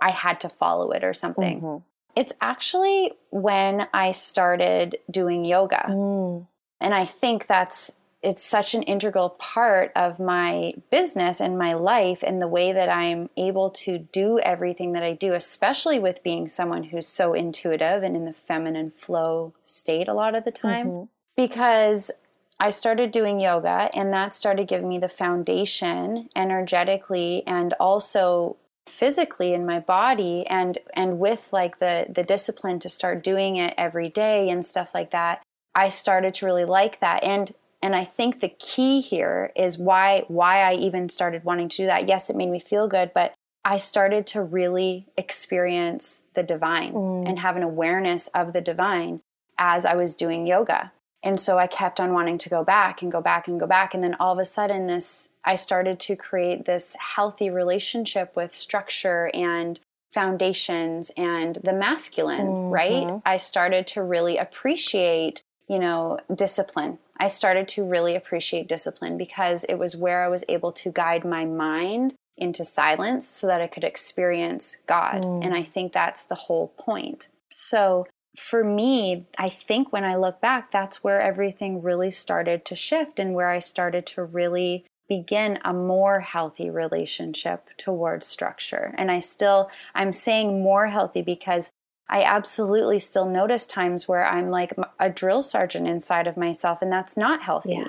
I 0.00 0.10
had 0.10 0.40
to 0.40 0.48
follow 0.48 0.90
it 0.90 1.02
or 1.02 1.14
something. 1.14 1.60
Mhm. 1.60 1.82
It's 2.14 2.34
actually 2.40 3.14
when 3.30 3.88
I 3.94 4.10
started 4.10 4.98
doing 5.10 5.44
yoga. 5.44 5.86
Mm. 5.88 6.46
And 6.80 6.94
I 6.94 7.04
think 7.04 7.46
that's 7.46 7.92
it's 8.22 8.42
such 8.42 8.74
an 8.74 8.82
integral 8.84 9.30
part 9.30 9.90
of 9.96 10.20
my 10.20 10.74
business 10.90 11.40
and 11.40 11.58
my 11.58 11.72
life 11.72 12.22
and 12.22 12.40
the 12.40 12.46
way 12.48 12.72
that 12.72 12.88
I'm 12.88 13.28
able 13.36 13.70
to 13.70 13.98
do 13.98 14.38
everything 14.38 14.92
that 14.92 15.02
I 15.02 15.12
do, 15.12 15.34
especially 15.34 15.98
with 15.98 16.22
being 16.22 16.46
someone 16.46 16.84
who's 16.84 17.08
so 17.08 17.34
intuitive 17.34 18.04
and 18.04 18.16
in 18.16 18.24
the 18.24 18.32
feminine 18.32 18.92
flow 18.92 19.54
state 19.64 20.06
a 20.06 20.14
lot 20.14 20.36
of 20.36 20.44
the 20.44 20.52
time. 20.52 20.86
Mhm. 20.86 21.08
Because 21.36 22.12
I 22.60 22.70
started 22.70 23.10
doing 23.10 23.40
yoga 23.40 23.90
and 23.92 24.12
that 24.12 24.32
started 24.32 24.68
giving 24.68 24.88
me 24.88 24.98
the 24.98 25.08
foundation 25.08 26.28
energetically 26.36 27.42
and 27.44 27.74
also 27.80 28.56
physically 28.86 29.52
in 29.52 29.66
my 29.66 29.80
body 29.80 30.46
and 30.46 30.78
and 30.94 31.18
with 31.18 31.48
like 31.52 31.78
the 31.80 32.06
the 32.08 32.22
discipline 32.22 32.78
to 32.80 32.88
start 32.88 33.22
doing 33.22 33.56
it 33.56 33.74
every 33.76 34.08
day 34.08 34.48
and 34.50 34.66
stuff 34.66 34.94
like 34.94 35.10
that 35.10 35.42
I 35.74 35.88
started 35.88 36.34
to 36.34 36.46
really 36.46 36.64
like 36.64 37.00
that 37.00 37.22
and 37.22 37.52
and 37.82 37.94
I 37.96 38.04
think 38.04 38.40
the 38.40 38.48
key 38.48 39.00
here 39.00 39.52
is 39.56 39.76
why 39.78 40.24
why 40.28 40.60
I 40.62 40.74
even 40.74 41.08
started 41.08 41.44
wanting 41.44 41.68
to 41.70 41.76
do 41.78 41.86
that 41.86 42.08
yes 42.08 42.30
it 42.30 42.36
made 42.36 42.50
me 42.50 42.60
feel 42.60 42.88
good 42.88 43.12
but 43.14 43.34
I 43.64 43.76
started 43.76 44.26
to 44.28 44.42
really 44.42 45.06
experience 45.16 46.24
the 46.34 46.42
divine 46.42 46.92
Mm. 46.92 47.28
and 47.28 47.38
have 47.38 47.56
an 47.56 47.62
awareness 47.62 48.28
of 48.28 48.52
the 48.52 48.60
divine 48.60 49.20
as 49.58 49.84
I 49.86 49.94
was 49.94 50.16
doing 50.16 50.46
yoga 50.46 50.92
and 51.24 51.38
so 51.38 51.56
I 51.58 51.68
kept 51.68 52.00
on 52.00 52.12
wanting 52.12 52.38
to 52.38 52.48
go 52.48 52.64
back 52.64 53.00
and 53.00 53.12
go 53.12 53.20
back 53.20 53.46
and 53.46 53.60
go 53.60 53.66
back. 53.66 53.94
And 53.94 54.02
then 54.02 54.16
all 54.18 54.32
of 54.32 54.40
a 54.40 54.44
sudden, 54.44 54.88
this 54.88 55.28
I 55.44 55.54
started 55.54 56.00
to 56.00 56.16
create 56.16 56.64
this 56.64 56.96
healthy 57.14 57.48
relationship 57.48 58.34
with 58.34 58.52
structure 58.52 59.30
and 59.32 59.78
foundations 60.12 61.12
and 61.16 61.56
the 61.62 61.72
masculine, 61.72 62.70
right? 62.70 63.06
Mhm. 63.06 63.22
I 63.24 63.36
started 63.36 63.86
to 63.88 64.02
really 64.02 64.36
appreciate, 64.36 65.41
you 65.72 65.78
know, 65.78 66.18
discipline. 66.34 66.98
I 67.16 67.28
started 67.28 67.66
to 67.68 67.88
really 67.88 68.14
appreciate 68.14 68.68
discipline 68.68 69.16
because 69.16 69.64
it 69.64 69.76
was 69.76 69.96
where 69.96 70.22
I 70.22 70.28
was 70.28 70.44
able 70.46 70.70
to 70.72 70.92
guide 70.92 71.24
my 71.24 71.46
mind 71.46 72.14
into 72.36 72.62
silence 72.62 73.26
so 73.26 73.46
that 73.46 73.62
I 73.62 73.68
could 73.68 73.82
experience 73.82 74.82
God. 74.86 75.22
Mm. 75.24 75.46
And 75.46 75.54
I 75.54 75.62
think 75.62 75.94
that's 75.94 76.24
the 76.24 76.34
whole 76.34 76.74
point. 76.76 77.28
So, 77.54 78.06
for 78.36 78.62
me, 78.62 79.26
I 79.38 79.48
think 79.48 79.94
when 79.94 80.04
I 80.04 80.16
look 80.16 80.42
back, 80.42 80.70
that's 80.70 81.02
where 81.02 81.22
everything 81.22 81.82
really 81.82 82.10
started 82.10 82.66
to 82.66 82.74
shift 82.74 83.18
and 83.18 83.34
where 83.34 83.48
I 83.48 83.58
started 83.58 84.04
to 84.08 84.24
really 84.24 84.84
begin 85.08 85.58
a 85.64 85.72
more 85.72 86.20
healthy 86.20 86.68
relationship 86.68 87.70
towards 87.78 88.26
structure. 88.26 88.94
And 88.98 89.10
I 89.10 89.20
still, 89.20 89.70
I'm 89.94 90.12
saying 90.12 90.62
more 90.62 90.88
healthy 90.88 91.22
because 91.22 91.70
I 92.12 92.24
absolutely 92.24 92.98
still 92.98 93.24
notice 93.24 93.66
times 93.66 94.06
where 94.06 94.26
I'm 94.26 94.50
like 94.50 94.74
a 95.00 95.08
drill 95.08 95.40
sergeant 95.40 95.88
inside 95.88 96.26
of 96.26 96.36
myself, 96.36 96.82
and 96.82 96.92
that's 96.92 97.16
not 97.16 97.40
healthy. 97.42 97.72
Yeah. 97.72 97.88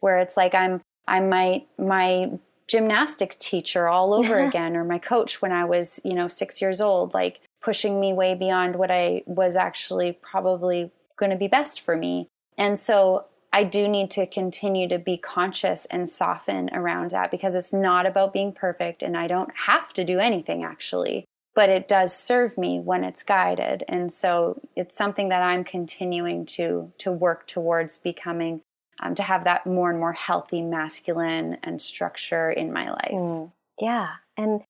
Where 0.00 0.18
it's 0.18 0.36
like 0.36 0.54
I'm, 0.54 0.82
I'm 1.08 1.30
my, 1.30 1.64
my, 1.78 2.38
gymnastics 2.68 3.36
teacher 3.36 3.88
all 3.88 4.14
over 4.18 4.38
again 4.38 4.76
or 4.76 4.84
my 4.84 4.98
coach 4.98 5.42
when 5.42 5.52
I 5.52 5.64
was, 5.64 6.00
you 6.04 6.14
know, 6.14 6.28
6 6.28 6.62
years 6.62 6.80
old 6.80 7.12
like 7.12 7.40
pushing 7.60 8.00
me 8.00 8.12
way 8.12 8.34
beyond 8.34 8.76
what 8.76 8.90
I 8.90 9.22
was 9.26 9.56
actually 9.56 10.12
probably 10.12 10.90
going 11.16 11.30
to 11.30 11.36
be 11.36 11.48
best 11.48 11.80
for 11.80 11.96
me. 11.96 12.28
And 12.56 12.78
so 12.78 13.26
I 13.52 13.64
do 13.64 13.88
need 13.88 14.10
to 14.12 14.26
continue 14.26 14.88
to 14.88 14.98
be 14.98 15.18
conscious 15.18 15.84
and 15.86 16.08
soften 16.08 16.70
around 16.72 17.10
that 17.10 17.30
because 17.30 17.54
it's 17.54 17.72
not 17.72 18.06
about 18.06 18.32
being 18.32 18.52
perfect 18.52 19.02
and 19.02 19.16
I 19.16 19.26
don't 19.26 19.50
have 19.66 19.92
to 19.94 20.04
do 20.04 20.18
anything 20.18 20.64
actually, 20.64 21.26
but 21.54 21.68
it 21.68 21.86
does 21.86 22.16
serve 22.16 22.56
me 22.56 22.80
when 22.80 23.04
it's 23.04 23.22
guided. 23.22 23.84
And 23.88 24.12
so 24.12 24.60
it's 24.74 24.96
something 24.96 25.28
that 25.28 25.42
I'm 25.42 25.64
continuing 25.64 26.46
to 26.46 26.92
to 26.98 27.12
work 27.12 27.46
towards 27.46 27.98
becoming 27.98 28.62
um, 29.02 29.14
to 29.16 29.22
have 29.22 29.44
that 29.44 29.66
more 29.66 29.90
and 29.90 29.98
more 29.98 30.12
healthy 30.12 30.62
masculine 30.62 31.58
and 31.62 31.80
structure 31.80 32.50
in 32.50 32.72
my 32.72 32.90
life. 32.90 33.12
Mm. 33.12 33.52
Yeah. 33.80 34.08
And 34.36 34.62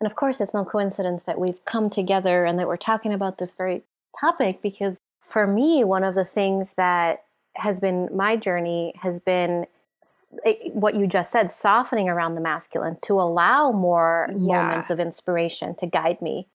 and 0.00 0.10
of 0.10 0.16
course 0.16 0.40
it's 0.40 0.54
no 0.54 0.64
coincidence 0.64 1.22
that 1.24 1.38
we've 1.38 1.64
come 1.64 1.90
together 1.90 2.44
and 2.44 2.58
that 2.58 2.66
we're 2.66 2.76
talking 2.76 3.12
about 3.12 3.38
this 3.38 3.54
very 3.54 3.82
topic 4.20 4.62
because 4.62 4.98
for 5.22 5.46
me 5.46 5.84
one 5.84 6.04
of 6.04 6.14
the 6.14 6.24
things 6.24 6.74
that 6.74 7.24
has 7.54 7.80
been 7.80 8.08
my 8.14 8.36
journey 8.36 8.94
has 9.02 9.20
been 9.20 9.66
what 10.72 10.94
you 10.94 11.06
just 11.06 11.32
said 11.32 11.50
softening 11.50 12.08
around 12.08 12.34
the 12.34 12.40
masculine 12.40 12.96
to 13.02 13.14
allow 13.14 13.72
more 13.72 14.28
Yeah. 14.36 14.62
moments 14.62 14.90
of 14.90 15.00
inspiration 15.00 15.74
to 15.76 15.86
guide 15.86 16.20
me 16.22 16.48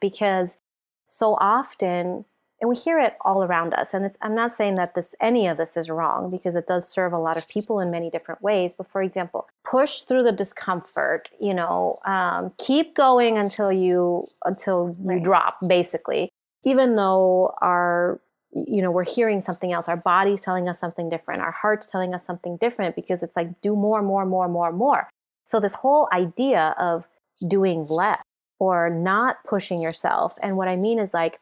because 0.00 0.58
so 1.06 1.36
often 1.40 2.24
and 2.60 2.68
we 2.68 2.74
hear 2.74 2.98
it 2.98 3.16
all 3.24 3.44
around 3.44 3.72
us 3.74 3.94
and 3.94 4.04
it's, 4.04 4.18
i'm 4.20 4.34
not 4.34 4.52
saying 4.52 4.74
that 4.74 4.94
this 4.94 5.14
any 5.20 5.46
of 5.46 5.56
this 5.56 5.76
is 5.76 5.88
wrong 5.88 6.30
because 6.30 6.54
it 6.56 6.66
does 6.66 6.88
serve 6.88 7.12
a 7.12 7.18
lot 7.18 7.36
of 7.36 7.48
people 7.48 7.80
in 7.80 7.90
many 7.90 8.10
different 8.10 8.42
ways 8.42 8.74
but 8.74 8.86
for 8.90 9.00
example 9.02 9.46
push 9.64 10.00
through 10.00 10.22
the 10.24 10.32
discomfort 10.32 11.28
you 11.40 11.54
know 11.54 11.98
um, 12.04 12.52
keep 12.58 12.94
going 12.94 13.38
until 13.38 13.72
you 13.72 14.26
until 14.44 14.94
you 15.00 15.12
Right. 15.14 15.22
drop 15.22 15.56
basically 15.66 16.28
even 16.64 16.96
though 16.96 17.54
our 17.62 18.20
you 18.52 18.80
know 18.82 18.90
we're 18.90 19.04
hearing 19.04 19.40
something 19.40 19.72
else. 19.72 19.88
Our 19.88 19.96
body's 19.96 20.40
telling 20.40 20.68
us 20.68 20.78
something 20.78 21.08
different. 21.08 21.42
Our 21.42 21.52
heart's 21.52 21.90
telling 21.90 22.14
us 22.14 22.24
something 22.24 22.56
different 22.58 22.96
because 22.96 23.22
it's 23.22 23.36
like 23.36 23.60
do 23.60 23.76
more 23.76 24.02
more 24.02 24.24
more 24.26 24.48
more 24.48 24.72
more. 24.72 25.08
So 25.46 25.60
this 25.60 25.74
whole 25.74 26.08
idea 26.12 26.74
of 26.78 27.06
doing 27.46 27.86
less 27.86 28.22
or 28.58 28.90
not 28.90 29.36
pushing 29.44 29.80
yourself 29.80 30.36
and 30.42 30.56
what 30.56 30.66
i 30.66 30.74
mean 30.74 30.98
is 30.98 31.14
like 31.14 31.38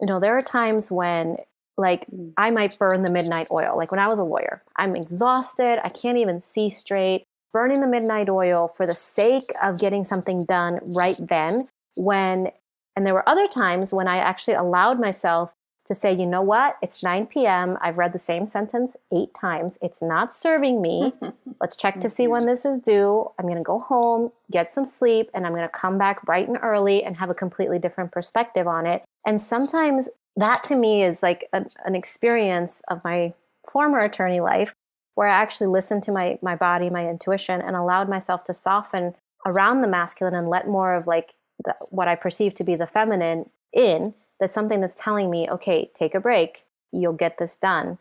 you 0.00 0.06
know 0.08 0.18
there 0.18 0.36
are 0.36 0.42
times 0.42 0.90
when 0.90 1.36
like 1.76 2.04
Mm. 2.12 2.32
i 2.36 2.50
might 2.50 2.76
burn 2.78 3.04
the 3.04 3.12
midnight 3.12 3.46
oil. 3.52 3.76
Like 3.76 3.92
when 3.92 4.00
i 4.00 4.08
was 4.08 4.18
a 4.18 4.24
lawyer 4.24 4.62
i'm 4.76 4.96
exhausted. 4.96 5.78
I 5.84 5.88
can't 5.90 6.18
even 6.18 6.40
see 6.40 6.68
straight. 6.70 7.24
Burning 7.52 7.80
the 7.80 7.86
midnight 7.86 8.28
oil 8.28 8.68
for 8.76 8.84
the 8.86 8.94
sake 8.96 9.52
of 9.62 9.78
getting 9.78 10.04
something 10.04 10.44
done 10.44 10.80
right 10.82 11.16
then 11.20 11.68
when 11.94 12.50
and 12.96 13.06
there 13.06 13.14
were 13.14 13.28
other 13.28 13.46
times 13.46 13.94
when 13.94 14.08
i 14.08 14.16
actually 14.18 14.54
allowed 14.54 14.98
myself 15.00 15.52
to 15.88 15.94
say 15.94 16.12
you 16.12 16.26
know 16.26 16.42
what? 16.42 16.76
It's 16.82 17.02
9 17.02 17.26
p.m 17.26 17.76
i've 17.80 17.98
read 17.98 18.12
the 18.12 18.18
same 18.18 18.46
sentence 18.46 18.96
eight 19.12 19.34
times. 19.34 19.78
It's 19.82 20.00
not 20.00 20.32
serving 20.32 20.80
me. 20.80 21.12
Let's 21.60 21.76
check 21.76 22.00
to 22.00 22.08
see 22.08 22.24
mm-hmm. 22.24 22.32
when 22.32 22.46
this 22.46 22.64
is 22.64 22.78
due. 22.78 23.30
I'm 23.38 23.46
going 23.46 23.58
to 23.58 23.62
go 23.62 23.80
home 23.80 24.30
get 24.50 24.72
some 24.72 24.84
sleep 24.84 25.30
and 25.34 25.46
i'm 25.46 25.52
going 25.52 25.62
to 25.62 25.68
come 25.68 25.98
back 25.98 26.22
bright 26.22 26.48
and 26.48 26.58
early 26.62 27.04
and 27.04 27.16
have 27.16 27.30
a 27.30 27.34
completely 27.34 27.78
different 27.78 28.12
perspective 28.12 28.66
on 28.66 28.86
it. 28.86 29.04
And 29.26 29.42
sometimes 29.42 30.08
that 30.36 30.62
to 30.64 30.76
me 30.76 31.02
is 31.02 31.22
like 31.22 31.48
an, 31.52 31.68
an 31.84 31.94
experience 31.94 32.82
of 32.88 33.02
my 33.04 33.34
former 33.70 33.98
attorney 33.98 34.40
life 34.40 34.74
where 35.18 35.26
I 35.26 35.32
actually 35.32 35.66
listened 35.66 36.04
to 36.04 36.12
my 36.12 36.38
my 36.42 36.54
body, 36.54 36.90
my 36.90 37.08
intuition, 37.08 37.60
and 37.60 37.74
allowed 37.74 38.08
myself 38.08 38.44
to 38.44 38.54
soften 38.54 39.14
around 39.44 39.80
the 39.80 39.88
masculine 39.88 40.34
and 40.34 40.48
let 40.48 40.68
more 40.68 40.94
of 40.94 41.08
like 41.08 41.34
the, 41.64 41.74
what 41.90 42.06
I 42.06 42.14
perceive 42.14 42.54
to 42.54 42.64
be 42.64 42.76
the 42.76 42.86
feminine 42.86 43.50
in. 43.72 44.14
That's 44.40 44.54
something 44.54 44.80
that's 44.80 44.94
telling 44.94 45.30
me, 45.30 45.48
okay, 45.50 45.90
take 45.94 46.14
a 46.14 46.20
break. 46.20 46.64
You'll 46.92 47.12
get 47.12 47.38
this 47.38 47.56
done, 47.56 47.98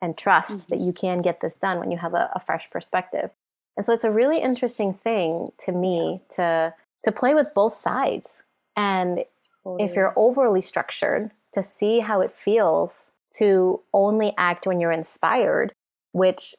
and 0.00 0.16
trust 0.16 0.60
Mhm. 0.60 0.66
that 0.68 0.78
you 0.78 0.92
can 0.92 1.20
get 1.20 1.40
this 1.40 1.54
done 1.54 1.78
when 1.78 1.90
you 1.90 1.98
have 1.98 2.14
a, 2.14 2.30
a 2.34 2.40
fresh 2.40 2.70
perspective. 2.70 3.30
And 3.76 3.84
so 3.86 3.92
it's 3.92 4.04
a 4.04 4.10
really 4.10 4.38
interesting 4.38 4.94
thing 4.94 5.52
to 5.58 5.72
me 5.72 6.22
to 6.30 6.74
to 7.02 7.12
play 7.12 7.34
with 7.34 7.54
both 7.54 7.72
sides. 7.72 8.44
And 8.76 9.24
totally. 9.64 9.84
if 9.84 9.94
you're 9.94 10.12
overly 10.16 10.60
structured, 10.60 11.30
to 11.52 11.62
see 11.62 12.00
how 12.00 12.20
it 12.20 12.30
feels 12.30 13.12
to 13.38 13.80
only 13.94 14.34
act 14.36 14.66
when 14.66 14.80
you're 14.80 14.92
inspired, 14.92 15.74
which 16.12 16.54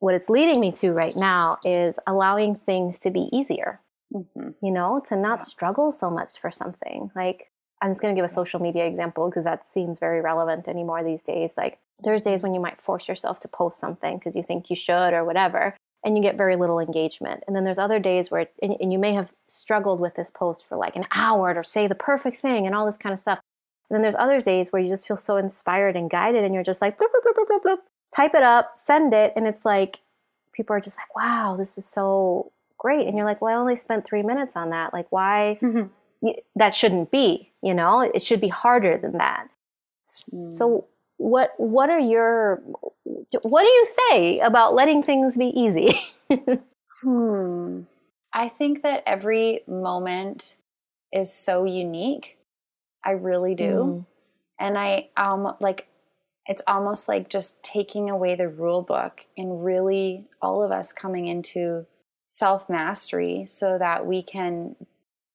what 0.00 0.14
it's 0.14 0.28
leading 0.28 0.60
me 0.60 0.72
to 0.72 0.92
right 0.92 1.16
now 1.16 1.58
is 1.64 1.98
allowing 2.06 2.56
things 2.56 2.98
to 2.98 3.10
be 3.10 3.28
easier. 3.32 3.80
Mm-hmm. 4.12 4.50
You 4.60 4.72
know, 4.72 5.00
to 5.08 5.16
not 5.16 5.40
yeah. 5.40 5.44
struggle 5.44 5.90
so 5.92 6.10
much 6.10 6.38
for 6.38 6.50
something. 6.50 7.10
Like 7.14 7.50
I'm 7.84 7.90
just 7.90 8.00
going 8.00 8.14
to 8.14 8.18
give 8.18 8.24
a 8.24 8.32
social 8.32 8.60
media 8.60 8.86
example 8.86 9.28
because 9.28 9.44
that 9.44 9.68
seems 9.68 9.98
very 9.98 10.22
relevant 10.22 10.68
anymore 10.68 11.04
these 11.04 11.22
days. 11.22 11.52
Like 11.54 11.78
there's 12.02 12.22
days 12.22 12.40
when 12.40 12.54
you 12.54 12.60
might 12.60 12.80
force 12.80 13.08
yourself 13.08 13.40
to 13.40 13.48
post 13.48 13.78
something 13.78 14.16
because 14.16 14.34
you 14.34 14.42
think 14.42 14.70
you 14.70 14.76
should 14.76 15.12
or 15.12 15.22
whatever, 15.22 15.76
and 16.02 16.16
you 16.16 16.22
get 16.22 16.38
very 16.38 16.56
little 16.56 16.80
engagement. 16.80 17.44
And 17.46 17.54
then 17.54 17.64
there's 17.64 17.78
other 17.78 17.98
days 17.98 18.30
where, 18.30 18.46
and, 18.62 18.74
and 18.80 18.90
you 18.90 18.98
may 18.98 19.12
have 19.12 19.34
struggled 19.48 20.00
with 20.00 20.14
this 20.14 20.30
post 20.30 20.66
for 20.66 20.78
like 20.78 20.96
an 20.96 21.04
hour 21.14 21.52
to 21.52 21.62
say 21.62 21.86
the 21.86 21.94
perfect 21.94 22.38
thing 22.38 22.66
and 22.66 22.74
all 22.74 22.86
this 22.86 22.96
kind 22.96 23.12
of 23.12 23.18
stuff. 23.18 23.40
And 23.90 23.96
then 23.96 24.02
there's 24.02 24.14
other 24.14 24.40
days 24.40 24.72
where 24.72 24.80
you 24.80 24.88
just 24.88 25.06
feel 25.06 25.18
so 25.18 25.36
inspired 25.36 25.94
and 25.94 26.08
guided, 26.08 26.42
and 26.42 26.54
you're 26.54 26.64
just 26.64 26.80
like, 26.80 26.96
bloop, 26.96 27.08
bloop, 27.08 27.34
bloop, 27.36 27.62
bloop, 27.62 27.78
type 28.16 28.34
it 28.34 28.42
up, 28.42 28.78
send 28.78 29.12
it, 29.12 29.34
and 29.36 29.46
it's 29.46 29.66
like 29.66 30.00
people 30.54 30.74
are 30.74 30.80
just 30.80 30.96
like, 30.96 31.14
wow, 31.14 31.54
this 31.58 31.76
is 31.76 31.84
so 31.84 32.50
great. 32.78 33.06
And 33.06 33.14
you're 33.14 33.26
like, 33.26 33.42
well, 33.42 33.54
I 33.54 33.60
only 33.60 33.76
spent 33.76 34.06
three 34.06 34.22
minutes 34.22 34.56
on 34.56 34.70
that. 34.70 34.94
Like, 34.94 35.06
why? 35.10 35.58
Mm-hmm. 35.60 35.88
That 36.56 36.70
shouldn't 36.74 37.10
be, 37.10 37.52
you 37.64 37.72
know, 37.72 38.02
it 38.02 38.20
should 38.20 38.42
be 38.42 38.48
harder 38.48 38.98
than 38.98 39.12
that. 39.12 39.48
Mm. 40.06 40.58
So, 40.58 40.86
what 41.16 41.54
what 41.56 41.88
are 41.88 41.98
your 41.98 42.62
what 43.42 43.62
do 43.62 43.68
you 43.68 43.86
say 44.10 44.40
about 44.40 44.74
letting 44.74 45.02
things 45.02 45.38
be 45.38 45.46
easy? 45.46 45.98
hmm. 47.02 47.80
I 48.34 48.48
think 48.48 48.82
that 48.82 49.02
every 49.06 49.60
moment 49.66 50.56
is 51.10 51.32
so 51.32 51.64
unique. 51.64 52.36
I 53.02 53.12
really 53.12 53.54
do. 53.54 53.64
Mm. 53.64 54.06
And 54.60 54.78
I 54.78 55.08
um 55.16 55.56
like 55.58 55.88
it's 56.46 56.62
almost 56.66 57.08
like 57.08 57.30
just 57.30 57.62
taking 57.62 58.10
away 58.10 58.34
the 58.34 58.48
rule 58.48 58.82
book 58.82 59.24
and 59.38 59.64
really 59.64 60.26
all 60.42 60.62
of 60.62 60.70
us 60.70 60.92
coming 60.92 61.28
into 61.28 61.86
self 62.26 62.68
mastery 62.68 63.46
so 63.46 63.78
that 63.78 64.04
we 64.04 64.22
can 64.22 64.76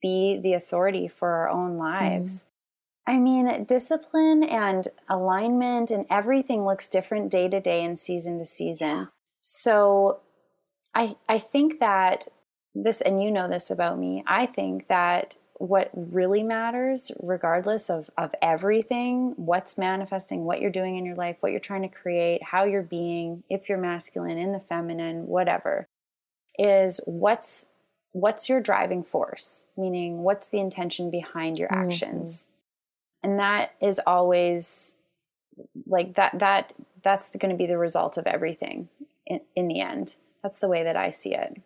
be 0.01 0.39
the 0.41 0.53
authority 0.53 1.07
for 1.07 1.29
our 1.29 1.49
own 1.49 1.77
lives. 1.77 2.45
Mm. 2.45 2.49
I 3.13 3.17
mean, 3.17 3.63
discipline 3.63 4.43
and 4.43 4.87
alignment 5.09 5.89
and 5.89 6.05
everything 6.09 6.63
looks 6.65 6.89
different 6.89 7.31
day 7.31 7.47
to 7.49 7.59
day 7.59 7.83
and 7.83 7.97
season 7.97 8.37
to 8.39 8.45
season. 8.45 9.09
So 9.41 10.19
I 10.93 11.15
I 11.27 11.39
think 11.39 11.79
that 11.79 12.27
this 12.75 13.01
and 13.01 13.21
you 13.21 13.31
know 13.31 13.47
this 13.47 13.71
about 13.71 13.97
me, 13.97 14.23
I 14.27 14.45
think 14.45 14.87
that 14.87 15.37
what 15.59 15.89
really 15.93 16.41
matters, 16.41 17.11
regardless 17.21 17.89
of, 17.89 18.09
of 18.17 18.33
everything, 18.41 19.33
what's 19.35 19.77
manifesting, 19.77 20.45
what 20.45 20.61
you're 20.61 20.71
doing 20.71 20.95
in 20.95 21.05
your 21.05 21.15
life, 21.15 21.35
what 21.41 21.51
you're 21.51 21.59
trying 21.59 21.81
to 21.81 21.89
create, 21.89 22.41
how 22.41 22.63
you're 22.63 22.81
being, 22.81 23.43
if 23.49 23.67
you're 23.67 23.77
masculine, 23.77 24.37
in 24.37 24.53
the 24.53 24.59
feminine, 24.59 25.27
whatever, 25.27 25.85
is 26.57 27.01
what's 27.05 27.65
what's 28.11 28.49
your 28.49 28.61
driving 28.61 29.03
force? 29.03 29.67
Meaning 29.77 30.23
what's 30.23 30.49
the 30.49 30.59
intention 30.59 31.11
behind 31.11 31.57
your 31.57 31.69
mm-hmm. 31.69 31.85
actions? 31.85 32.47
Mm-hmm. 32.47 33.29
And 33.31 33.39
that 33.39 33.71
is 33.81 33.99
always 34.05 34.95
like 35.85 36.15
that 36.15 36.39
that 36.39 36.73
that's 37.03 37.29
going 37.31 37.51
to 37.51 37.57
be 37.57 37.65
the 37.65 37.77
result 37.77 38.17
of 38.17 38.25
everything 38.25 38.87
in, 39.25 39.41
in 39.55 39.67
the 39.67 39.81
end. 39.81 40.15
That's 40.41 40.59
the 40.59 40.69
way 40.69 40.83
that 40.83 40.95
I 40.95 41.09
see 41.09 41.35
it. 41.35 41.61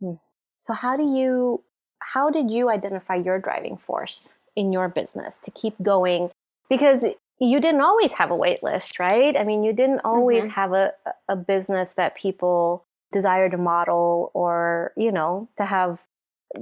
Hmm. 0.00 0.14
So 0.60 0.72
how 0.72 0.96
do 0.96 1.02
you 1.02 1.62
how 2.00 2.30
did 2.30 2.50
you 2.50 2.70
identify 2.70 3.16
your 3.16 3.38
driving 3.38 3.76
force 3.76 4.36
in 4.56 4.72
your 4.72 4.88
business 4.88 5.36
to 5.38 5.50
keep 5.50 5.74
going? 5.82 6.30
Because 6.68 7.04
you 7.38 7.60
didn't 7.60 7.80
always 7.80 8.14
have 8.14 8.30
a 8.30 8.36
wait 8.36 8.62
list, 8.62 8.98
right? 8.98 9.36
I 9.36 9.44
mean, 9.44 9.64
you 9.64 9.72
didn't 9.72 10.00
always 10.04 10.44
mm-hmm. 10.44 10.52
have 10.52 10.72
a, 10.72 10.92
a 11.28 11.36
business 11.36 11.94
that 11.94 12.14
people 12.14 12.84
desire 13.12 13.48
to 13.48 13.56
model 13.56 14.30
or, 14.34 14.92
you 14.96 15.12
know, 15.12 15.48
to 15.56 15.64
have 15.64 16.00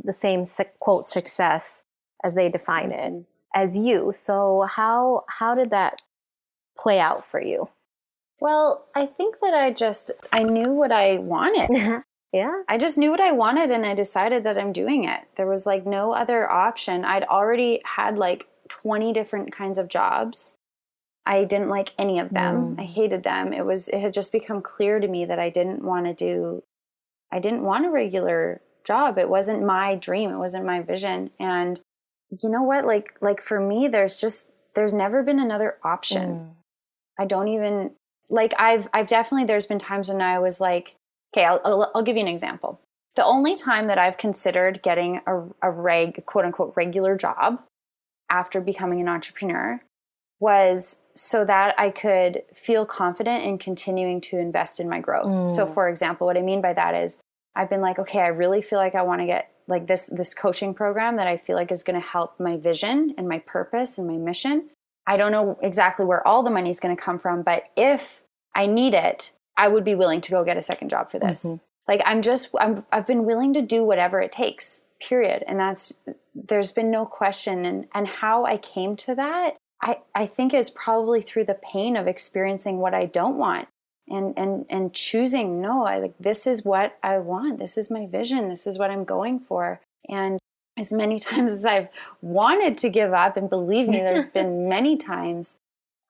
the 0.04 0.12
same 0.12 0.46
quote 0.80 1.06
success 1.06 1.84
as 2.24 2.34
they 2.34 2.48
define 2.48 2.90
it 2.90 3.12
mm-hmm. 3.12 3.20
as 3.54 3.78
you. 3.78 4.12
So 4.14 4.66
how 4.68 5.24
how 5.28 5.54
did 5.54 5.70
that 5.70 6.02
play 6.76 7.00
out 7.00 7.24
for 7.24 7.40
you? 7.40 7.68
Well, 8.40 8.86
I 8.94 9.06
think 9.06 9.40
that 9.40 9.54
I 9.54 9.72
just 9.72 10.10
I 10.32 10.42
knew 10.42 10.72
what 10.72 10.92
I 10.92 11.18
wanted. 11.18 12.04
Yeah. 12.32 12.62
I 12.68 12.76
just 12.76 12.98
knew 12.98 13.10
what 13.10 13.22
I 13.22 13.32
wanted 13.32 13.70
and 13.70 13.86
I 13.86 13.94
decided 13.94 14.44
that 14.44 14.58
I'm 14.58 14.72
doing 14.72 15.04
it. 15.04 15.22
There 15.36 15.46
was 15.46 15.64
like 15.64 15.86
no 15.86 16.12
other 16.12 16.50
option. 16.50 17.04
I'd 17.04 17.24
already 17.24 17.80
had 17.96 18.18
like 18.18 18.46
20 18.68 19.12
different 19.12 19.50
kinds 19.50 19.78
of 19.78 19.88
jobs. 19.88 20.57
I 21.28 21.44
didn't 21.44 21.68
like 21.68 21.92
any 21.98 22.18
of 22.18 22.30
them. 22.30 22.76
Mm. 22.76 22.80
I 22.80 22.84
hated 22.84 23.22
them. 23.22 23.52
It 23.52 23.66
was 23.66 23.88
it 23.88 24.00
had 24.00 24.14
just 24.14 24.32
become 24.32 24.62
clear 24.62 24.98
to 24.98 25.06
me 25.06 25.26
that 25.26 25.38
I 25.38 25.50
didn't 25.50 25.84
want 25.84 26.06
to 26.06 26.14
do 26.14 26.62
I 27.30 27.38
didn't 27.38 27.62
want 27.62 27.84
a 27.84 27.90
regular 27.90 28.62
job. 28.84 29.18
It 29.18 29.28
wasn't 29.28 29.62
my 29.62 29.94
dream. 29.94 30.30
It 30.30 30.38
wasn't 30.38 30.64
my 30.64 30.80
vision. 30.80 31.30
And 31.38 31.80
you 32.42 32.48
know 32.48 32.62
what? 32.62 32.86
Like 32.86 33.18
like 33.20 33.42
for 33.42 33.60
me 33.60 33.88
there's 33.88 34.16
just 34.16 34.52
there's 34.74 34.94
never 34.94 35.22
been 35.22 35.38
another 35.38 35.76
option. 35.84 36.30
Mm. 36.30 36.50
I 37.20 37.26
don't 37.26 37.48
even 37.48 37.92
like 38.30 38.54
I've 38.58 38.88
I've 38.94 39.08
definitely 39.08 39.44
there's 39.44 39.66
been 39.66 39.78
times 39.78 40.08
when 40.08 40.22
I 40.22 40.38
was 40.38 40.62
like 40.62 40.96
Okay, 41.34 41.44
I'll, 41.44 41.60
I'll, 41.62 41.92
I'll, 41.94 42.02
give 42.02 42.16
you 42.16 42.22
an 42.22 42.28
example. 42.28 42.80
The 43.14 43.24
only 43.24 43.54
time 43.54 43.86
that 43.88 43.98
I've 43.98 44.16
considered 44.16 44.82
getting 44.82 45.20
a, 45.26 45.42
a 45.60 45.70
reg, 45.70 46.24
quote 46.24 46.46
unquote, 46.46 46.72
regular 46.74 47.16
job 47.16 47.62
after 48.30 48.62
becoming 48.62 48.98
an 49.00 49.08
entrepreneur 49.08 49.82
was 50.40 51.00
so 51.18 51.44
that 51.44 51.74
I 51.78 51.90
could 51.90 52.44
feel 52.54 52.86
confident 52.86 53.42
in 53.42 53.58
continuing 53.58 54.20
to 54.20 54.38
invest 54.38 54.78
in 54.78 54.88
my 54.88 55.00
growth. 55.00 55.32
Mm. 55.32 55.54
So, 55.54 55.66
for 55.66 55.88
example, 55.88 56.28
what 56.28 56.36
I 56.36 56.42
mean 56.42 56.60
by 56.60 56.72
that 56.74 56.94
is 56.94 57.20
I've 57.56 57.68
been 57.68 57.80
like, 57.80 57.98
okay, 57.98 58.20
I 58.20 58.28
really 58.28 58.62
feel 58.62 58.78
like 58.78 58.94
I 58.94 59.02
want 59.02 59.20
to 59.22 59.26
get 59.26 59.50
like 59.66 59.88
this 59.88 60.06
this 60.06 60.32
coaching 60.32 60.74
program 60.74 61.16
that 61.16 61.26
I 61.26 61.36
feel 61.36 61.56
like 61.56 61.72
is 61.72 61.82
going 61.82 62.00
to 62.00 62.06
help 62.06 62.38
my 62.38 62.56
vision 62.56 63.16
and 63.18 63.28
my 63.28 63.40
purpose 63.40 63.98
and 63.98 64.06
my 64.06 64.16
mission. 64.16 64.70
I 65.08 65.16
don't 65.16 65.32
know 65.32 65.58
exactly 65.60 66.04
where 66.04 66.26
all 66.26 66.44
the 66.44 66.50
money 66.50 66.70
is 66.70 66.78
going 66.78 66.96
to 66.96 67.02
come 67.02 67.18
from, 67.18 67.42
but 67.42 67.64
if 67.76 68.22
I 68.54 68.66
need 68.66 68.94
it, 68.94 69.32
I 69.56 69.66
would 69.66 69.84
be 69.84 69.96
willing 69.96 70.20
to 70.20 70.30
go 70.30 70.44
get 70.44 70.56
a 70.56 70.62
second 70.62 70.88
job 70.88 71.10
for 71.10 71.18
this. 71.18 71.44
Mm-hmm. 71.44 71.56
Like 71.88 72.02
I'm 72.06 72.22
just 72.22 72.54
I'm 72.60 72.86
I've 72.92 73.08
been 73.08 73.24
willing 73.24 73.52
to 73.54 73.62
do 73.62 73.82
whatever 73.82 74.20
it 74.20 74.30
takes. 74.30 74.84
Period. 75.00 75.42
And 75.48 75.58
that's 75.58 76.00
there's 76.32 76.70
been 76.70 76.92
no 76.92 77.06
question 77.06 77.64
and 77.64 77.88
and 77.92 78.06
how 78.06 78.44
I 78.44 78.56
came 78.56 78.94
to 78.98 79.16
that 79.16 79.56
I 79.82 79.98
I 80.14 80.26
think 80.26 80.54
is 80.54 80.70
probably 80.70 81.22
through 81.22 81.44
the 81.44 81.54
pain 81.54 81.96
of 81.96 82.06
experiencing 82.06 82.78
what 82.78 82.94
I 82.94 83.06
don't 83.06 83.36
want 83.36 83.68
and 84.08 84.34
and 84.36 84.66
and 84.68 84.94
choosing 84.94 85.60
no 85.60 85.84
I 85.84 85.98
like 85.98 86.14
this 86.18 86.46
is 86.46 86.64
what 86.64 86.98
I 87.02 87.18
want. 87.18 87.58
This 87.58 87.78
is 87.78 87.90
my 87.90 88.06
vision. 88.06 88.48
This 88.48 88.66
is 88.66 88.78
what 88.78 88.90
I'm 88.90 89.04
going 89.04 89.38
for. 89.40 89.80
And 90.08 90.38
as 90.78 90.92
many 90.92 91.18
times 91.18 91.50
as 91.50 91.64
I've 91.64 91.88
wanted 92.22 92.78
to 92.78 92.88
give 92.88 93.12
up 93.12 93.36
and 93.36 93.48
believe 93.48 93.88
me 93.88 93.98
there's 93.98 94.28
been 94.28 94.68
many 94.68 94.96
times 94.96 95.58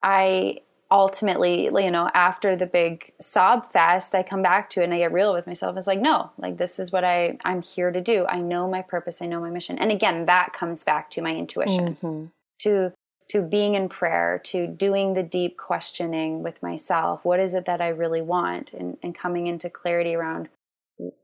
I 0.01 0.59
ultimately, 0.91 1.65
you 1.65 1.91
know, 1.91 2.09
after 2.13 2.55
the 2.55 2.65
big 2.65 3.13
sob 3.21 3.71
fest, 3.71 4.15
I 4.15 4.23
come 4.23 4.41
back 4.41 4.69
to 4.71 4.81
it 4.81 4.85
and 4.85 4.93
I 4.93 4.99
get 4.99 5.11
real 5.11 5.33
with 5.33 5.45
myself. 5.45 5.77
It's 5.77 5.87
like, 5.87 5.99
no, 5.99 6.31
like 6.37 6.57
this 6.57 6.79
is 6.79 6.91
what 6.91 7.03
I 7.03 7.37
I'm 7.43 7.61
here 7.61 7.91
to 7.91 8.01
do. 8.01 8.25
I 8.25 8.39
know 8.39 8.67
my 8.67 8.81
purpose. 8.81 9.21
I 9.21 9.27
know 9.27 9.39
my 9.39 9.49
mission. 9.49 9.77
And 9.77 9.91
again, 9.91 10.25
that 10.25 10.53
comes 10.53 10.83
back 10.83 11.09
to 11.11 11.21
my 11.21 11.35
intuition, 11.35 11.95
mm-hmm. 11.95 12.25
to 12.59 12.93
to 13.29 13.41
being 13.41 13.75
in 13.75 13.89
prayer, 13.89 14.41
to 14.45 14.67
doing 14.67 15.13
the 15.13 15.23
deep 15.23 15.57
questioning 15.57 16.43
with 16.43 16.61
myself. 16.61 17.23
What 17.23 17.39
is 17.39 17.53
it 17.53 17.65
that 17.65 17.81
I 17.81 17.89
really 17.89 18.21
want, 18.21 18.73
and 18.73 18.97
and 19.01 19.15
coming 19.15 19.47
into 19.47 19.69
clarity 19.69 20.15
around 20.15 20.49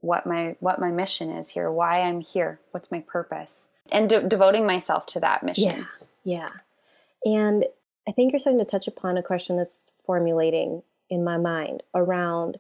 what 0.02 0.26
my 0.26 0.56
what 0.60 0.80
my 0.80 0.92
mission 0.92 1.30
is 1.30 1.50
here, 1.50 1.72
why 1.72 2.02
I'm 2.02 2.22
here, 2.22 2.60
what's 2.72 2.92
my 2.92 3.02
purpose, 3.02 3.70
and 3.92 4.10
de- 4.10 4.28
devoting 4.28 4.66
myself 4.66 5.06
to 5.08 5.20
that 5.20 5.44
mission. 5.44 5.86
Yeah, 6.24 6.50
yeah. 7.26 7.32
And 7.40 7.66
I 8.08 8.12
think 8.12 8.32
you're 8.32 8.40
starting 8.40 8.64
to 8.64 8.66
touch 8.70 8.88
upon 8.88 9.18
a 9.18 9.24
question 9.24 9.58
that's 9.58 9.84
formulating 10.06 10.84
in 11.10 11.24
my 11.24 11.38
mind 11.38 11.84
around 11.94 12.58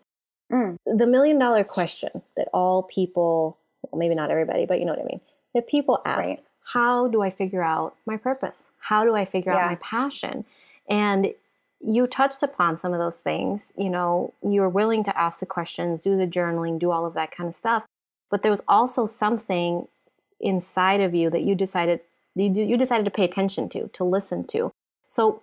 mm. 0.51 0.77
the 0.85 1.07
million 1.07 1.39
dollar 1.39 1.63
question 1.63 2.23
that 2.35 2.49
all 2.53 2.83
people, 2.83 3.57
well, 3.83 3.99
maybe 3.99 4.15
not 4.15 4.31
everybody, 4.31 4.65
but 4.65 4.79
you 4.79 4.85
know 4.85 4.93
what 4.93 5.01
I 5.01 5.05
mean, 5.05 5.21
that 5.53 5.67
people 5.67 6.01
ask 6.05 6.27
right. 6.27 6.43
How 6.73 7.07
do 7.07 7.21
I 7.21 7.29
figure 7.29 7.63
out 7.63 7.95
my 8.05 8.17
purpose? 8.17 8.63
How 8.79 9.03
do 9.03 9.15
I 9.15 9.25
figure 9.25 9.53
yeah. 9.53 9.59
out 9.59 9.69
my 9.69 9.75
passion? 9.75 10.45
And 10.89 11.33
you 11.79 12.07
touched 12.07 12.41
upon 12.41 12.77
some 12.77 12.93
of 12.93 12.99
those 12.99 13.19
things. 13.19 13.71
You 13.77 13.89
know, 13.89 14.33
you 14.41 14.61
were 14.61 14.69
willing 14.69 15.03
to 15.03 15.17
ask 15.17 15.39
the 15.39 15.45
questions, 15.45 16.01
do 16.01 16.17
the 16.17 16.27
journaling, 16.27 16.79
do 16.79 16.91
all 16.91 17.05
of 17.05 17.13
that 17.13 17.31
kind 17.31 17.47
of 17.47 17.55
stuff. 17.55 17.83
But 18.31 18.41
there 18.41 18.51
was 18.51 18.63
also 18.67 19.05
something 19.05 19.87
inside 20.39 21.01
of 21.01 21.13
you 21.13 21.29
that 21.29 21.43
you 21.43 21.55
decided 21.55 22.01
you, 22.35 22.51
you 22.51 22.75
decided 22.75 23.05
to 23.05 23.11
pay 23.11 23.23
attention 23.23 23.69
to, 23.69 23.87
to 23.93 24.03
listen 24.03 24.45
to. 24.47 24.71
So 25.07 25.41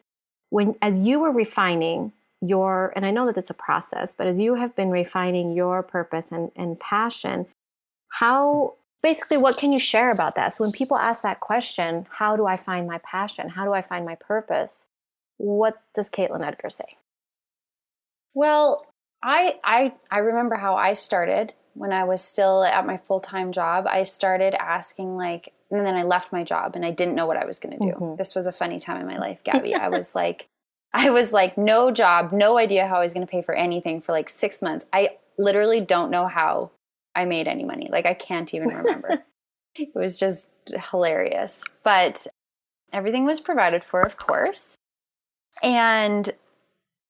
when 0.50 0.76
as 0.82 1.00
you 1.00 1.20
were 1.20 1.30
refining 1.30 2.12
your, 2.42 2.92
and 2.94 3.06
I 3.06 3.10
know 3.10 3.26
that 3.26 3.38
it's 3.38 3.48
a 3.48 3.54
process, 3.54 4.14
but 4.14 4.26
as 4.26 4.38
you 4.38 4.56
have 4.56 4.76
been 4.76 4.90
refining 4.90 5.52
your 5.52 5.82
purpose 5.82 6.32
and, 6.32 6.50
and 6.56 6.78
passion, 6.78 7.46
how 8.08 8.74
basically 9.02 9.36
what 9.36 9.56
can 9.56 9.72
you 9.72 9.78
share 9.78 10.10
about 10.10 10.36
that? 10.36 10.52
So 10.52 10.64
when 10.64 10.72
people 10.72 10.96
ask 10.96 11.22
that 11.22 11.40
question, 11.40 12.06
how 12.10 12.36
do 12.36 12.46
I 12.46 12.56
find 12.56 12.86
my 12.86 12.98
passion? 12.98 13.48
How 13.48 13.64
do 13.64 13.72
I 13.72 13.82
find 13.82 14.04
my 14.04 14.14
purpose? 14.14 14.86
What 15.38 15.82
does 15.94 16.08
Katelyn 16.08 16.46
Edgar 16.46 16.70
say? 16.70 16.96
Well, 18.34 18.86
I 19.22 19.58
I 19.64 19.94
I 20.10 20.18
remember 20.18 20.56
how 20.56 20.76
I 20.76 20.94
started 20.94 21.54
when 21.74 21.92
I 21.92 22.04
was 22.04 22.22
still 22.22 22.64
at 22.64 22.86
my 22.86 22.98
full-time 22.98 23.52
job. 23.52 23.86
I 23.88 24.02
started 24.02 24.54
asking 24.54 25.16
like 25.16 25.52
and 25.70 25.86
then 25.86 25.94
I 25.94 26.02
left 26.02 26.32
my 26.32 26.44
job 26.44 26.76
and 26.76 26.84
I 26.84 26.90
didn't 26.90 27.14
know 27.14 27.26
what 27.26 27.38
I 27.38 27.46
was 27.46 27.58
going 27.58 27.78
to 27.78 27.84
do. 27.84 27.92
Mm-hmm. 27.92 28.16
This 28.16 28.34
was 28.34 28.46
a 28.46 28.52
funny 28.52 28.78
time 28.78 29.00
in 29.00 29.06
my 29.06 29.18
life, 29.18 29.38
Gabby. 29.44 29.74
I 29.74 29.88
was 29.88 30.14
like 30.14 30.48
I 30.94 31.10
was 31.10 31.32
like 31.32 31.58
no 31.58 31.90
job, 31.90 32.32
no 32.32 32.58
idea 32.58 32.86
how 32.86 32.96
I 32.96 33.02
was 33.02 33.14
going 33.14 33.26
to 33.26 33.30
pay 33.30 33.42
for 33.42 33.54
anything 33.54 34.00
for 34.00 34.12
like 34.12 34.28
6 34.28 34.62
months. 34.62 34.86
I 34.92 35.16
literally 35.38 35.80
don't 35.80 36.10
know 36.10 36.26
how 36.28 36.70
I 37.14 37.24
made 37.24 37.48
any 37.48 37.64
money. 37.64 37.88
Like 37.90 38.06
I 38.06 38.14
can't 38.14 38.52
even 38.54 38.68
remember. 38.68 39.24
it 39.74 39.94
was 39.94 40.16
just 40.16 40.48
hilarious. 40.90 41.62
But 41.82 42.26
everything 42.92 43.24
was 43.24 43.40
provided 43.40 43.84
for, 43.84 44.02
of 44.02 44.16
course. 44.16 44.78
And 45.62 46.30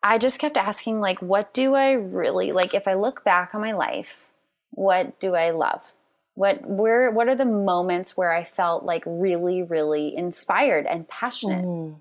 I 0.02 0.18
just 0.18 0.38
kept 0.38 0.56
asking, 0.56 1.00
like, 1.00 1.22
what 1.22 1.54
do 1.54 1.74
I 1.74 1.92
really 1.92 2.52
like? 2.52 2.74
If 2.74 2.88
I 2.88 2.94
look 2.94 3.24
back 3.24 3.54
on 3.54 3.60
my 3.60 3.72
life, 3.72 4.26
what 4.70 5.18
do 5.20 5.34
I 5.34 5.50
love? 5.50 5.92
What 6.34 6.66
where 6.66 7.10
what 7.10 7.28
are 7.28 7.34
the 7.34 7.44
moments 7.44 8.16
where 8.16 8.32
I 8.32 8.42
felt 8.42 8.84
like 8.84 9.04
really, 9.06 9.62
really 9.62 10.16
inspired 10.16 10.86
and 10.86 11.06
passionate? 11.06 11.64
Mm. 11.64 11.96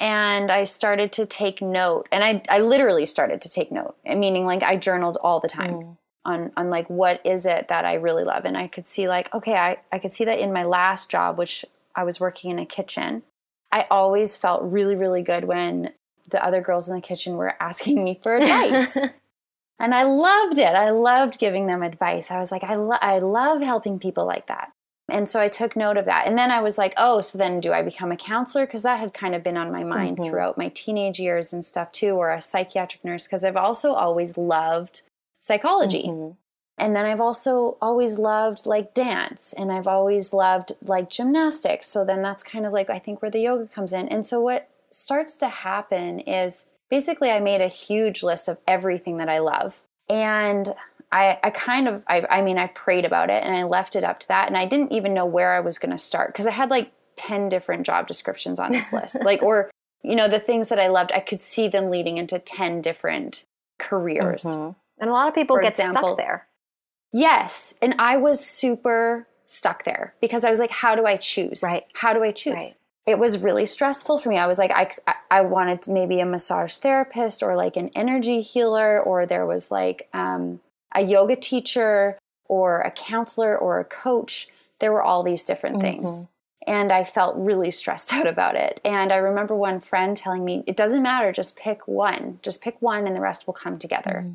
And 0.00 0.50
I 0.50 0.64
started 0.64 1.12
to 1.12 1.26
take 1.26 1.62
note, 1.62 2.08
and 2.10 2.24
I 2.24 2.42
I 2.48 2.58
literally 2.58 3.06
started 3.06 3.40
to 3.42 3.48
take 3.48 3.70
note, 3.70 3.96
meaning 4.04 4.46
like 4.46 4.62
I 4.62 4.76
journaled 4.76 5.16
all 5.22 5.38
the 5.40 5.48
time. 5.48 5.74
Mm. 5.74 5.96
On, 6.28 6.52
on 6.56 6.68
like 6.68 6.88
what 6.88 7.20
is 7.24 7.46
it 7.46 7.68
that 7.68 7.84
I 7.84 7.94
really 7.94 8.22
love 8.22 8.44
and 8.44 8.56
I 8.56 8.68
could 8.68 8.86
see 8.86 9.08
like 9.08 9.32
okay 9.34 9.54
I, 9.54 9.78
I 9.90 9.98
could 9.98 10.12
see 10.12 10.24
that 10.26 10.38
in 10.38 10.52
my 10.52 10.62
last 10.62 11.10
job 11.10 11.38
which 11.38 11.64
I 11.96 12.04
was 12.04 12.20
working 12.20 12.50
in 12.50 12.58
a 12.58 12.66
kitchen 12.66 13.22
I 13.72 13.86
always 13.90 14.36
felt 14.36 14.62
really 14.62 14.94
really 14.94 15.22
good 15.22 15.44
when 15.44 15.92
the 16.30 16.44
other 16.44 16.60
girls 16.60 16.88
in 16.88 16.94
the 16.94 17.00
kitchen 17.00 17.36
were 17.36 17.54
asking 17.60 18.02
me 18.04 18.18
for 18.22 18.36
advice. 18.36 18.96
and 19.78 19.94
I 19.94 20.02
loved 20.04 20.58
it. 20.58 20.74
I 20.74 20.90
loved 20.90 21.38
giving 21.38 21.66
them 21.66 21.82
advice. 21.82 22.30
I 22.30 22.38
was 22.38 22.52
like, 22.52 22.64
I, 22.64 22.74
lo- 22.74 22.98
I 23.00 23.18
love 23.18 23.60
helping 23.60 23.98
people 23.98 24.26
like 24.26 24.46
that. 24.48 24.72
And 25.10 25.26
so 25.26 25.40
I 25.40 25.48
took 25.48 25.74
note 25.74 25.96
of 25.96 26.04
that. 26.04 26.26
And 26.26 26.36
then 26.36 26.50
I 26.50 26.60
was 26.60 26.76
like, 26.76 26.92
oh, 26.98 27.22
so 27.22 27.38
then 27.38 27.60
do 27.60 27.72
I 27.72 27.80
become 27.80 28.12
a 28.12 28.16
counselor? 28.16 28.66
Because 28.66 28.82
that 28.82 29.00
had 29.00 29.14
kind 29.14 29.34
of 29.34 29.42
been 29.42 29.56
on 29.56 29.72
my 29.72 29.82
mind 29.82 30.18
mm-hmm. 30.18 30.28
throughout 30.28 30.58
my 30.58 30.68
teenage 30.68 31.18
years 31.18 31.52
and 31.52 31.64
stuff 31.64 31.90
too, 31.92 32.10
or 32.10 32.30
a 32.30 32.42
psychiatric 32.42 33.02
nurse, 33.02 33.26
because 33.26 33.42
I've 33.42 33.56
also 33.56 33.94
always 33.94 34.36
loved 34.36 35.07
psychology. 35.38 36.04
Mm-hmm. 36.08 36.32
And 36.78 36.94
then 36.94 37.04
I've 37.04 37.20
also 37.20 37.76
always 37.82 38.18
loved 38.18 38.64
like 38.64 38.94
dance 38.94 39.52
and 39.52 39.72
I've 39.72 39.88
always 39.88 40.32
loved 40.32 40.72
like 40.80 41.10
gymnastics. 41.10 41.88
So 41.88 42.04
then 42.04 42.22
that's 42.22 42.44
kind 42.44 42.64
of 42.64 42.72
like, 42.72 42.88
I 42.88 43.00
think, 43.00 43.20
where 43.20 43.30
the 43.30 43.40
yoga 43.40 43.66
comes 43.66 43.92
in. 43.92 44.08
And 44.08 44.24
so 44.24 44.40
what 44.40 44.68
starts 44.90 45.36
to 45.38 45.48
happen 45.48 46.20
is 46.20 46.66
basically 46.88 47.30
I 47.30 47.40
made 47.40 47.60
a 47.60 47.68
huge 47.68 48.22
list 48.22 48.48
of 48.48 48.58
everything 48.66 49.18
that 49.18 49.28
I 49.28 49.40
love. 49.40 49.80
And 50.08 50.72
I, 51.10 51.38
I 51.42 51.50
kind 51.50 51.88
of, 51.88 52.04
I, 52.06 52.24
I 52.30 52.42
mean, 52.42 52.58
I 52.58 52.68
prayed 52.68 53.04
about 53.04 53.28
it 53.28 53.42
and 53.42 53.56
I 53.56 53.64
left 53.64 53.96
it 53.96 54.04
up 54.04 54.20
to 54.20 54.28
that. 54.28 54.46
And 54.46 54.56
I 54.56 54.66
didn't 54.66 54.92
even 54.92 55.14
know 55.14 55.26
where 55.26 55.54
I 55.54 55.60
was 55.60 55.78
going 55.78 55.92
to 55.92 55.98
start 55.98 56.32
because 56.32 56.46
I 56.46 56.52
had 56.52 56.70
like 56.70 56.92
10 57.16 57.48
different 57.48 57.86
job 57.86 58.06
descriptions 58.06 58.60
on 58.60 58.70
this 58.70 58.92
list. 58.92 59.16
like, 59.24 59.42
or, 59.42 59.70
you 60.02 60.14
know, 60.14 60.28
the 60.28 60.38
things 60.38 60.68
that 60.68 60.78
I 60.78 60.88
loved, 60.88 61.10
I 61.12 61.20
could 61.20 61.42
see 61.42 61.66
them 61.66 61.90
leading 61.90 62.18
into 62.18 62.38
10 62.38 62.82
different 62.82 63.46
careers. 63.78 64.44
Mm-hmm. 64.44 64.78
And 65.00 65.10
a 65.10 65.12
lot 65.12 65.28
of 65.28 65.34
people 65.34 65.56
For 65.56 65.62
get 65.62 65.72
example, 65.72 66.02
stuck 66.02 66.18
there. 66.18 66.46
Yes. 67.12 67.74
And 67.80 67.94
I 67.98 68.16
was 68.16 68.44
super 68.44 69.26
stuck 69.46 69.84
there 69.84 70.14
because 70.20 70.44
I 70.44 70.50
was 70.50 70.58
like, 70.58 70.70
how 70.70 70.94
do 70.94 71.06
I 71.06 71.16
choose? 71.16 71.60
Right. 71.62 71.84
How 71.94 72.12
do 72.12 72.22
I 72.22 72.32
choose? 72.32 72.54
Right 72.54 72.74
it 73.08 73.18
was 73.18 73.42
really 73.42 73.64
stressful 73.64 74.18
for 74.18 74.28
me. 74.28 74.36
I 74.36 74.46
was 74.46 74.58
like, 74.58 74.70
I, 74.70 75.14
I 75.30 75.40
wanted 75.40 75.88
maybe 75.88 76.20
a 76.20 76.26
massage 76.26 76.76
therapist 76.76 77.42
or 77.42 77.56
like 77.56 77.78
an 77.78 77.90
energy 77.94 78.42
healer, 78.42 79.00
or 79.00 79.24
there 79.24 79.46
was 79.46 79.70
like 79.70 80.10
um, 80.12 80.60
a 80.94 81.00
yoga 81.00 81.34
teacher 81.34 82.18
or 82.44 82.82
a 82.82 82.90
counselor 82.90 83.56
or 83.56 83.80
a 83.80 83.84
coach. 83.84 84.48
There 84.80 84.92
were 84.92 85.02
all 85.02 85.22
these 85.22 85.42
different 85.42 85.76
mm-hmm. 85.76 86.04
things. 86.04 86.26
And 86.66 86.92
I 86.92 87.04
felt 87.04 87.34
really 87.38 87.70
stressed 87.70 88.12
out 88.12 88.26
about 88.26 88.56
it. 88.56 88.78
And 88.84 89.10
I 89.10 89.16
remember 89.16 89.54
one 89.54 89.80
friend 89.80 90.14
telling 90.14 90.44
me, 90.44 90.62
it 90.66 90.76
doesn't 90.76 91.02
matter, 91.02 91.32
just 91.32 91.56
pick 91.56 91.88
one. 91.88 92.40
Just 92.42 92.62
pick 92.62 92.76
one 92.82 93.06
and 93.06 93.16
the 93.16 93.22
rest 93.22 93.46
will 93.46 93.54
come 93.54 93.78
together. 93.78 94.26
Mm. 94.26 94.34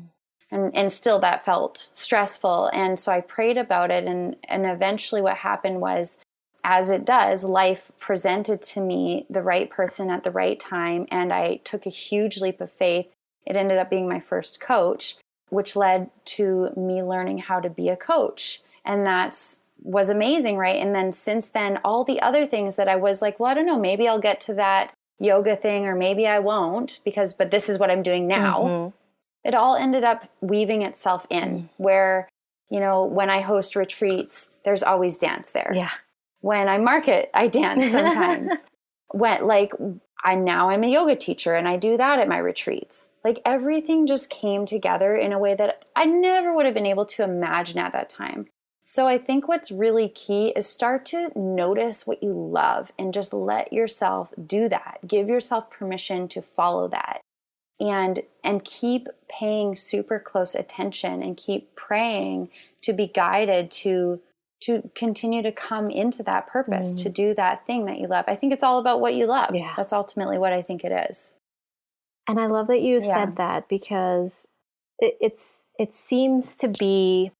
And, 0.54 0.74
and 0.74 0.92
still 0.92 1.18
that 1.18 1.44
felt 1.44 1.90
stressful. 1.92 2.70
And 2.72 2.98
so 2.98 3.10
I 3.10 3.20
prayed 3.20 3.58
about 3.58 3.90
it. 3.90 4.04
And, 4.04 4.36
and 4.44 4.64
eventually 4.64 5.20
what 5.20 5.38
happened 5.38 5.80
was 5.80 6.20
as 6.64 6.90
it 6.90 7.04
does, 7.04 7.44
life 7.44 7.92
presented 7.98 8.62
to 8.62 8.80
me 8.80 9.26
the 9.28 9.42
right 9.42 9.68
person 9.68 10.10
at 10.10 10.24
the 10.24 10.30
right 10.30 10.58
time, 10.58 11.06
and 11.10 11.30
I 11.30 11.56
took 11.56 11.84
a 11.84 11.90
huge 11.90 12.40
leap 12.40 12.60
of 12.60 12.72
faith. 12.72 13.06
It 13.46 13.54
ended 13.54 13.76
up 13.76 13.90
being 13.90 14.08
my 14.08 14.18
first 14.18 14.62
coach, 14.62 15.16
which 15.50 15.76
led 15.76 16.08
to 16.24 16.70
me 16.74 17.02
learning 17.02 17.38
how 17.38 17.60
to 17.60 17.68
be 17.68 17.90
a 17.90 17.96
coach. 17.96 18.62
And 18.82 19.06
that's 19.06 19.60
was 19.82 20.08
amazing, 20.08 20.56
right? 20.56 20.80
And 20.80 20.94
then 20.94 21.12
since 21.12 21.48
then, 21.48 21.78
all 21.84 22.04
the 22.04 22.20
other 22.22 22.46
things 22.46 22.76
that 22.76 22.88
I 22.88 22.96
was 22.96 23.20
like, 23.20 23.38
well, 23.38 23.50
I 23.50 23.54
don't 23.54 23.66
know, 23.66 23.78
maybe 23.78 24.08
I'll 24.08 24.20
get 24.20 24.40
to 24.42 24.54
that 24.54 24.94
yoga 25.20 25.56
thing 25.56 25.84
or 25.84 25.94
maybe 25.94 26.26
I 26.26 26.38
won't 26.38 27.00
because, 27.04 27.34
but 27.34 27.50
this 27.50 27.68
is 27.68 27.78
what 27.78 27.90
I'm 27.90 28.02
doing 28.02 28.26
now. 28.26 28.62
Mm-hmm. 28.62 28.96
It 29.44 29.54
all 29.54 29.76
ended 29.76 30.04
up 30.04 30.30
weaving 30.40 30.82
itself 30.82 31.26
in 31.28 31.68
where, 31.76 32.28
you 32.70 32.80
know, 32.80 33.04
when 33.04 33.30
I 33.30 33.40
host 33.40 33.76
retreats, 33.76 34.52
there's 34.64 34.82
always 34.82 35.18
dance 35.18 35.50
there. 35.50 35.70
Yeah 35.74 35.90
when 36.44 36.68
I 36.68 36.76
market, 36.76 37.30
I 37.32 37.48
dance 37.48 37.90
sometimes. 37.90 38.52
when 39.12 39.46
like 39.46 39.72
I 40.22 40.34
now 40.34 40.68
I'm 40.68 40.84
a 40.84 40.90
yoga 40.90 41.16
teacher 41.16 41.54
and 41.54 41.66
I 41.66 41.78
do 41.78 41.96
that 41.96 42.18
at 42.18 42.28
my 42.28 42.36
retreats. 42.36 43.12
Like 43.24 43.40
everything 43.46 44.06
just 44.06 44.28
came 44.28 44.66
together 44.66 45.14
in 45.14 45.32
a 45.32 45.38
way 45.38 45.54
that 45.54 45.86
I 45.96 46.04
never 46.04 46.54
would 46.54 46.66
have 46.66 46.74
been 46.74 46.84
able 46.84 47.06
to 47.06 47.22
imagine 47.22 47.78
at 47.78 47.92
that 47.92 48.10
time. 48.10 48.48
So 48.84 49.08
I 49.08 49.16
think 49.16 49.48
what's 49.48 49.70
really 49.70 50.10
key 50.10 50.48
is 50.48 50.66
start 50.66 51.06
to 51.06 51.32
notice 51.34 52.06
what 52.06 52.22
you 52.22 52.34
love 52.34 52.92
and 52.98 53.14
just 53.14 53.32
let 53.32 53.72
yourself 53.72 54.34
do 54.46 54.68
that. 54.68 54.98
Give 55.06 55.28
yourself 55.28 55.70
permission 55.70 56.28
to 56.28 56.42
follow 56.42 56.88
that. 56.88 57.22
And 57.80 58.20
and 58.42 58.62
keep 58.66 59.08
paying 59.38 59.74
super 59.74 60.18
close 60.18 60.54
attention 60.54 61.22
and 61.22 61.36
keep 61.36 61.74
praying 61.74 62.48
to 62.82 62.92
be 62.92 63.06
guided 63.06 63.70
to 63.70 64.20
to 64.60 64.90
continue 64.94 65.42
to 65.42 65.52
come 65.52 65.90
into 65.90 66.22
that 66.22 66.46
purpose 66.46 66.94
mm. 66.94 67.02
to 67.02 67.10
do 67.10 67.34
that 67.34 67.66
thing 67.66 67.84
that 67.84 67.98
you 67.98 68.06
love. 68.06 68.24
I 68.26 68.34
think 68.34 68.52
it's 68.52 68.64
all 68.64 68.78
about 68.78 68.98
what 68.98 69.14
you 69.14 69.26
love. 69.26 69.54
Yeah. 69.54 69.74
That's 69.76 69.92
ultimately 69.92 70.38
what 70.38 70.54
I 70.54 70.62
think 70.62 70.84
it 70.84 71.10
is. 71.10 71.36
And 72.26 72.40
I 72.40 72.46
love 72.46 72.68
that 72.68 72.80
you 72.80 73.00
yeah. 73.02 73.12
said 73.12 73.36
that 73.36 73.68
because 73.68 74.48
it, 74.98 75.18
it's 75.20 75.52
it 75.78 75.94
seems 75.94 76.54
to 76.56 76.68
be 76.68 77.32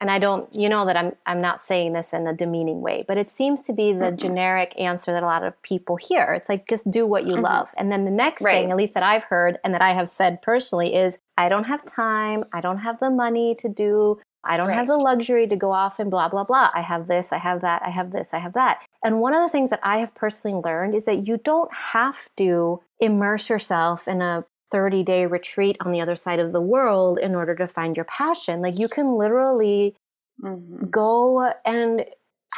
and 0.00 0.10
I 0.10 0.18
don't 0.18 0.52
you 0.54 0.68
know 0.68 0.84
that 0.86 0.96
I'm 0.96 1.12
I'm 1.26 1.40
not 1.40 1.62
saying 1.62 1.92
this 1.92 2.12
in 2.12 2.26
a 2.26 2.34
demeaning 2.34 2.80
way, 2.80 3.04
but 3.06 3.18
it 3.18 3.30
seems 3.30 3.62
to 3.62 3.72
be 3.72 3.92
the 3.92 4.06
mm-hmm. 4.06 4.16
generic 4.16 4.74
answer 4.78 5.12
that 5.12 5.22
a 5.22 5.26
lot 5.26 5.44
of 5.44 5.60
people 5.62 5.96
hear. 5.96 6.32
It's 6.32 6.48
like 6.48 6.68
just 6.68 6.90
do 6.90 7.06
what 7.06 7.26
you 7.26 7.34
mm-hmm. 7.34 7.44
love. 7.44 7.68
And 7.76 7.90
then 7.90 8.04
the 8.04 8.10
next 8.10 8.42
right. 8.42 8.62
thing, 8.62 8.70
at 8.70 8.76
least 8.76 8.94
that 8.94 9.02
I've 9.02 9.24
heard 9.24 9.58
and 9.64 9.74
that 9.74 9.82
I 9.82 9.92
have 9.92 10.08
said 10.08 10.42
personally 10.42 10.94
is 10.94 11.18
I 11.36 11.48
don't 11.48 11.64
have 11.64 11.84
time, 11.84 12.44
I 12.52 12.60
don't 12.60 12.78
have 12.78 13.00
the 13.00 13.10
money 13.10 13.54
to 13.56 13.68
do 13.68 14.18
I 14.44 14.56
don't 14.56 14.68
right. 14.68 14.76
have 14.76 14.86
the 14.86 14.96
luxury 14.96 15.46
to 15.46 15.56
go 15.56 15.72
off 15.72 15.98
and 15.98 16.10
blah, 16.10 16.28
blah, 16.28 16.44
blah. 16.44 16.70
I 16.72 16.80
have 16.80 17.06
this, 17.06 17.32
I 17.32 17.38
have 17.38 17.60
that, 17.62 17.82
I 17.84 17.90
have 17.90 18.12
this, 18.12 18.32
I 18.32 18.38
have 18.38 18.54
that. 18.54 18.80
And 19.04 19.20
one 19.20 19.34
of 19.34 19.42
the 19.42 19.48
things 19.48 19.70
that 19.70 19.80
I 19.82 19.98
have 19.98 20.14
personally 20.14 20.60
learned 20.64 20.94
is 20.94 21.04
that 21.04 21.26
you 21.26 21.38
don't 21.38 21.72
have 21.72 22.28
to 22.36 22.80
immerse 23.00 23.50
yourself 23.50 24.06
in 24.06 24.22
a 24.22 24.44
30 24.70 25.02
day 25.02 25.26
retreat 25.26 25.76
on 25.80 25.92
the 25.92 26.00
other 26.00 26.16
side 26.16 26.38
of 26.38 26.52
the 26.52 26.60
world 26.60 27.18
in 27.18 27.34
order 27.34 27.54
to 27.54 27.68
find 27.68 27.96
your 27.96 28.04
passion. 28.04 28.60
Like 28.60 28.78
you 28.78 28.88
can 28.88 29.14
literally 29.14 29.96
mm-hmm. 30.42 30.86
go 30.86 31.52
and, 31.64 32.04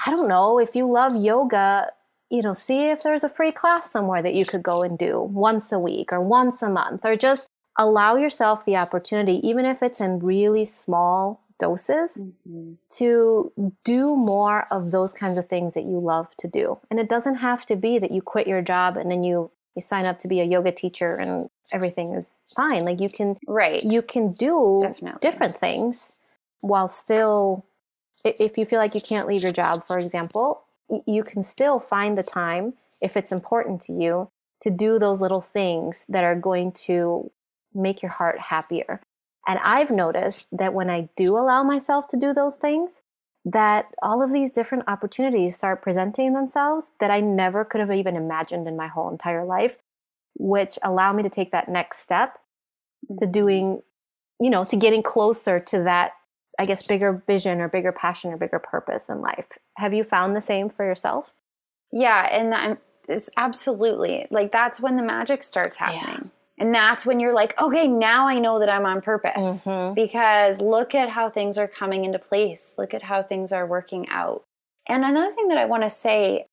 I 0.06 0.10
don't 0.10 0.28
know, 0.28 0.58
if 0.58 0.74
you 0.74 0.90
love 0.90 1.14
yoga, 1.16 1.90
you 2.30 2.42
know, 2.42 2.52
see 2.52 2.88
if 2.88 3.02
there's 3.02 3.24
a 3.24 3.28
free 3.28 3.52
class 3.52 3.90
somewhere 3.90 4.22
that 4.22 4.34
you 4.34 4.44
could 4.44 4.62
go 4.62 4.82
and 4.82 4.96
do 4.96 5.20
once 5.20 5.72
a 5.72 5.78
week 5.78 6.12
or 6.12 6.20
once 6.20 6.62
a 6.62 6.68
month, 6.68 7.04
or 7.04 7.16
just 7.16 7.48
allow 7.76 8.16
yourself 8.16 8.64
the 8.64 8.76
opportunity, 8.76 9.46
even 9.46 9.64
if 9.64 9.82
it's 9.82 10.00
in 10.00 10.20
really 10.20 10.64
small 10.64 11.42
doses 11.58 12.18
mm-hmm. 12.18 12.72
to 12.90 13.52
do 13.84 14.16
more 14.16 14.66
of 14.70 14.90
those 14.90 15.12
kinds 15.12 15.38
of 15.38 15.48
things 15.48 15.74
that 15.74 15.84
you 15.84 16.00
love 16.00 16.26
to 16.38 16.48
do. 16.48 16.78
And 16.90 16.98
it 16.98 17.08
doesn't 17.08 17.36
have 17.36 17.66
to 17.66 17.76
be 17.76 17.98
that 17.98 18.10
you 18.10 18.22
quit 18.22 18.46
your 18.46 18.62
job 18.62 18.96
and 18.96 19.10
then 19.10 19.22
you 19.22 19.50
you 19.74 19.82
sign 19.82 20.06
up 20.06 20.18
to 20.20 20.28
be 20.28 20.40
a 20.40 20.44
yoga 20.44 20.72
teacher 20.72 21.14
and 21.14 21.48
everything 21.72 22.14
is 22.14 22.38
fine. 22.54 22.84
Like 22.84 23.00
you 23.00 23.08
can 23.08 23.36
right. 23.46 23.82
you 23.82 24.02
can 24.02 24.32
do 24.32 24.80
Definitely. 24.82 25.18
different 25.20 25.58
things 25.58 26.16
while 26.60 26.88
still 26.88 27.64
if 28.24 28.58
you 28.58 28.66
feel 28.66 28.78
like 28.78 28.94
you 28.94 29.00
can't 29.00 29.26
leave 29.26 29.42
your 29.42 29.52
job, 29.52 29.86
for 29.86 29.98
example, 29.98 30.64
you 31.06 31.22
can 31.22 31.42
still 31.42 31.80
find 31.80 32.18
the 32.18 32.22
time 32.22 32.74
if 33.00 33.16
it's 33.16 33.32
important 33.32 33.80
to 33.82 33.92
you 33.92 34.28
to 34.60 34.70
do 34.70 34.98
those 34.98 35.20
little 35.20 35.40
things 35.40 36.04
that 36.08 36.24
are 36.24 36.34
going 36.34 36.72
to 36.72 37.30
make 37.74 38.02
your 38.02 38.10
heart 38.10 38.38
happier. 38.38 39.00
And 39.46 39.58
I've 39.62 39.90
noticed 39.90 40.48
that 40.52 40.74
when 40.74 40.90
I 40.90 41.08
do 41.16 41.38
allow 41.38 41.62
myself 41.62 42.08
to 42.08 42.18
do 42.18 42.34
those 42.34 42.56
things, 42.56 43.02
that 43.44 43.86
all 44.02 44.22
of 44.22 44.32
these 44.32 44.50
different 44.50 44.84
opportunities 44.86 45.56
start 45.56 45.82
presenting 45.82 46.34
themselves 46.34 46.90
that 47.00 47.10
I 47.10 47.20
never 47.20 47.64
could 47.64 47.80
have 47.80 47.92
even 47.92 48.16
imagined 48.16 48.68
in 48.68 48.76
my 48.76 48.88
whole 48.88 49.10
entire 49.10 49.44
life, 49.44 49.78
which 50.38 50.78
allow 50.82 51.12
me 51.12 51.22
to 51.22 51.30
take 51.30 51.52
that 51.52 51.68
next 51.68 52.00
step 52.00 52.38
to 53.18 53.24
Mm-hmm. 53.24 53.32
doing, 53.32 53.82
you 54.38 54.50
know, 54.50 54.64
to 54.64 54.76
getting 54.76 55.02
closer 55.02 55.58
to 55.58 55.82
that, 55.84 56.12
I 56.58 56.66
guess, 56.66 56.82
bigger 56.82 57.22
vision 57.26 57.60
or 57.60 57.68
bigger 57.68 57.92
passion 57.92 58.32
or 58.32 58.36
bigger 58.36 58.58
purpose 58.58 59.08
in 59.08 59.20
life. 59.20 59.48
Have 59.78 59.94
you 59.94 60.04
found 60.04 60.36
the 60.36 60.40
same 60.42 60.68
for 60.68 60.84
yourself? 60.84 61.32
Yeah, 61.92 62.28
and 62.30 62.54
I'm 62.54 62.78
it's 63.08 63.30
absolutely 63.36 64.26
like 64.30 64.52
that's 64.52 64.80
when 64.80 64.96
the 64.96 65.02
magic 65.02 65.42
starts 65.42 65.78
happening. 65.78 66.30
And 66.60 66.74
that's 66.74 67.06
when 67.06 67.18
you're 67.18 67.34
like, 67.34 67.60
okay, 67.60 67.88
now 67.88 68.28
I 68.28 68.38
know 68.38 68.58
that 68.58 68.68
I'm 68.68 68.86
on 68.86 69.00
purpose. 69.00 69.64
Mhm. 69.64 69.94
Because 69.94 70.60
look 70.60 70.94
at 70.94 71.08
how 71.08 71.30
things 71.30 71.56
are 71.58 71.66
coming 71.66 72.04
into 72.04 72.18
place. 72.18 72.74
Look 72.76 72.94
at 72.94 73.02
how 73.02 73.22
things 73.22 73.50
are 73.50 73.66
working 73.66 74.08
out. 74.10 74.44
And 74.86 75.04
another 75.04 75.34
thing 75.34 75.48
that 75.48 75.58
I 75.58 75.64
want 75.64 75.82
to 75.84 75.90
say, 75.90 76.46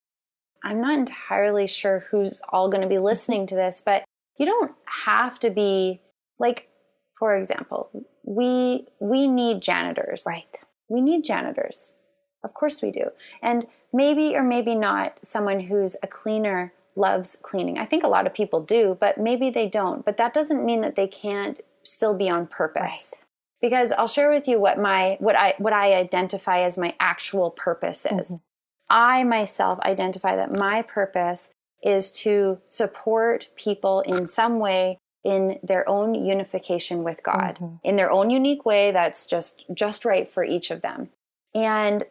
I'm 0.64 0.82
not 0.82 0.94
entirely 0.94 1.68
sure 1.68 2.06
who's 2.10 2.42
all 2.50 2.70
going 2.70 2.82
to 2.82 2.88
be 2.88 2.98
listening 2.98 3.46
to 3.48 3.56
this, 3.56 3.82
but 3.86 4.06
you 4.38 4.46
don't 4.46 4.74
have 4.86 5.40
to 5.40 5.50
be 5.50 6.02
like 6.40 6.70
for 7.18 7.36
example, 7.36 7.90
we 8.24 8.88
we 9.00 9.28
need 9.28 9.62
janitors. 9.62 10.24
Right. 10.26 10.60
We 10.88 11.02
need 11.02 11.24
janitors. 11.24 12.00
Of 12.44 12.54
course 12.54 12.82
we 12.82 12.92
do. 12.92 13.12
And 13.42 13.68
maybe 13.92 14.36
or 14.36 14.44
maybe 14.44 14.76
not 14.76 15.18
someone 15.24 15.62
who's 15.62 15.98
a 16.04 16.08
cleaner 16.08 16.74
loves 16.98 17.38
cleaning. 17.42 17.78
I 17.78 17.86
think 17.86 18.04
a 18.04 18.08
lot 18.08 18.26
of 18.26 18.34
people 18.34 18.62
do, 18.62 18.98
but 19.00 19.18
maybe 19.18 19.50
they 19.50 19.70
don't. 19.70 20.04
But 20.04 20.18
that 20.18 20.34
doesn't 20.34 20.66
mean 20.66 20.82
that 20.82 20.96
they 20.96 21.08
can't 21.08 21.60
still 21.84 22.14
be 22.14 22.30
on 22.30 22.48
purpose. 22.48 23.14
Right. 23.16 23.24
Because 23.62 23.92
I'll 23.94 24.08
share 24.08 24.30
with 24.30 24.48
you 24.48 24.60
what 24.60 24.80
my 24.80 25.18
what 25.20 25.36
I 25.36 25.56
what 25.58 25.74
I 25.74 25.94
identify 25.94 26.60
as 26.60 26.78
my 26.78 26.96
actual 27.00 27.52
purpose 27.52 28.06
is. 28.06 28.30
Mhm. 28.32 28.42
I 28.90 29.24
myself 29.24 29.80
identify 29.80 30.36
that 30.36 30.56
my 30.56 30.82
purpose 30.82 31.52
is 31.84 32.12
to 32.24 32.60
support 32.66 33.50
people 33.56 34.02
in 34.02 34.28
some 34.28 34.60
way 34.60 34.98
in 35.24 35.60
their 35.64 35.88
own 35.90 36.16
unification 36.16 37.04
with 37.04 37.22
God 37.24 37.58
Mhm. 37.60 37.80
in 37.84 37.96
their 37.96 38.12
own 38.12 38.30
unique 38.30 38.66
way 38.66 38.92
that's 38.92 39.26
just 39.26 39.64
just 39.74 40.06
right 40.06 40.32
for 40.32 40.44
each 40.44 40.72
of 40.72 40.82
them. 40.82 41.10
And 41.54 42.04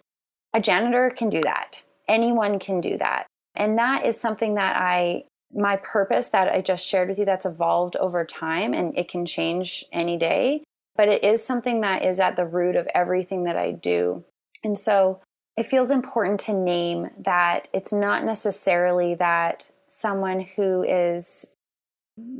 a 0.53 0.61
janitor 0.61 1.11
can 1.11 1.29
do 1.29 1.41
that. 1.43 1.83
Anyone 2.09 2.59
can 2.59 2.81
do 2.81 2.97
that. 2.99 3.27
And 3.57 3.79
that 3.79 4.05
is 4.05 4.21
something 4.21 4.55
that 4.55 4.77
I 4.77 5.25
my 5.55 5.77
purpose 5.77 6.29
that 6.29 6.53
I 6.53 6.61
just 6.61 6.87
shared 6.87 7.09
with 7.09 7.19
you 7.19 7.25
that's 7.25 7.47
evolved 7.47 7.97
over 7.97 8.25
time 8.25 8.75
and 8.75 8.97
it 8.99 9.09
can 9.09 9.25
change 9.25 9.85
any 9.93 10.17
day, 10.17 10.65
but 10.97 11.09
it 11.09 11.25
is 11.25 11.45
something 11.45 11.81
that 11.81 12.05
is 12.05 12.21
at 12.21 12.37
the 12.37 12.45
root 12.45 12.77
of 12.77 12.89
everything 12.95 13.45
that 13.45 13.57
I 13.57 13.71
do. 13.71 14.25
And 14.65 14.77
so 14.77 15.21
it 15.57 15.67
feels 15.67 15.91
important 15.91 16.41
to 16.41 16.53
name 16.53 17.11
that 17.19 17.69
it's 17.73 17.93
not 17.93 18.25
necessarily 18.25 19.15
that 19.15 19.71
someone 19.89 20.41
who 20.41 20.83
is 20.83 21.53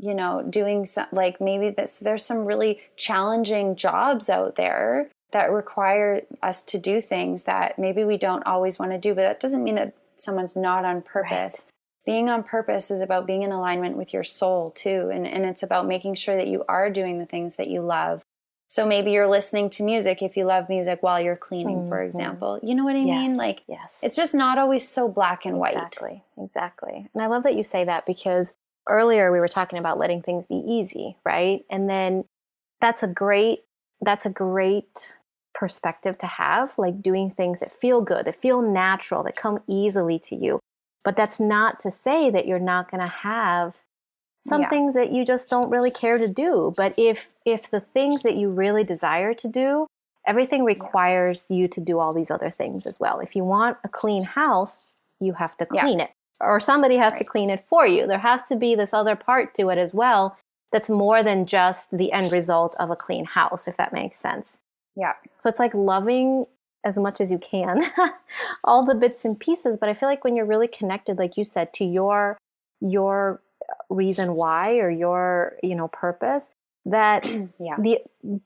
you 0.01 0.15
know 0.15 0.43
doing 0.49 0.85
some 0.85 1.07
like 1.13 1.41
maybe 1.41 1.71
this 1.71 1.99
there's 1.99 2.25
some 2.25 2.47
really 2.47 2.81
challenging 2.97 3.77
jobs 3.77 4.31
out 4.31 4.57
there 4.57 5.11
that 5.33 5.51
require 5.51 6.23
us 6.43 6.65
to 6.65 6.79
do 6.79 7.01
things 7.01 7.45
that 7.45 7.79
maybe 7.79 8.03
we 8.03 8.17
don't 8.17 8.47
always 8.47 8.79
want 8.79 8.93
to 8.93 8.99
do 8.99 9.15
but 9.15 9.21
that 9.21 9.41
doesn't 9.41 9.65
mean 9.65 9.75
that 9.75 9.95
someone's 10.21 10.57
not 10.57 10.85
on 10.85 11.03
purpose 11.03 11.71
being 12.05 12.29
on 12.31 12.43
purpose 12.45 12.91
is 12.91 13.03
about 13.03 13.27
being 13.27 13.43
in 13.43 13.51
alignment 13.51 13.97
with 13.97 14.13
your 14.13 14.25
soul 14.25 14.71
too 14.71 15.11
and, 15.13 15.27
and 15.27 15.45
it's 15.45 15.63
about 15.63 15.87
making 15.87 16.15
sure 16.15 16.37
that 16.37 16.47
you 16.47 16.65
are 16.69 16.89
doing 16.91 17.19
the 17.19 17.27
things 17.27 17.57
that 17.57 17.69
you 17.69 17.81
love 17.81 18.23
so 18.69 18.87
maybe 18.87 19.13
you're 19.13 19.27
listening 19.29 19.71
to 19.71 19.83
music 19.83 20.23
if 20.23 20.37
you 20.37 20.45
love 20.45 20.69
music 20.69 21.03
while 21.03 21.21
you're 21.21 21.37
cleaning 21.37 21.89
for 21.89 21.99
Mhm. 21.99 22.07
example 22.07 22.61
you 22.63 22.75
know 22.75 22.85
what 22.85 22.97
i 22.97 23.03
mean 23.03 23.37
like 23.37 23.63
yes. 23.69 24.01
it's 24.03 24.17
just 24.17 24.35
not 24.35 24.59
always 24.59 24.89
so 24.89 25.09
black 25.09 25.45
and 25.45 25.59
white 25.59 25.75
Exactly. 25.75 26.23
Exactly. 26.39 27.09
And 27.15 27.23
I 27.23 27.27
love 27.27 27.43
that 27.45 27.55
you 27.57 27.63
say 27.65 27.85
that 27.85 28.07
because 28.07 28.55
earlier 28.89 29.33
we 29.33 29.41
were 29.41 29.49
talking 29.49 29.79
about 29.79 29.99
letting 29.99 30.23
things 30.23 30.47
be 30.47 30.63
easy, 30.67 31.17
right? 31.25 31.65
And 31.71 31.89
then 31.89 32.25
that's 32.81 33.03
a 33.03 33.09
great 33.09 33.61
that's 34.01 34.27
a 34.27 34.31
great 34.31 35.15
perspective 35.59 36.19
to 36.19 36.27
have, 36.27 36.77
like 36.79 37.03
doing 37.03 37.31
things 37.31 37.61
that 37.61 37.73
feel 37.73 38.01
good, 38.03 38.27
that 38.27 38.41
feel 38.41 38.61
natural, 38.63 39.23
that 39.23 39.37
come 39.37 39.61
easily 39.67 40.19
to 40.19 40.37
you. 40.37 40.61
But 41.03 41.17
that's 41.17 41.41
not 41.41 41.81
to 41.81 41.91
say 41.91 42.31
that 42.31 42.47
you're 42.47 42.59
not 42.59 42.91
going 42.91 43.01
to 43.01 43.07
have 43.07 43.77
some 44.41 44.63
Yeah. 44.63 44.69
things 44.69 44.95
that 44.95 45.11
you 45.13 45.25
just 45.25 45.49
don't 45.49 45.71
really 45.71 45.91
care 45.91 46.19
to 46.19 46.29
do. 46.29 46.73
But 46.77 46.95
if 46.97 47.33
if 47.45 47.71
the 47.71 47.81
things 47.81 48.23
that 48.23 48.37
you 48.37 48.51
really 48.51 48.85
desire 48.85 49.35
to 49.35 49.49
do, 49.49 49.87
everything 50.27 50.65
requires 50.65 51.51
you 51.51 51.69
to 51.69 51.81
do 51.81 51.99
all 51.99 52.13
these 52.13 52.31
other 52.31 52.51
things 52.51 52.87
as 52.87 53.01
well. 53.01 53.21
If 53.21 53.35
you 53.35 53.45
want 53.45 53.79
a 53.85 53.89
clean 53.89 54.25
house, 54.25 54.93
you 55.21 55.33
have 55.35 55.57
to 55.59 55.67
Yeah. 55.73 55.83
clean 55.83 56.01
it 56.01 56.11
or 56.41 56.61
somebody 56.61 56.97
has 56.97 57.15
to 57.15 57.25
clean 57.25 57.49
it 57.51 57.65
for 57.65 57.87
you. 57.87 58.07
There 58.07 58.19
has 58.19 58.43
to 58.45 58.57
be 58.57 58.75
this 58.75 58.93
other 58.93 59.17
part 59.17 59.55
to 59.55 59.71
it 59.71 59.79
as 59.79 59.95
well 59.95 60.37
that's 60.73 60.91
more 60.91 61.23
than 61.23 61.47
just 61.47 61.97
the 61.97 62.13
end 62.13 62.33
result 62.33 62.77
of 62.79 62.91
a 62.91 62.97
clean 62.97 63.25
house, 63.25 63.67
if 63.67 63.77
that 63.79 63.93
makes 63.93 64.19
sense. 64.19 64.61
Yeah 64.97 65.13
So 65.39 65.49
it's 65.49 65.59
like 65.61 65.75
loving 65.75 66.47
as 66.85 66.99
much 66.99 67.21
as 67.21 67.31
you 67.33 67.39
can 67.39 67.83
all 68.65 68.85
the 68.85 68.95
bits 68.95 69.25
and 69.25 69.39
pieces, 69.39 69.77
but 69.79 69.89
I 69.89 69.95
feel 69.95 70.09
like 70.09 70.23
when 70.25 70.37
you're 70.37 70.47
really 70.47 70.69
connected 70.69 71.19
like 71.19 71.37
you 71.37 71.45
said 71.45 71.73
to 71.75 71.85
your 71.85 72.39
your 72.81 73.41
reason 73.91 74.35
why 74.35 74.77
or 74.79 74.91
your, 74.91 75.57
you 75.63 75.75
know, 75.75 75.89
purpose 75.89 76.53
that 76.85 77.25
yeah 77.59 77.77
the 77.79 77.99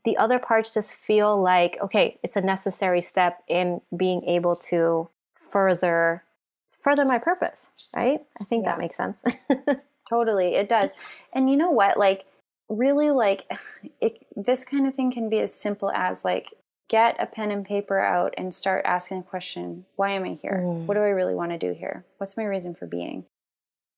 the 0.05 0.17
other 0.17 0.39
parts 0.39 0.73
just 0.73 0.97
feel 0.97 1.41
like 1.43 1.77
okay, 1.83 2.19
it's 2.23 2.37
a 2.37 2.41
necessary 2.41 3.01
step 3.03 3.43
in 3.49 3.81
being 3.97 4.25
able 4.25 4.57
to 4.57 5.09
further 5.51 6.23
further 6.71 7.05
my 7.05 7.19
purpose, 7.19 7.69
right? 7.95 8.25
I 8.41 8.45
think 8.45 8.65
Yeah. 8.65 8.71
that 8.73 8.79
makes 8.79 8.97
sense. 8.97 9.23
Totally, 10.09 10.55
it 10.55 10.69
does. 10.69 10.93
And 11.35 11.51
you 11.51 11.57
know 11.57 11.71
what? 11.71 11.99
Like, 11.99 12.25
really, 12.71 13.11
like, 13.11 13.51
it, 14.01 14.27
this 14.35 14.65
kind 14.65 14.87
of 14.87 14.95
thing 14.95 15.13
can 15.13 15.29
be 15.29 15.41
as 15.41 15.53
simple 15.53 15.91
as 15.93 16.25
like, 16.25 16.55
get 16.89 17.17
a 17.19 17.27
pen 17.27 17.51
and 17.51 17.65
paper 17.65 18.01
out 18.01 18.35
and 18.37 18.53
start 18.55 18.85
asking 18.85 19.19
a 19.19 19.23
question 19.23 19.85
Why 19.97 20.13
am 20.13 20.25
I 20.25 20.35
here? 20.41 20.63
Mm. 20.65 20.87
What 20.87 20.95
do 20.95 21.01
I 21.01 21.11
really 21.11 21.35
want 21.35 21.53
to 21.53 21.59
do 21.59 21.73
here? 21.73 22.05
What's 22.19 22.37
my 22.37 22.45
reason 22.45 22.75
for 22.75 22.87
being? 22.87 23.27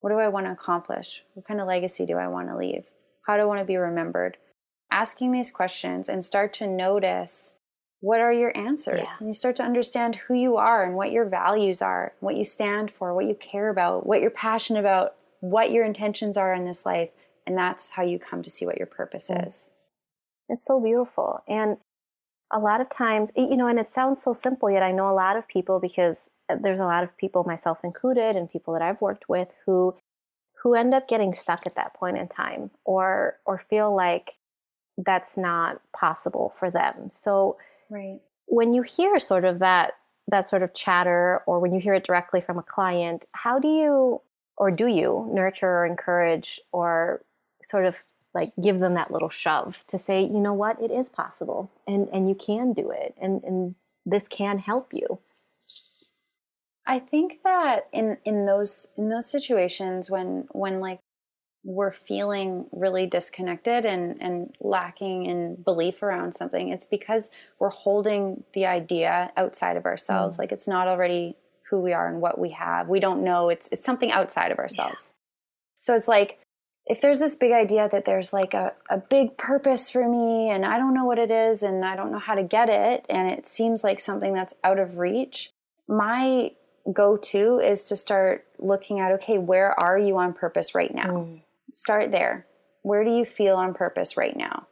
What 0.00 0.10
do 0.10 0.18
I 0.18 0.28
want 0.28 0.46
to 0.46 0.52
accomplish? 0.52 1.22
What 1.34 1.46
kind 1.46 1.60
of 1.60 1.68
legacy 1.68 2.06
do 2.06 2.16
I 2.16 2.28
want 2.28 2.48
to 2.48 2.56
leave? 2.56 2.86
How 3.26 3.36
do 3.36 3.42
I 3.42 3.46
want 3.46 3.60
to 3.60 3.64
be 3.64 3.76
remembered? 3.76 4.36
Asking 4.90 5.32
these 5.32 5.50
questions 5.50 6.08
and 6.08 6.24
start 6.24 6.52
to 6.54 6.66
notice 6.66 7.56
what 8.00 8.20
are 8.20 8.32
your 8.32 8.54
answers. 8.56 9.08
Yeah. 9.08 9.16
And 9.20 9.28
you 9.28 9.34
start 9.34 9.54
to 9.56 9.62
understand 9.62 10.16
who 10.16 10.34
you 10.34 10.56
are 10.56 10.84
and 10.84 10.96
what 10.96 11.12
your 11.12 11.24
values 11.24 11.80
are, 11.80 12.14
what 12.18 12.36
you 12.36 12.44
stand 12.44 12.90
for, 12.90 13.14
what 13.14 13.26
you 13.26 13.36
care 13.36 13.68
about, 13.68 14.04
what 14.04 14.20
you're 14.20 14.30
passionate 14.30 14.80
about, 14.80 15.14
what 15.38 15.70
your 15.70 15.84
intentions 15.84 16.36
are 16.36 16.52
in 16.52 16.64
this 16.64 16.84
life. 16.84 17.10
And 17.46 17.56
that's 17.56 17.90
how 17.90 18.02
you 18.02 18.18
come 18.18 18.42
to 18.42 18.50
see 18.50 18.66
what 18.66 18.78
your 18.78 18.86
purpose 18.86 19.30
is. 19.30 19.74
It's 20.48 20.66
so 20.66 20.80
beautiful. 20.80 21.42
And 21.48 21.78
a 22.52 22.58
lot 22.58 22.80
of 22.80 22.88
times, 22.90 23.30
you 23.34 23.56
know, 23.56 23.66
and 23.66 23.78
it 23.78 23.92
sounds 23.92 24.22
so 24.22 24.32
simple, 24.32 24.70
yet 24.70 24.82
I 24.82 24.92
know 24.92 25.10
a 25.10 25.14
lot 25.14 25.36
of 25.36 25.48
people 25.48 25.80
because 25.80 26.30
uh, 26.48 26.56
there's 26.60 26.80
a 26.80 26.84
lot 26.84 27.02
of 27.02 27.16
people, 27.16 27.44
myself 27.44 27.78
included, 27.82 28.36
and 28.36 28.50
people 28.50 28.74
that 28.74 28.82
I've 28.82 29.00
worked 29.00 29.28
with 29.28 29.48
who 29.66 29.96
who 30.62 30.74
end 30.74 30.94
up 30.94 31.08
getting 31.08 31.34
stuck 31.34 31.66
at 31.66 31.74
that 31.74 31.94
point 31.94 32.18
in 32.18 32.28
time 32.28 32.70
or 32.84 33.38
or 33.46 33.58
feel 33.58 33.94
like 33.94 34.34
that's 34.98 35.36
not 35.36 35.80
possible 35.96 36.54
for 36.58 36.70
them. 36.70 37.08
So 37.10 37.56
Right. 37.90 38.20
when 38.46 38.72
you 38.74 38.82
hear 38.82 39.18
sort 39.18 39.44
of 39.44 39.58
that 39.58 39.94
that 40.28 40.48
sort 40.48 40.62
of 40.62 40.72
chatter 40.74 41.42
or 41.46 41.58
when 41.58 41.72
you 41.74 41.80
hear 41.80 41.94
it 41.94 42.04
directly 42.04 42.40
from 42.40 42.58
a 42.58 42.62
client, 42.62 43.26
how 43.32 43.58
do 43.58 43.68
you 43.68 44.20
or 44.56 44.70
do 44.70 44.86
you 44.86 45.28
nurture 45.32 45.68
or 45.68 45.86
encourage 45.86 46.60
or 46.72 47.24
sort 47.72 47.86
of 47.86 48.04
like 48.34 48.52
give 48.62 48.78
them 48.78 48.94
that 48.94 49.10
little 49.10 49.28
shove 49.28 49.84
to 49.88 49.98
say, 49.98 50.22
you 50.22 50.40
know 50.40 50.54
what, 50.54 50.80
it 50.80 50.92
is 50.92 51.08
possible 51.08 51.70
and 51.88 52.08
and 52.12 52.28
you 52.28 52.36
can 52.36 52.72
do 52.72 52.90
it 52.90 53.14
and 53.20 53.42
and 53.42 53.74
this 54.06 54.28
can 54.28 54.58
help 54.58 54.92
you. 54.92 55.18
I 56.86 56.98
think 56.98 57.40
that 57.44 57.88
in 57.92 58.18
in 58.24 58.46
those 58.46 58.88
in 58.96 59.08
those 59.08 59.30
situations 59.30 60.10
when 60.10 60.46
when 60.52 60.80
like 60.80 61.00
we're 61.64 61.92
feeling 61.92 62.66
really 62.72 63.06
disconnected 63.06 63.84
and 63.84 64.20
and 64.20 64.54
lacking 64.60 65.26
in 65.26 65.56
belief 65.62 66.02
around 66.02 66.32
something, 66.32 66.68
it's 66.70 66.86
because 66.86 67.30
we're 67.58 67.70
holding 67.70 68.44
the 68.52 68.66
idea 68.66 69.32
outside 69.36 69.76
of 69.76 69.86
ourselves. 69.86 70.36
Mm. 70.36 70.38
Like 70.40 70.52
it's 70.52 70.68
not 70.68 70.88
already 70.88 71.36
who 71.70 71.80
we 71.80 71.92
are 71.92 72.08
and 72.08 72.20
what 72.20 72.38
we 72.38 72.50
have. 72.50 72.88
We 72.88 73.00
don't 73.00 73.22
know. 73.22 73.48
It's 73.48 73.68
it's 73.70 73.84
something 73.84 74.10
outside 74.10 74.52
of 74.52 74.58
ourselves. 74.58 75.14
So 75.80 75.94
it's 75.94 76.08
like 76.08 76.41
if 76.86 77.00
there's 77.00 77.20
this 77.20 77.36
big 77.36 77.52
idea 77.52 77.88
that 77.88 78.04
there's 78.04 78.32
like 78.32 78.54
a, 78.54 78.72
a 78.90 78.98
big 78.98 79.36
purpose 79.36 79.90
for 79.90 80.08
me 80.08 80.50
and 80.50 80.64
I 80.64 80.78
don't 80.78 80.94
know 80.94 81.04
what 81.04 81.18
it 81.18 81.30
is 81.30 81.62
and 81.62 81.84
I 81.84 81.94
don't 81.94 82.10
know 82.10 82.18
how 82.18 82.34
to 82.34 82.42
get 82.42 82.68
it 82.68 83.06
and 83.08 83.30
it 83.30 83.46
seems 83.46 83.84
like 83.84 84.00
something 84.00 84.34
that's 84.34 84.54
out 84.64 84.78
of 84.78 84.98
reach, 84.98 85.50
my 85.88 86.52
go 86.92 87.16
to 87.16 87.58
is 87.58 87.84
to 87.84 87.96
start 87.96 88.44
looking 88.58 88.98
at 88.98 89.12
okay, 89.12 89.38
where 89.38 89.78
are 89.80 89.98
you 89.98 90.18
on 90.18 90.32
purpose 90.32 90.74
right 90.74 90.92
now? 90.92 91.06
Mm. 91.06 91.42
Start 91.74 92.10
there. 92.10 92.46
where 92.82 93.04
do 93.04 93.10
you 93.10 93.24
feel 93.24 93.56
on 93.56 93.74
purpose 93.74 94.16
right 94.16 94.36
now? 94.36 94.66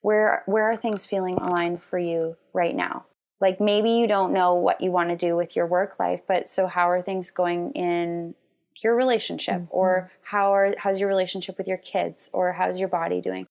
Where 0.00 0.44
where 0.46 0.68
are 0.70 0.76
things 0.76 1.06
feeling 1.06 1.34
aligned 1.34 1.82
for 1.82 1.98
you 1.98 2.36
right 2.52 2.74
now? 2.74 3.06
Like 3.40 3.60
maybe 3.60 3.90
you 3.90 4.06
don't 4.06 4.32
know 4.32 4.54
what 4.54 4.80
you 4.80 4.90
want 4.90 5.10
to 5.10 5.16
do 5.16 5.36
with 5.36 5.56
your 5.56 5.66
work 5.66 5.98
life, 5.98 6.22
but 6.26 6.48
so 6.48 6.66
how 6.68 6.88
are 6.88 7.02
things 7.02 7.30
going 7.30 7.72
in 7.72 8.34
your 8.82 8.94
relationship 8.94 9.62
mm-hmm. 9.62 9.76
or 9.76 10.10
how 10.22 10.54
are 10.54 10.74
how's 10.78 11.00
your 11.00 11.08
relationship 11.08 11.58
with 11.58 11.68
your 11.68 11.76
kids 11.76 12.30
or 12.32 12.52
how's 12.52 12.78
your 12.78 12.88
body 12.88 13.20
doing? 13.20 13.46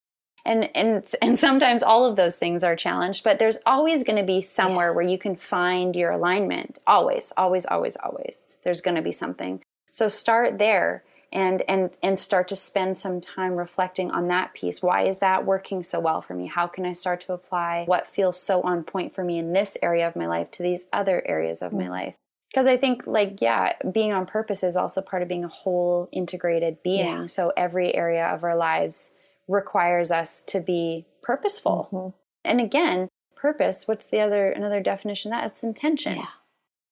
And 0.45 0.69
and 0.75 1.05
and 1.21 1.37
sometimes 1.37 1.83
all 1.83 2.05
of 2.05 2.15
those 2.15 2.35
things 2.35 2.63
are 2.63 2.75
challenged, 2.75 3.23
but 3.23 3.39
there's 3.39 3.57
always 3.65 4.03
going 4.03 4.17
to 4.17 4.25
be 4.25 4.41
somewhere 4.41 4.89
yeah. 4.89 4.95
where 4.95 5.05
you 5.05 5.17
can 5.17 5.35
find 5.35 5.95
your 5.95 6.11
alignment. 6.11 6.79
Always, 6.87 7.33
always, 7.35 7.65
always, 7.65 7.97
always. 7.97 8.49
There's 8.63 8.81
going 8.81 8.95
to 8.95 9.01
be 9.01 9.11
something. 9.11 9.61
So 9.91 10.07
start 10.07 10.57
there 10.57 11.03
and 11.31 11.61
and 11.67 11.97
and 12.01 12.17
start 12.17 12.47
to 12.47 12.55
spend 12.55 12.97
some 12.97 13.19
time 13.19 13.55
reflecting 13.55 14.11
on 14.11 14.27
that 14.27 14.53
piece 14.53 14.81
why 14.81 15.03
is 15.03 15.19
that 15.19 15.45
working 15.45 15.83
so 15.83 15.99
well 15.99 16.21
for 16.21 16.33
me 16.33 16.47
how 16.47 16.67
can 16.67 16.85
i 16.85 16.93
start 16.93 17.19
to 17.19 17.33
apply 17.33 17.83
what 17.85 18.07
feels 18.07 18.39
so 18.39 18.61
on 18.61 18.83
point 18.83 19.13
for 19.13 19.23
me 19.23 19.37
in 19.37 19.53
this 19.53 19.77
area 19.81 20.07
of 20.07 20.15
my 20.15 20.25
life 20.25 20.49
to 20.49 20.63
these 20.63 20.87
other 20.93 21.21
areas 21.25 21.61
of 21.61 21.71
mm-hmm. 21.71 21.81
my 21.81 21.89
life 21.89 22.15
because 22.57 22.67
i 22.67 22.75
think 22.75 23.05
like 23.05 23.39
yeah 23.39 23.73
being 23.91 24.11
on 24.11 24.25
purpose 24.25 24.63
is 24.63 24.75
also 24.75 24.99
part 24.99 25.21
of 25.21 25.27
being 25.27 25.43
a 25.43 25.49
whole 25.49 26.09
integrated 26.11 26.81
being 26.83 27.05
yeah. 27.05 27.25
so 27.27 27.53
every 27.55 27.93
area 27.93 28.25
of 28.25 28.43
our 28.43 28.57
lives 28.57 29.13
requires 29.47 30.11
us 30.11 30.41
to 30.41 30.59
be 30.59 31.05
purposeful 31.21 31.87
mm-hmm. 31.91 32.09
and 32.43 32.59
again 32.59 33.07
purpose 33.35 33.87
what's 33.87 34.07
the 34.07 34.19
other 34.19 34.49
another 34.49 34.81
definition 34.81 35.31
of 35.31 35.39
that 35.39 35.51
it's 35.51 35.63
intention 35.63 36.17
yeah 36.17 36.25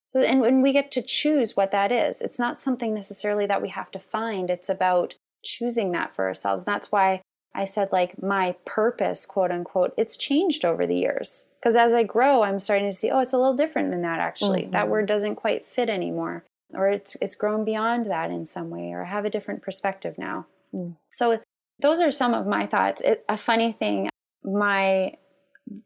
so, 0.07 0.22
and 0.22 0.39
when 0.39 0.61
we 0.61 0.72
get 0.72 0.91
to 0.91 1.01
choose 1.01 1.57
what 1.57 1.72
that 1.72 1.91
is, 1.91 2.22
it's 2.22 2.38
not 2.38 2.61
something 2.61 2.93
necessarily 2.93 3.47
that 3.47 3.61
we 3.61 3.70
have 3.70 3.89
to 3.89 3.99
find. 3.99 4.51
It's 4.51 4.70
about 4.70 5.16
choosing 5.43 5.91
that 5.93 6.16
for 6.16 6.26
ourselves. 6.26 6.61
And 6.61 6.68
that's 6.68 6.91
why 6.91 7.22
I 7.56 7.66
said, 7.66 7.89
like, 7.91 8.22
my 8.22 8.56
purpose, 8.66 9.26
quote 9.26 9.51
unquote, 9.51 9.93
it's 9.97 10.18
changed 10.18 10.66
over 10.66 10.86
the 10.86 10.95
years. 10.95 11.49
Because 11.60 11.76
as 11.76 11.93
I 11.93 12.03
grow, 12.03 12.43
I'm 12.43 12.60
starting 12.60 12.89
to 12.89 12.95
see, 12.95 13.10
oh, 13.10 13.20
it's 13.20 13.34
a 13.34 13.38
little 13.38 13.56
different 13.56 13.91
than 13.91 14.01
that, 14.01 14.20
actually. 14.20 14.64
Mm-hmm. 14.64 14.72
That 14.72 14.89
word 14.89 15.08
doesn't 15.08 15.36
quite 15.36 15.66
fit 15.66 15.89
anymore. 15.89 16.43
Or 16.74 16.89
it's, 16.89 17.16
it's 17.22 17.36
grown 17.36 17.64
beyond 17.64 18.06
that 18.08 18.30
in 18.30 18.45
some 18.45 18.70
way, 18.70 18.91
or 18.91 19.06
I 19.06 19.10
have 19.10 19.24
a 19.24 19.30
different 19.30 19.62
perspective 19.62 20.18
now. 20.18 20.47
Mm. 20.74 20.97
So, 21.14 21.39
those 21.80 22.01
are 22.01 22.12
some 22.12 22.34
of 22.34 22.45
my 22.45 22.66
thoughts. 22.66 23.01
It, 23.01 23.24
a 23.30 23.38
funny 23.38 23.72
thing, 23.72 24.10
my, 24.43 25.14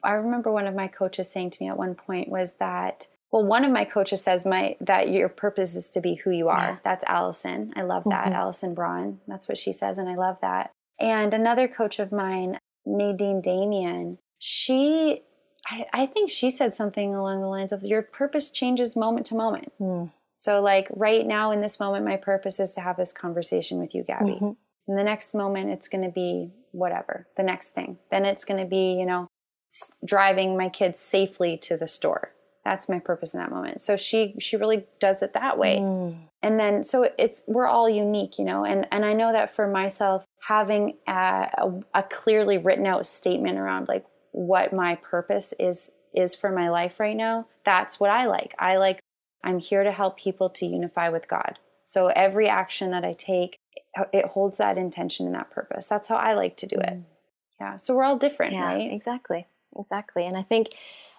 I 0.03 0.11
remember 0.11 0.51
one 0.51 0.67
of 0.67 0.75
my 0.75 0.87
coaches 0.87 1.31
saying 1.31 1.51
to 1.51 1.63
me 1.63 1.69
at 1.69 1.77
one 1.77 1.95
point 1.95 2.29
was 2.29 2.53
that 2.55 3.07
well, 3.31 3.45
one 3.45 3.63
of 3.63 3.71
my 3.71 3.85
coaches 3.85 4.23
says 4.23 4.45
my 4.45 4.75
that 4.81 5.09
your 5.09 5.29
purpose 5.29 5.75
is 5.75 5.89
to 5.91 6.01
be 6.01 6.15
who 6.15 6.31
you 6.31 6.49
are. 6.49 6.57
Yeah. 6.57 6.77
That's 6.83 7.03
Allison. 7.03 7.73
I 7.75 7.83
love 7.83 8.03
that. 8.05 8.25
Mm-hmm. 8.25 8.33
Allison 8.33 8.73
Braun. 8.73 9.19
That's 9.27 9.47
what 9.47 9.57
she 9.57 9.71
says, 9.71 9.99
and 9.99 10.09
I 10.09 10.15
love 10.15 10.37
that. 10.41 10.71
And 10.99 11.33
another 11.33 11.67
coach 11.67 11.99
of 11.99 12.11
mine, 12.11 12.59
Nadine 12.85 13.41
Damien, 13.41 14.17
she 14.37 15.23
I, 15.67 15.85
I 15.93 16.05
think 16.05 16.29
she 16.29 16.49
said 16.49 16.73
something 16.73 17.13
along 17.13 17.41
the 17.41 17.47
lines 17.47 17.71
of 17.71 17.83
your 17.83 18.01
purpose 18.01 18.51
changes 18.51 18.95
moment 18.95 19.25
to 19.27 19.35
moment. 19.35 19.71
Mm. 19.79 20.11
So 20.33 20.61
like 20.61 20.87
right 20.95 21.25
now 21.25 21.51
in 21.51 21.61
this 21.61 21.79
moment, 21.79 22.05
my 22.05 22.17
purpose 22.17 22.59
is 22.59 22.71
to 22.73 22.81
have 22.81 22.97
this 22.97 23.11
conversation 23.11 23.79
with 23.79 23.93
you, 23.93 24.03
Gabby. 24.03 24.31
Mm-hmm. 24.31 24.51
In 24.87 24.95
the 24.95 25.03
next 25.03 25.35
moment, 25.35 25.69
it's 25.69 25.87
going 25.87 26.03
to 26.03 26.09
be 26.09 26.51
whatever, 26.71 27.27
the 27.37 27.43
next 27.43 27.71
thing. 27.71 27.97
Then 28.09 28.25
it's 28.25 28.45
going 28.45 28.59
to 28.59 28.65
be, 28.65 28.93
you 28.93 29.05
know, 29.05 29.27
driving 30.03 30.57
my 30.57 30.69
kids 30.69 30.99
safely 30.99 31.57
to 31.57 31.77
the 31.77 31.87
store 31.87 32.31
that's 32.69 32.87
my 32.87 32.99
purpose 32.99 33.33
in 33.33 33.39
that 33.39 33.49
moment. 33.49 33.81
So 33.81 33.97
she 33.97 34.35
she 34.39 34.55
really 34.55 34.85
does 34.99 35.23
it 35.23 35.33
that 35.33 35.57
way. 35.57 35.77
Mm. 35.77 36.17
and 36.43 36.59
then 36.59 36.83
so 36.83 37.09
it's 37.17 37.43
we're 37.47 37.65
all 37.65 37.89
unique 37.89 38.37
you 38.37 38.45
know? 38.45 38.63
And 38.63 38.87
and 38.91 39.03
i 39.05 39.13
know 39.13 39.31
that 39.31 39.55
for 39.55 39.67
myself 39.67 40.25
having 40.47 40.97
a, 41.07 41.11
a, 41.11 41.71
a 41.95 42.03
clearly 42.03 42.57
written 42.57 42.85
out 42.85 43.05
statement 43.05 43.57
around 43.57 43.87
like 43.87 44.05
what 44.31 44.71
my 44.71 44.95
purpose 44.95 45.53
is 45.59 45.91
is 46.13 46.35
for 46.35 46.51
my 46.51 46.69
life 46.69 46.99
right 46.99 47.17
now 47.17 47.47
that's 47.65 47.99
what 47.99 48.11
i 48.11 48.25
like. 48.27 48.53
I 48.59 48.77
like 48.77 48.99
i'm 49.43 49.59
here 49.59 49.83
to 49.83 49.91
help 49.91 50.17
people 50.17 50.49
to 50.51 50.65
unify 50.65 51.09
with 51.09 51.27
god. 51.27 51.57
So 51.85 52.07
every 52.07 52.47
action 52.47 52.91
that 52.91 53.03
i 53.03 53.13
take 53.13 53.57
it 54.13 54.25
holds 54.35 54.57
that 54.59 54.77
intention 54.77 55.25
and 55.25 55.35
that 55.35 55.49
purpose. 55.49 55.87
That's 55.87 56.07
how 56.07 56.17
i 56.17 56.35
like 56.35 56.55
to 56.57 56.67
do 56.67 56.77
it. 56.77 56.95
Mm. 56.99 57.05
yeah 57.59 57.77
so 57.77 57.95
we're 57.95 58.03
all 58.03 58.17
different 58.17 58.53
yeah, 58.53 58.67
right? 58.73 58.91
exactly. 58.91 59.47
Exactly. 59.75 60.23
And 60.27 60.37
i 60.37 60.43
think 60.43 60.67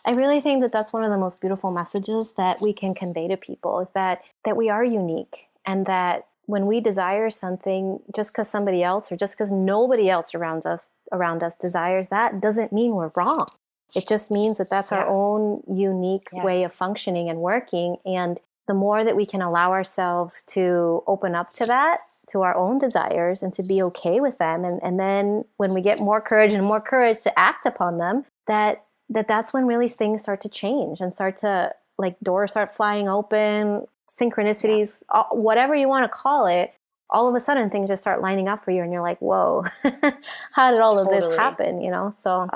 I 0.04 0.12
really 0.12 0.40
think 0.40 0.62
that 0.62 0.72
that's 0.72 0.92
one 0.92 1.04
of 1.04 1.10
the 1.10 1.18
most 1.18 1.40
beautiful 1.40 1.70
messages 1.70 2.32
that 2.32 2.60
we 2.60 2.72
can 2.72 2.94
convey 2.94 3.28
to 3.28 3.36
people 3.36 3.80
is 3.80 3.90
that 3.90 4.22
that 4.44 4.56
we 4.56 4.68
are 4.68 4.84
unique 4.84 5.48
and 5.66 5.86
that 5.86 6.26
when 6.46 6.66
we 6.66 6.80
desire 6.80 7.30
something 7.30 8.00
just 8.14 8.32
because 8.32 8.50
somebody 8.50 8.82
else 8.82 9.12
or 9.12 9.16
just 9.16 9.34
because 9.34 9.50
nobody 9.50 10.10
else 10.10 10.34
around 10.34 10.66
us 10.66 10.92
around 11.12 11.42
us 11.42 11.54
desires 11.54 12.08
that 12.08 12.40
doesn't 12.40 12.72
mean 12.72 12.94
we're 12.94 13.12
wrong. 13.16 13.48
It 13.94 14.06
just 14.06 14.30
means 14.30 14.58
that 14.58 14.70
that's 14.70 14.92
yeah. 14.92 14.98
our 14.98 15.08
own 15.08 15.62
unique 15.68 16.28
yes. 16.32 16.44
way 16.44 16.64
of 16.64 16.72
functioning 16.72 17.28
and 17.28 17.40
working 17.40 17.96
and 18.04 18.40
the 18.66 18.74
more 18.74 19.02
that 19.04 19.16
we 19.16 19.26
can 19.26 19.42
allow 19.42 19.72
ourselves 19.72 20.42
to 20.48 21.02
open 21.06 21.34
up 21.34 21.52
to 21.54 21.66
that 21.66 22.00
to 22.28 22.42
our 22.42 22.56
own 22.56 22.78
desires 22.78 23.42
and 23.42 23.52
to 23.52 23.62
be 23.64 23.82
okay 23.82 24.20
with 24.20 24.38
them 24.38 24.64
and, 24.64 24.80
and 24.82 24.98
then 25.00 25.44
when 25.56 25.74
we 25.74 25.80
get 25.80 25.98
more 25.98 26.20
courage 26.20 26.52
and 26.52 26.64
more 26.64 26.80
courage 26.80 27.20
to 27.22 27.38
act 27.38 27.66
upon 27.66 27.98
them 27.98 28.24
that 28.46 28.84
that 29.10 29.28
that's 29.28 29.52
when 29.52 29.66
really 29.66 29.88
things 29.88 30.22
start 30.22 30.40
to 30.40 30.48
change 30.48 31.00
and 31.00 31.12
start 31.12 31.36
to 31.36 31.74
like 31.98 32.18
doors 32.20 32.52
start 32.52 32.74
flying 32.74 33.08
open 33.08 33.86
synchronicities 34.10 35.02
yeah. 35.12 35.24
whatever 35.32 35.74
you 35.74 35.88
want 35.88 36.04
to 36.04 36.08
call 36.08 36.46
it 36.46 36.72
all 37.10 37.28
of 37.28 37.34
a 37.34 37.40
sudden 37.40 37.68
things 37.68 37.88
just 37.88 38.00
start 38.00 38.22
lining 38.22 38.48
up 38.48 38.64
for 38.64 38.70
you 38.70 38.82
and 38.82 38.92
you're 38.92 39.02
like 39.02 39.18
whoa 39.18 39.64
how 40.52 40.70
did 40.70 40.80
all 40.80 40.94
totally. 40.94 41.18
of 41.18 41.28
this 41.28 41.36
happen 41.36 41.80
you 41.80 41.90
know 41.90 42.10
so 42.10 42.48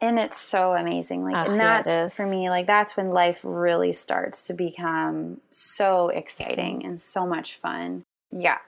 and 0.00 0.18
it's 0.18 0.38
so 0.38 0.74
amazing 0.74 1.24
like 1.24 1.48
and 1.48 1.58
that's 1.58 1.88
yeah, 1.88 2.08
for 2.08 2.26
me 2.26 2.48
like 2.48 2.66
that's 2.66 2.96
when 2.96 3.08
life 3.08 3.40
really 3.42 3.92
starts 3.92 4.46
to 4.46 4.54
become 4.54 5.40
so 5.50 6.08
exciting 6.08 6.84
and 6.84 7.00
so 7.00 7.26
much 7.26 7.56
fun 7.56 8.04
yeah 8.30 8.58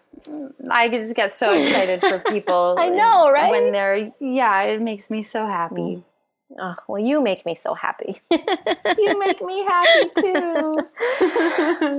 i 0.71 0.89
just 0.89 1.15
get 1.15 1.33
so 1.33 1.53
excited 1.53 2.01
for 2.01 2.19
people 2.31 2.75
i 2.79 2.89
know 2.89 3.31
right 3.31 3.51
when 3.51 3.73
they're 3.73 4.13
yeah 4.21 4.63
it 4.63 4.83
makes 4.83 5.11
me 5.11 5.23
so 5.23 5.47
happy 5.47 5.97
mm. 5.97 6.05
Oh, 6.59 6.75
well, 6.89 7.03
you 7.03 7.23
make 7.23 7.47
me 7.47 7.55
so 7.55 7.75
happy. 7.75 8.21
you 8.31 9.19
make 9.19 9.41
me 9.41 9.65
happy 9.65 10.11
too. 10.17 10.79